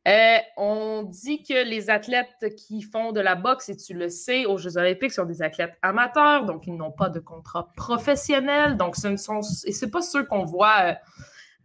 [0.07, 4.45] Euh, on dit que les athlètes qui font de la boxe, et tu le sais,
[4.45, 8.77] aux Jeux olympiques, sont des athlètes amateurs, donc ils n'ont pas de contrat professionnel.
[8.77, 10.95] Donc, ce ne sont, et c'est pas ceux qu'on voit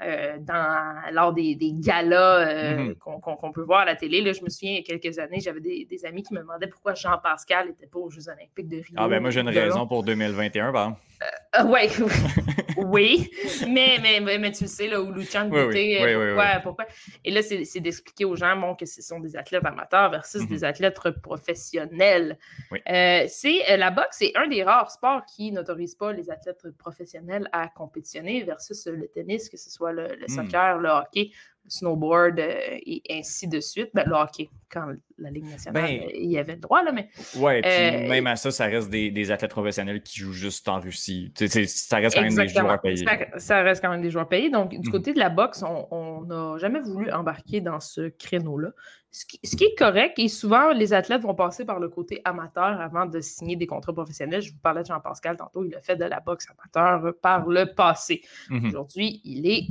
[0.03, 2.95] euh, euh, dans, lors des, des galas euh, mhm.
[2.97, 4.21] qu'on peut voir à la télé.
[4.21, 6.41] Là, je me souviens, il y a quelques années, j'avais des, des, amis qui me
[6.41, 8.97] demandaient pourquoi Jean-Pascal n'était pas aux Jeux olympiques de Rio.
[8.97, 10.97] Ah ben moi, j'ai une raison pour 2021, par
[11.57, 11.89] euh, ouais,
[12.77, 13.31] oui,
[13.69, 16.87] mais, mais, mais, tu le sais, là, où Luchan oui, pourquoi, pourquoi,
[17.25, 20.49] Et là, c'est d'expliquer aux gens bon, que ce sont des athlètes amateurs versus mhm.
[20.49, 22.37] des athlètes professionnels.
[22.85, 27.69] c'est La boxe, c'est un des rares sports qui n'autorise pas les athlètes professionnels à
[27.69, 30.29] compétitionner versus le tennis, que ce soit le, hmm.
[30.29, 33.91] soccer, le hockey, le snowboard euh, et ainsi de suite.
[33.95, 34.89] Ben, le hockey, quand
[35.19, 37.09] la Ligue nationale, ben euh, il y avait le droit, là, mais.
[37.37, 40.81] Ouais, puis euh, même à ça, ça reste des, athlètes professionnels qui jouent juste en
[40.81, 41.33] Russie.
[41.37, 43.07] ça reste quand même des joueurs payés.
[43.39, 44.51] Ça, reste quand même des joueurs payés.
[44.51, 44.93] Donc, du hmm.
[44.93, 48.71] côté de la boxe, on n'a jamais voulu embarquer dans ce créneau-là.
[49.11, 52.21] Ce qui, ce qui, est correct, et souvent, les athlètes vont passer par le côté
[52.25, 54.43] amateur avant de signer des contrats professionnels.
[54.43, 57.67] Je vous parlais de Jean-Pascal tantôt, il a fait de la boxe amateur par le
[57.67, 58.23] passé.
[58.51, 58.67] Mhm.
[58.67, 59.69] Aujourd'hui, il est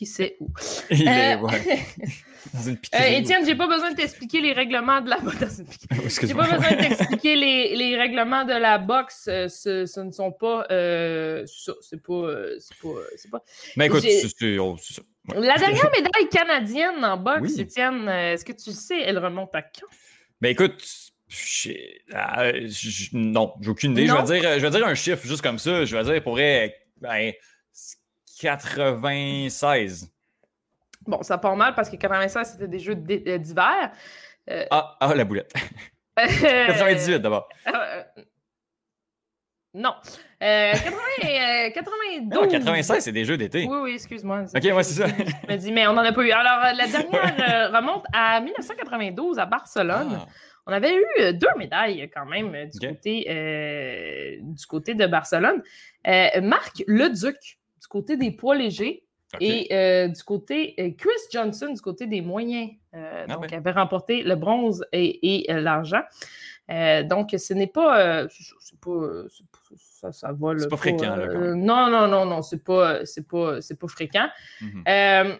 [0.00, 0.48] qui sait où.
[0.90, 1.80] Il est, euh, ouais.
[2.54, 5.60] Dans une euh, Étienne, j'ai pas besoin de t'expliquer les règlements de la boxe.
[6.26, 9.26] j'ai pas besoin de t'expliquer les, les, règlements de la boxe.
[9.28, 10.64] Euh, ce, ce ne sont pas.
[10.70, 11.44] Euh,
[11.82, 12.34] c'est pas.
[12.64, 13.44] C'est pas.
[13.76, 15.02] Mais écoute, c'est oh, ça.
[15.34, 19.86] La dernière médaille canadienne en boxe, Étienne, est-ce que tu sais, elle remonte à quand?
[20.40, 20.82] Ben écoute,
[23.12, 24.06] non, j'ai aucune idée.
[24.06, 25.84] Je vais, dire, je vais dire un chiffre juste comme ça.
[25.84, 27.32] Je vais dire pour ben,
[28.40, 30.10] 96.
[31.06, 33.92] Bon, ça part mal parce que 96, c'était des jeux euh, d'hiver.
[34.50, 35.52] Euh, ah, ah, la boulette.
[36.16, 37.48] 98 d'abord.
[37.66, 38.02] Euh,
[39.74, 39.94] non.
[40.40, 42.48] 80, 92.
[42.48, 43.66] 96, c'est des jeux d'été.
[43.68, 44.44] Oui, oui, excuse-moi.
[44.54, 45.06] Ok, moi, c'est ça.
[45.06, 46.30] Je me dis, mais on n'en a pas eu.
[46.30, 50.18] Alors, la dernière remonte à 1992 à Barcelone.
[50.20, 50.26] Ah.
[50.66, 55.62] On avait eu deux médailles quand même du, côté, du côté de Barcelone.
[56.04, 57.59] Marc Leduc
[57.90, 59.04] côté des poids légers.
[59.38, 63.70] Et euh, du côté, euh, Chris Johnson, du côté des moyens, euh, ah donc, avait
[63.70, 66.02] remporté le bronze et, l'argent.
[66.68, 68.24] donc, ce n'est pas,
[68.80, 68.90] pas,
[69.76, 70.58] ça, ça va.
[70.58, 71.16] C'est pas, fréquent.
[71.54, 74.28] non, non, non, non, c'est pas, c'est pas, c'est pas fréquent.
[74.60, 75.38] Mhm.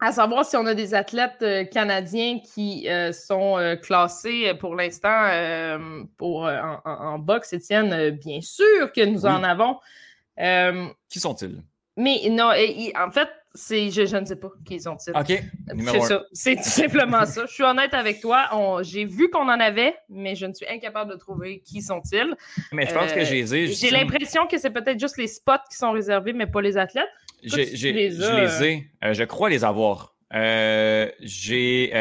[0.00, 5.30] à savoir si on a des athlètes canadiens qui sont classés pour l'instant
[6.18, 9.78] pour en, en, boxe, Étienne, bien sûr que nous en avons.
[10.40, 11.62] Euh, qui sont-ils?
[11.96, 12.52] Mais non,
[12.96, 15.16] en fait, c'est, je, ne sais pas qui sont-ils.
[15.16, 15.42] OK.
[15.86, 16.22] C'est ça.
[16.32, 17.46] C'est tout simplement ça.
[17.46, 18.48] Je suis honnête avec toi.
[18.82, 22.36] j'ai vu qu'on en avait, mais je ne suis incapable de trouver qui sont-ils.
[22.72, 25.76] Mais je pense que j'ai euh, J'ai l'impression que c'est peut-être juste les spots qui
[25.76, 27.08] sont réservés, mais pas les athlètes.
[27.42, 28.90] je les ai.
[29.02, 30.14] Euh, je crois les avoir.
[30.30, 31.92] j'ai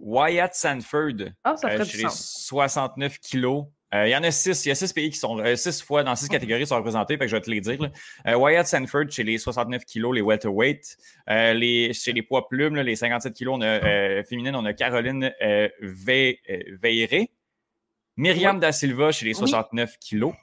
[0.00, 3.64] Wyatt Sanford ah, ça ferait chez les 69 kilos.
[3.92, 4.66] Il y en a six.
[4.66, 5.42] Il y a six pays qui sont.
[5.56, 7.78] six fois dans six catégories sont représentés, fait que je vais te les dire.
[8.26, 10.96] Wyatt Sanford chez les 69 kilos, les welterweight.
[11.28, 15.32] les, chez les poids plumes, les 57 kilos, on a, féminine, on a Caroline
[15.80, 17.30] Veiré.
[18.16, 20.34] Myriam Da Silva chez les 69 kilos.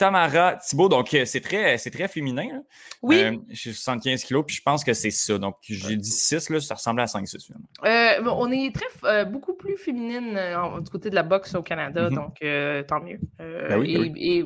[0.00, 2.62] Tamara Thibault, donc euh, c'est très, c'est très féminin.
[3.02, 3.22] Oui.
[3.22, 5.36] Euh, j'ai 75 kilos, puis je pense que c'est ça.
[5.36, 7.50] Donc j'ai dit 6, là, ça ressemble à 5-6
[7.84, 10.40] euh, on est très, beaucoup plus féminine
[10.82, 12.14] du côté de la boxe au Canada, mm-hmm.
[12.14, 13.20] donc tant mieux.
[13.38, 14.44] Ben oui, et,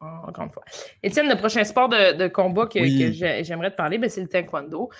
[0.00, 0.64] encore une fois.
[1.04, 4.90] Étienne, le prochain sport de, combat que, j'aimerais te parler, ben, c'est le taekwondo,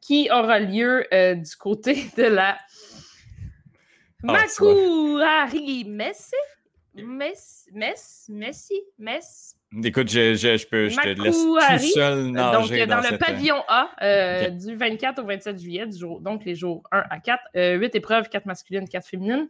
[0.00, 2.58] qui aura lieu du côté de la
[4.26, 5.84] ah, Makuhari
[6.94, 7.06] Messi.
[7.06, 9.56] Mess, Mess, Messi, Mess.
[9.82, 11.58] Écoute, je, je, peux, je te laisse tout
[11.94, 15.86] seul nager Donc, dans, le pavillon A, euh, du 24 au 27 juillet,
[16.20, 19.48] donc les jours 1 à 4, euh, 8 épreuves, 4 masculines, 4 féminines.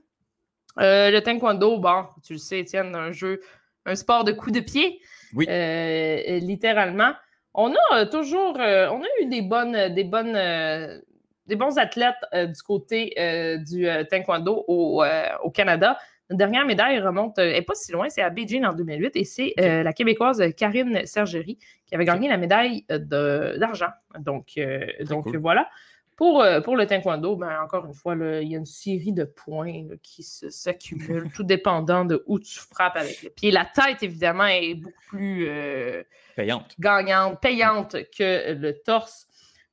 [0.78, 3.40] Euh, le taekwondo, bon, tu le sais, Étienne, un jeu,
[3.84, 5.00] un sport de coups de pied,
[5.34, 5.46] oui.
[5.48, 7.12] Euh, littéralement.
[7.54, 10.32] On a toujours, on a eu des bonnes, des bonnes,
[11.46, 13.12] des bons athlètes du côté
[13.66, 15.04] du taekwondo au,
[15.42, 15.98] au Canada.
[16.30, 19.24] La dernière médaille remonte, n'est euh, pas si loin, c'est à Beijing en 2008 et
[19.24, 23.90] c'est euh, la Québécoise Karine Sergerie qui avait gagné la médaille euh, d'argent.
[24.18, 24.58] Donc,
[25.08, 25.68] donc voilà.
[26.16, 29.88] Pour, pour, le taekwondo, ben, encore une fois, il y a une série de points
[30.02, 33.50] qui s'accumulent, tout dépendant de où tu frappes avec le pied.
[33.50, 35.48] La tête, évidemment, est beaucoup plus
[36.36, 36.76] payante.
[36.78, 39.26] gagnante, payante que le torse.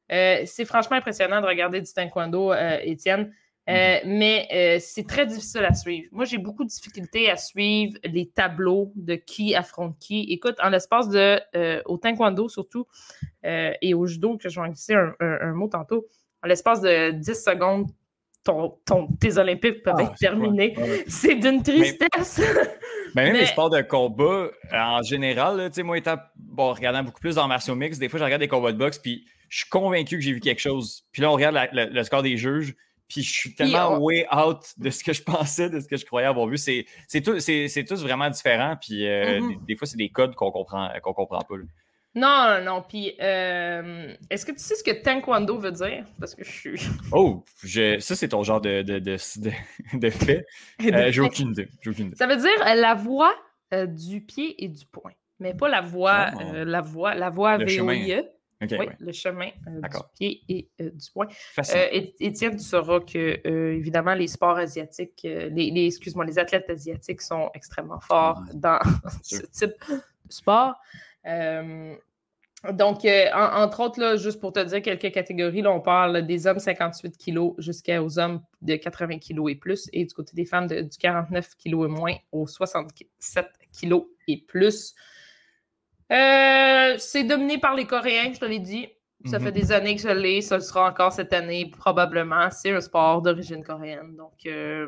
[0.10, 3.32] c'est franchement impressionnant de regarder du taekwondo, Étienne.
[3.32, 3.34] Euh,
[3.70, 4.18] mhm.
[4.18, 6.08] mais euh, c'est très difficile à suivre.
[6.12, 10.32] Moi, j'ai beaucoup de difficultés à suivre les tableaux de qui affronte qui.
[10.32, 12.88] Écoute, en l'espace de, euh, au taekwondo surtout,
[13.44, 16.08] et au judo, que je vais en glisser un, mot tantôt,
[16.44, 17.88] en l'espace de 10 secondes,
[18.44, 18.78] ton,
[19.20, 20.76] tes Olympiques peuvent ah, être terminés.
[21.08, 22.42] C'est d'une tristesse.
[23.14, 27.36] Mais, même les sports de combat, en général, sais, moi étant bon, regardant beaucoup plus
[27.36, 30.18] dans martiaux mix, des fois je regarde des combats de boxe, puis je suis convaincu
[30.18, 31.06] que j'ai vu quelque chose.
[31.12, 32.76] Puis là, on regarde le score des juges,
[33.10, 36.06] puis je suis tellement way out de ce que je pensais, de ce que je
[36.06, 36.58] croyais avoir vu.
[36.58, 36.86] C'est,
[37.22, 38.78] tous vraiment différent.
[38.80, 39.66] Puis euh, mm-hmm.
[39.66, 41.56] des, fois, c'est des codes qu'on comprend, qu'on comprend pas.
[42.16, 42.84] Non, non.
[42.88, 46.06] Puis euh, est-ce que tu sais ce que taekwondo veut dire?
[46.20, 46.82] Parce que je suis.
[47.12, 49.18] Oh, ça, c'est ton genre de, de, de,
[49.94, 50.46] de fait.
[50.82, 51.68] Euh, j'ai aucune idée.
[52.16, 53.34] Ça veut dire la voix
[53.72, 55.12] du pied et du poing.
[55.40, 58.24] Mais pas la voix, la voix, la voix VOIE
[58.62, 61.28] oui, le chemin euh, du pied et euh, du poing.
[61.60, 61.88] Euh,
[62.20, 68.00] Étienne, tu sauras que, évidemment, les sports asiatiques, les, excuse-moi, les athlètes asiatiques sont extrêmement
[68.00, 68.80] forts dans
[69.24, 70.76] ce type de sport.
[72.74, 76.60] donc, entre autres, là, juste pour te dire quelques catégories, là, on parle des hommes
[76.60, 80.98] 58 kg jusqu'aux hommes de 80 kg et plus, et du côté des femmes du
[81.00, 83.48] 49 kg et moins aux 67
[83.82, 84.96] kg et plus.
[86.12, 88.88] Euh, c'est dominé par les Coréens, je te l'ai dit.
[89.26, 89.52] Ça fait mhm.
[89.52, 92.50] des années que je l'ai, ça le sera encore cette année probablement.
[92.52, 94.88] C'est un sport d'origine coréenne, donc euh,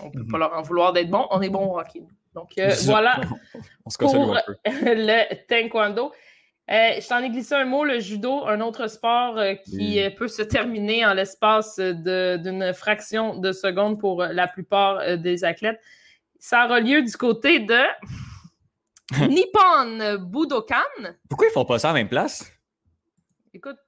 [0.00, 0.38] on ne peut pas mhm.
[0.38, 1.26] leur en vouloir d'être bon.
[1.30, 2.04] On est bon au hockey.
[2.34, 3.20] Donc euh, voilà
[3.84, 6.12] on se pour le taekwondo.
[6.68, 11.04] je t'en ai glissé un mot, le judo, un autre sport qui peut se terminer
[11.04, 15.80] en l'espace d'une fraction de seconde pour la plupart des athlètes.
[16.38, 17.74] Ça aura lieu du côté de
[19.28, 21.14] Nippon Budokan.
[21.28, 22.50] Pourquoi ils font pas ça à la même place?
[23.54, 23.78] Écoute,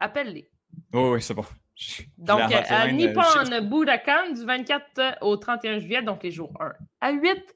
[0.00, 0.50] appelle-les.
[0.92, 1.44] Oh, oui, c'est bon.
[2.18, 7.54] donc, à Nippon Budokan, du 24 au 31 juillet, donc les jours 1 à 8.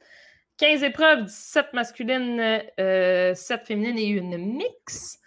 [0.59, 3.35] 15 épreuves, 17 masculines, 7 euh,
[3.65, 5.19] féminines et une mix.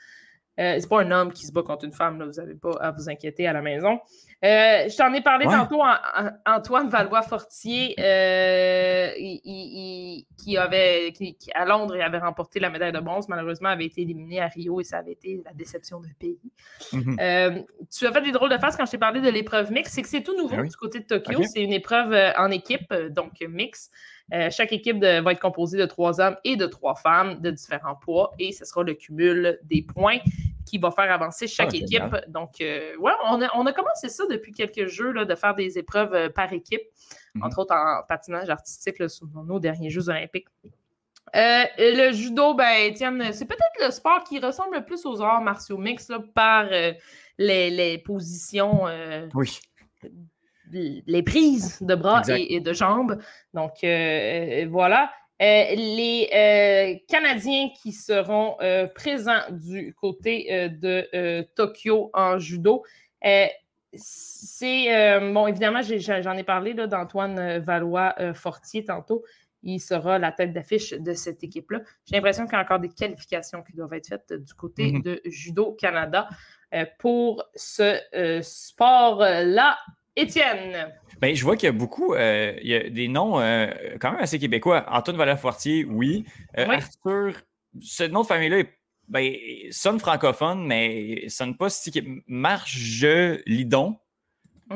[0.60, 2.74] Euh, c'est pas un homme qui se bat contre une femme, là, vous n'avez pas
[2.82, 4.00] à vous inquiéter à la maison.
[4.44, 5.84] Euh, je t'en ai parlé tantôt,
[6.48, 9.12] Antoine Valois-Fortier, euh,
[10.38, 14.02] qui avait, qui, à Londres, il avait remporté la médaille de bronze, malheureusement, avait été
[14.02, 16.40] éliminé à Rio et ça avait été la déception du pays.
[16.92, 17.18] Mhm.
[17.20, 17.62] Euh,
[17.96, 20.02] tu as fait des drôles de face quand je t'ai parlé de l'épreuve mix, c'est
[20.02, 21.44] que c'est tout nouveau ben du côté de Tokyo.
[21.44, 23.92] C'est une épreuve en équipe, donc mix.
[24.50, 28.32] chaque équipe va être composée de trois hommes et de trois femmes de différents poids
[28.40, 30.18] et ce sera le cumul des points
[30.72, 32.16] qui va faire avancer chaque ah, équipe.
[32.30, 36.14] Donc, euh, ouais, on a, commencé ça depuis quelques jeux, là, de faire des épreuves
[36.14, 36.82] euh, par équipe,
[37.36, 37.44] mhm.
[37.44, 40.48] entre autres en patinage artistique là, sur nos derniers Jeux olympiques.
[41.36, 45.42] Euh, le judo, ben, Étienne, c'est peut-être le sport qui ressemble le plus aux arts
[45.42, 46.70] martiaux mix par
[47.38, 48.86] les, positions.
[49.34, 49.60] oui.
[50.72, 53.18] Les prises de bras et, de jambes.
[53.54, 53.74] Donc,
[54.70, 55.12] voilà.
[55.42, 58.58] Les Canadiens qui seront
[58.96, 62.84] présents du côté de Tokyo en judo,
[63.94, 69.24] c'est, bon, évidemment, j'en ai, parlé d'Antoine Valois-Fortier tantôt
[69.64, 71.82] il sera la tête d'affiche de cette équipe-là.
[72.06, 75.02] J'ai l'impression qu'il y a encore des qualifications qui doivent être faites du côté mhm.
[75.02, 76.28] de Judo Canada
[76.74, 79.78] euh, pour ce euh, sport-là.
[80.16, 80.94] Étienne.
[81.20, 83.34] Ben, je vois qu'il y a beaucoup, euh, il y a des noms
[84.00, 84.86] quand même assez québécois.
[84.90, 86.26] Antoine Valère-Fortier, oui.
[86.56, 87.42] Arthur,
[87.80, 88.64] ce nom de famille-là
[89.08, 89.34] ben,
[89.72, 91.92] sonne francophone, mais sonne pas si.
[92.28, 93.06] Marge
[93.46, 93.98] Lidon,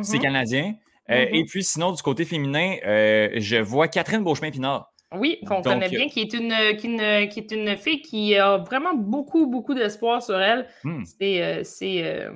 [0.02, 0.24] c'est mhm.
[0.24, 0.76] canadien.
[1.10, 4.91] Euh, et puis, sinon, du côté féminin, euh, je vois Catherine Beauchemin-Pinard.
[5.16, 9.48] Oui, qu'on connaît bien, qui est, une, qui, est une fille qui a vraiment beaucoup,
[9.48, 10.68] beaucoup d'espoir sur elle.
[10.84, 11.03] Hmm.
[11.06, 11.64] C'est
[12.03, 12.32] euh,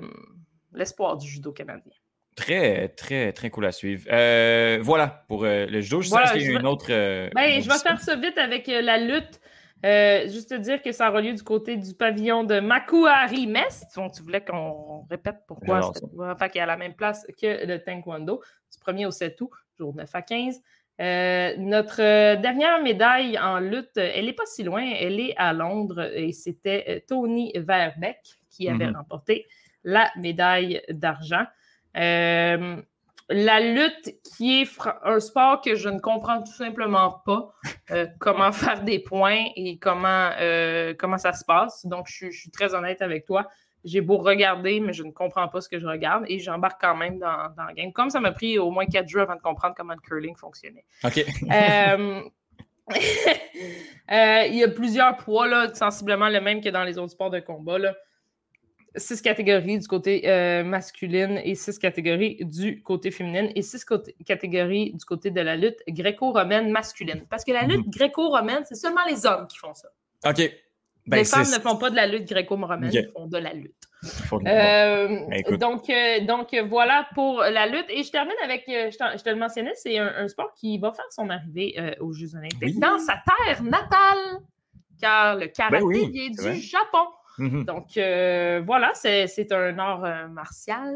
[0.74, 1.92] l'espoir du judo canadien.
[2.40, 4.04] Très, très, très cool à suivre.
[4.82, 6.02] voilà pour le judo.
[6.02, 6.88] Je sais qu'il y a une autre.
[6.88, 9.40] Ben, je vais faire ça vite avec la lutte.
[9.86, 13.98] Euh, juste te dire que ça aura lieu du côté du pavillon de Makuhari Mest.
[14.14, 18.42] tu voulais qu'on répète pourquoi enfin, qui est à la même place que le Taekwondo,
[18.72, 20.62] du 1er au 7 août, jour 9 à 15.
[21.00, 26.12] Euh, notre dernière médaille en lutte, elle n'est pas si loin, elle est à Londres
[26.14, 28.98] et c'était euh, Tony Verbeck qui avait mhm.
[28.98, 29.48] remporté
[29.86, 31.46] la médaille d'argent
[33.30, 34.70] la lutte qui est
[35.04, 37.54] un sport que je ne comprends tout simplement pas
[37.92, 41.86] euh, comment faire des points et comment, euh, comment ça se passe.
[41.86, 43.48] Donc, je, suis très honnête avec toi.
[43.86, 46.96] J'ai beau regarder, mais je ne comprends pas ce que je regarde et j'embarque quand
[46.96, 47.94] même dans, dans, le game.
[47.94, 50.86] Comme ça m'a pris au moins quatre jours avant de comprendre comment le curling fonctionnait.
[51.04, 51.26] OK.
[54.12, 57.30] Euh, il y a plusieurs poids, là, sensiblement le même que dans les autres sports
[57.30, 57.78] de combat.
[57.78, 57.94] Là
[58.96, 63.86] six catégories du côté euh, masculine et six catégories du côté féminine et six
[64.26, 67.26] catégories du côté de la lutte gréco-romaine masculine.
[67.30, 67.92] Parce que la lutte mhm.
[67.92, 69.90] gréco-romaine, c'est seulement les hommes qui font ça.
[70.26, 70.52] OK.
[71.06, 73.74] Ben, les femmes ne font pas de la lutte gréco-romaine, elles font de la lutte.
[74.32, 77.88] Euh, ben, donc, euh, donc, voilà pour la lutte.
[77.90, 81.30] Et je termine avec, je, te le mentionnais, c'est un, sport qui va faire son
[81.30, 84.42] arrivée aux Jeux olympiques dans sa terre natale,
[85.02, 87.08] car le karaté ben vient du Japon.
[87.40, 87.64] Mhm.
[87.64, 90.94] Donc, euh, voilà, c'est un art euh, martial.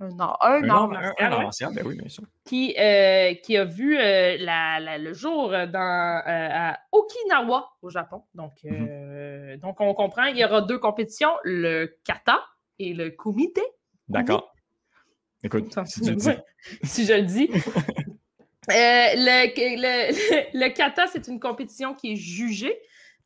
[0.00, 1.72] Un art, un, art, martial.
[1.74, 2.24] ben oui, bien sûr.
[2.44, 8.24] Qui, euh, qui a vu la, le jour dans, à Okinawa, au Japon.
[8.34, 9.58] Donc, mhm.
[9.58, 12.40] donc, on comprend, il y aura deux compétitions, le kata
[12.80, 13.60] et le kumite.
[14.08, 14.52] D'accord.
[15.44, 16.00] Écoute, si,
[16.82, 17.48] si je le dis.
[18.68, 22.76] le, le, le, kata, c'est une compétition qui est jugée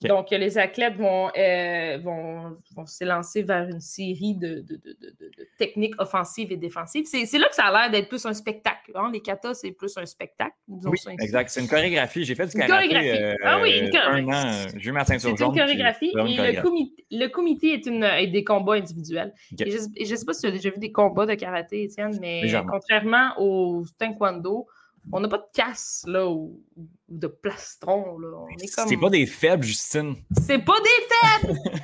[0.02, 5.48] donc, les athlètes vont, euh, vont, vont s'élancer vers une série de, de, de, de,
[5.58, 7.06] techniques offensives et défensives.
[7.06, 8.92] C'est là que ça a l'air d'être plus un spectacle.
[8.94, 9.10] Hein.
[9.12, 10.54] Les katas, c'est plus un spectacle.
[10.68, 11.48] Oui, exact.
[11.48, 12.24] C'est une chorégraphie.
[12.24, 14.66] J'ai fait du karaté euh, ah oui, une un an.
[14.76, 16.12] J'ai eu ma ceinture C'est une chorégraphie.
[16.14, 19.32] et le, comité, le comité est, une, est des combats individuels.
[19.58, 22.18] Et je ne sais pas si tu as déjà vu des combats de karaté, Étienne,
[22.20, 24.66] mais contrairement au taekwondo,
[25.12, 26.62] on n'a pas de casse, là, ou,
[27.08, 28.28] de plastron, là.
[28.38, 28.88] On est comme...
[28.88, 30.16] C'est pas des faibles, Justine.
[30.40, 31.58] C'est pas des faibles!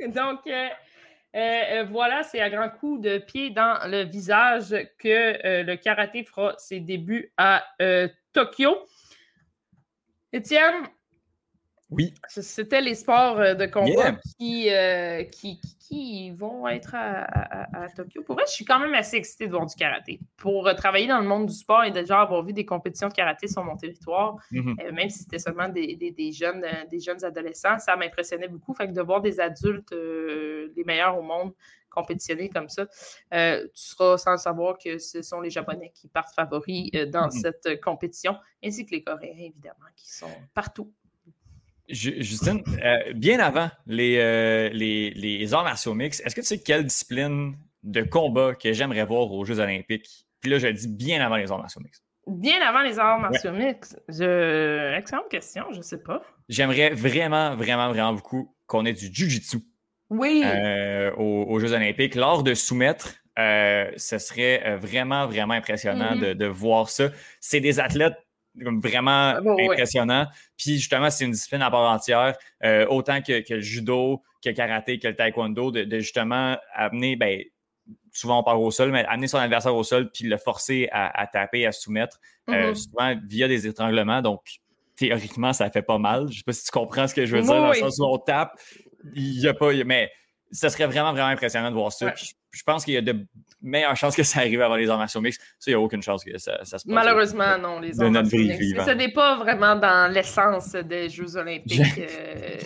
[0.08, 0.68] Donc, euh,
[1.36, 6.24] euh, euh, voilà, c'est à grand coup de pied dans le visage que le karaté
[6.24, 7.64] fera ses débuts à
[8.32, 8.76] Tokyo.
[10.32, 10.86] Étienne,
[11.90, 12.14] oui.
[12.28, 14.70] C'était les sports de combat qui,
[15.32, 15.60] qui,
[15.90, 18.22] qui vont être à, Tokyo.
[18.22, 20.20] Pour vrai, je suis quand même assez excitée de voir du karaté.
[20.36, 23.12] Pour euh, travailler dans le monde du sport et déjà avoir vu des compétitions de
[23.12, 24.76] karaté sur mon territoire, mhm.
[24.80, 28.72] euh, même si c'était seulement des, jeunes, euh, des jeunes adolescents, ça m'impressionnait beaucoup.
[28.72, 31.52] Fait que de voir des adultes, les meilleurs au monde,
[31.90, 36.92] compétitionner comme ça, tu seras sans savoir que ce sont les Japonais qui partent favoris
[37.08, 37.30] dans mhm.
[37.32, 40.92] cette compétition, ainsi que les Coréens, évidemment, qui sont partout
[41.92, 46.84] Justine, euh, bien avant euh, les, les, arts martiaux mix, est-ce que tu sais quelle
[46.84, 50.26] discipline de combat que j'aimerais voir aux Jeux olympiques?
[50.40, 52.02] Puis là, je dis bien avant les arts martiaux mix.
[52.26, 53.96] Bien avant les arts martiaux mix?
[54.08, 56.22] Excellente question, je ne sais pas.
[56.48, 59.58] J'aimerais vraiment, vraiment, vraiment beaucoup qu'on ait du jujitsu.
[60.10, 60.42] Oui.
[60.44, 62.14] Euh, aux, Jeux olympiques.
[62.14, 66.20] Lors de soumettre, ce serait vraiment, vraiment impressionnant mm-hmm.
[66.20, 67.08] de, de, voir ça.
[67.40, 68.16] C'est des athlètes
[68.54, 70.26] vraiment ah, impressionnant.
[70.56, 74.54] Puis justement, c'est une discipline à part entière, euh, autant que, le judo, que le
[74.54, 77.42] karaté, que le taekwondo, de, justement amener, ben,
[78.12, 81.26] souvent on part au sol, mais amener son adversaire au sol puis le forcer à,
[81.26, 82.18] taper, à soumettre,
[82.48, 82.74] euh, mm-hmm.
[82.74, 84.22] souvent via des étranglements.
[84.22, 84.40] Donc,
[84.96, 86.28] théoriquement, ça fait pas mal.
[86.30, 88.04] Je sais pas si tu comprends ce que je veux dire, dans le sens où
[88.04, 88.58] on tape,
[89.14, 89.72] il n'y a pas.
[89.84, 90.10] Mais
[90.50, 92.12] ça serait vraiment, vraiment impressionnant de voir ça.
[92.52, 93.26] Je pense qu'il y a de
[93.62, 95.40] meilleures chances que ça arrive avant les arts mixtes.
[95.58, 96.86] Ça, il n'y a aucune chance que ça, se passe.
[96.86, 98.84] Malheureusement, non, les mixtes.
[98.84, 101.80] Ce n'est pas vraiment dans l'essence des Jeux olympiques.
[101.98, 102.58] Euh,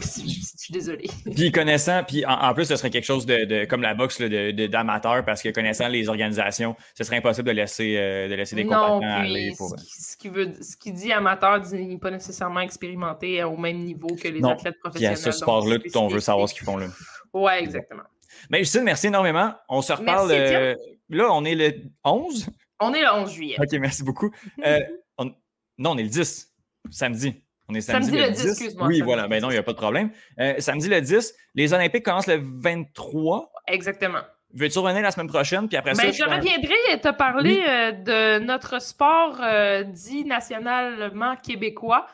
[0.00, 1.08] je suis désolé.
[1.34, 5.42] Puis connaissant, puis en, plus, ce serait quelque chose de, comme la boxe d'amateur, parce
[5.42, 9.52] que connaissant les organisations, ce serait impossible de laisser, euh, de laisser des combattants aller.
[9.56, 9.74] Pour...
[9.78, 14.28] Ce, qui veut, ce qui dit amateur dit pas nécessairement expérimenté au même niveau que
[14.28, 15.18] les athlètes professionnels.
[15.18, 16.86] Puis à ce sport-là, on veut savoir ce qu'ils font là.
[17.32, 18.04] Oui, exactement.
[18.50, 19.54] Mais Justine, merci énormément.
[19.68, 20.30] On se reparle.
[20.32, 20.74] Euh,
[21.08, 21.74] là, on est le
[22.04, 22.48] 11.
[22.80, 23.56] On est le 11 juillet.
[23.58, 24.30] OK, merci beaucoup.
[24.64, 24.80] Euh,
[25.78, 26.52] non, on est le 10,
[26.90, 27.42] samedi.
[27.68, 28.46] On est samedi, le 10.
[28.46, 28.86] excuse-moi.
[28.88, 29.28] Oui, voilà.
[29.28, 30.10] Ben non, il n'y a pas de problème.
[30.40, 31.34] Euh, samedi le 10.
[31.54, 33.52] Les Olympiques commencent le 23.
[33.68, 34.20] Exactement.
[34.54, 35.68] Veux-tu revenir la semaine prochaine?
[35.68, 37.56] Puis après ben, ça, je, reviendrai te parler
[38.02, 39.40] de notre sport
[39.84, 42.06] dit nationalement québécois,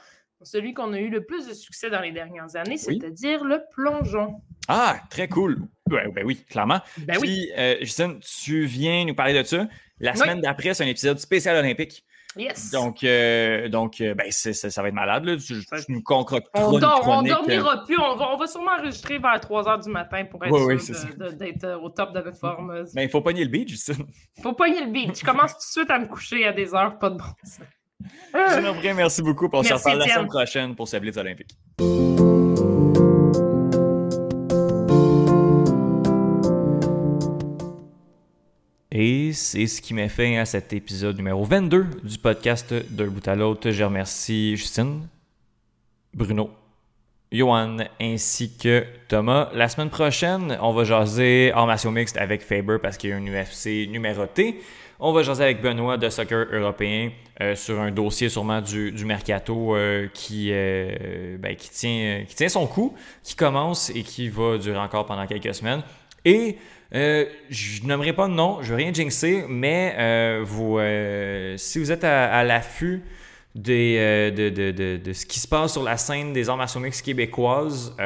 [0.44, 4.40] celui qu'on a eu le plus de succès dans les dernières années, c'est-à-dire le plongeon.
[4.68, 5.58] Ah, très cool.
[5.86, 6.80] ben oui, clairement.
[6.98, 9.66] Ben Puis, euh, Justine, tu viens nous parler de ça.
[10.00, 12.04] La semaine d'après, c'est un épisode spécial olympique.
[12.36, 12.72] Yes.
[12.72, 15.24] Donc, euh, donc euh, ben, ça va être malade.
[15.24, 15.36] Là.
[15.36, 15.54] Tu,
[15.88, 17.96] nous concoctes On ne dormira plus.
[17.98, 22.12] On va, sûrement enregistrer vers 3 h du matin pour être sûr d'être au top
[22.12, 22.84] de notre forme.
[22.94, 24.06] Mais il faut pogner le beat, Justine.
[24.36, 25.18] Il faut pogner le beat.
[25.18, 27.60] Je commence tout de suite à me coucher à des heures pas de bon sens.
[28.96, 29.48] merci beaucoup.
[29.52, 31.56] On se reparle la semaine prochaine pour ce Blitz olympique.
[38.96, 43.26] Et c'est ce qui met fin à cet épisode numéro 22 du podcast D'un bout
[43.26, 43.72] à l'autre.
[43.72, 45.08] Je remercie Justine,
[46.14, 46.48] Bruno,
[47.32, 49.50] Johan ainsi que Thomas.
[49.52, 53.26] La semaine prochaine, on va jaser armation mixte avec Faber parce qu'il y a un
[53.26, 54.60] UFC numéroté.
[55.00, 57.10] On va jaser avec Benoît de Soccer Européen
[57.40, 62.94] euh, sur un dossier sûrement du, Mercato euh, qui, euh, ben, qui, tient, son coup,
[63.24, 65.82] qui commence et qui va durer encore pendant quelques semaines.
[66.24, 66.58] Et
[66.92, 69.96] je n'aimerais pas de nom, je ne veux rien jinxer, mais
[71.56, 73.02] si vous êtes à, l'affût
[73.56, 77.96] de, de, ce qui se passe sur la scène des arts martiaux mixtes québécoises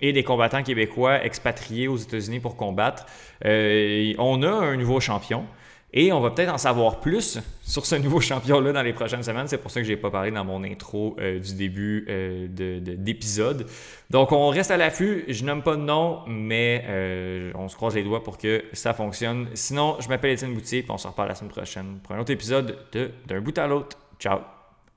[0.00, 3.04] et des combattants québécois expatriés aux États-Unis pour combattre,
[3.44, 5.44] on a un nouveau champion.
[5.96, 9.46] Et on va peut-être en savoir plus sur ce nouveau champion-là dans les prochaines semaines.
[9.46, 12.48] C'est pour ça que je n'ai pas parlé dans mon intro euh, du début euh,
[12.48, 13.66] d'épisode.
[14.10, 15.24] Donc, on reste à l'affût.
[15.28, 18.92] Je nomme pas de nom, mais euh, on se croise les doigts pour que ça
[18.92, 19.46] fonctionne.
[19.54, 22.32] Sinon, je m'appelle Étienne Boutier et on se reparle la semaine prochaine pour un autre
[22.32, 23.96] épisode de D'un bout à l'autre.
[24.18, 24.53] Ciao!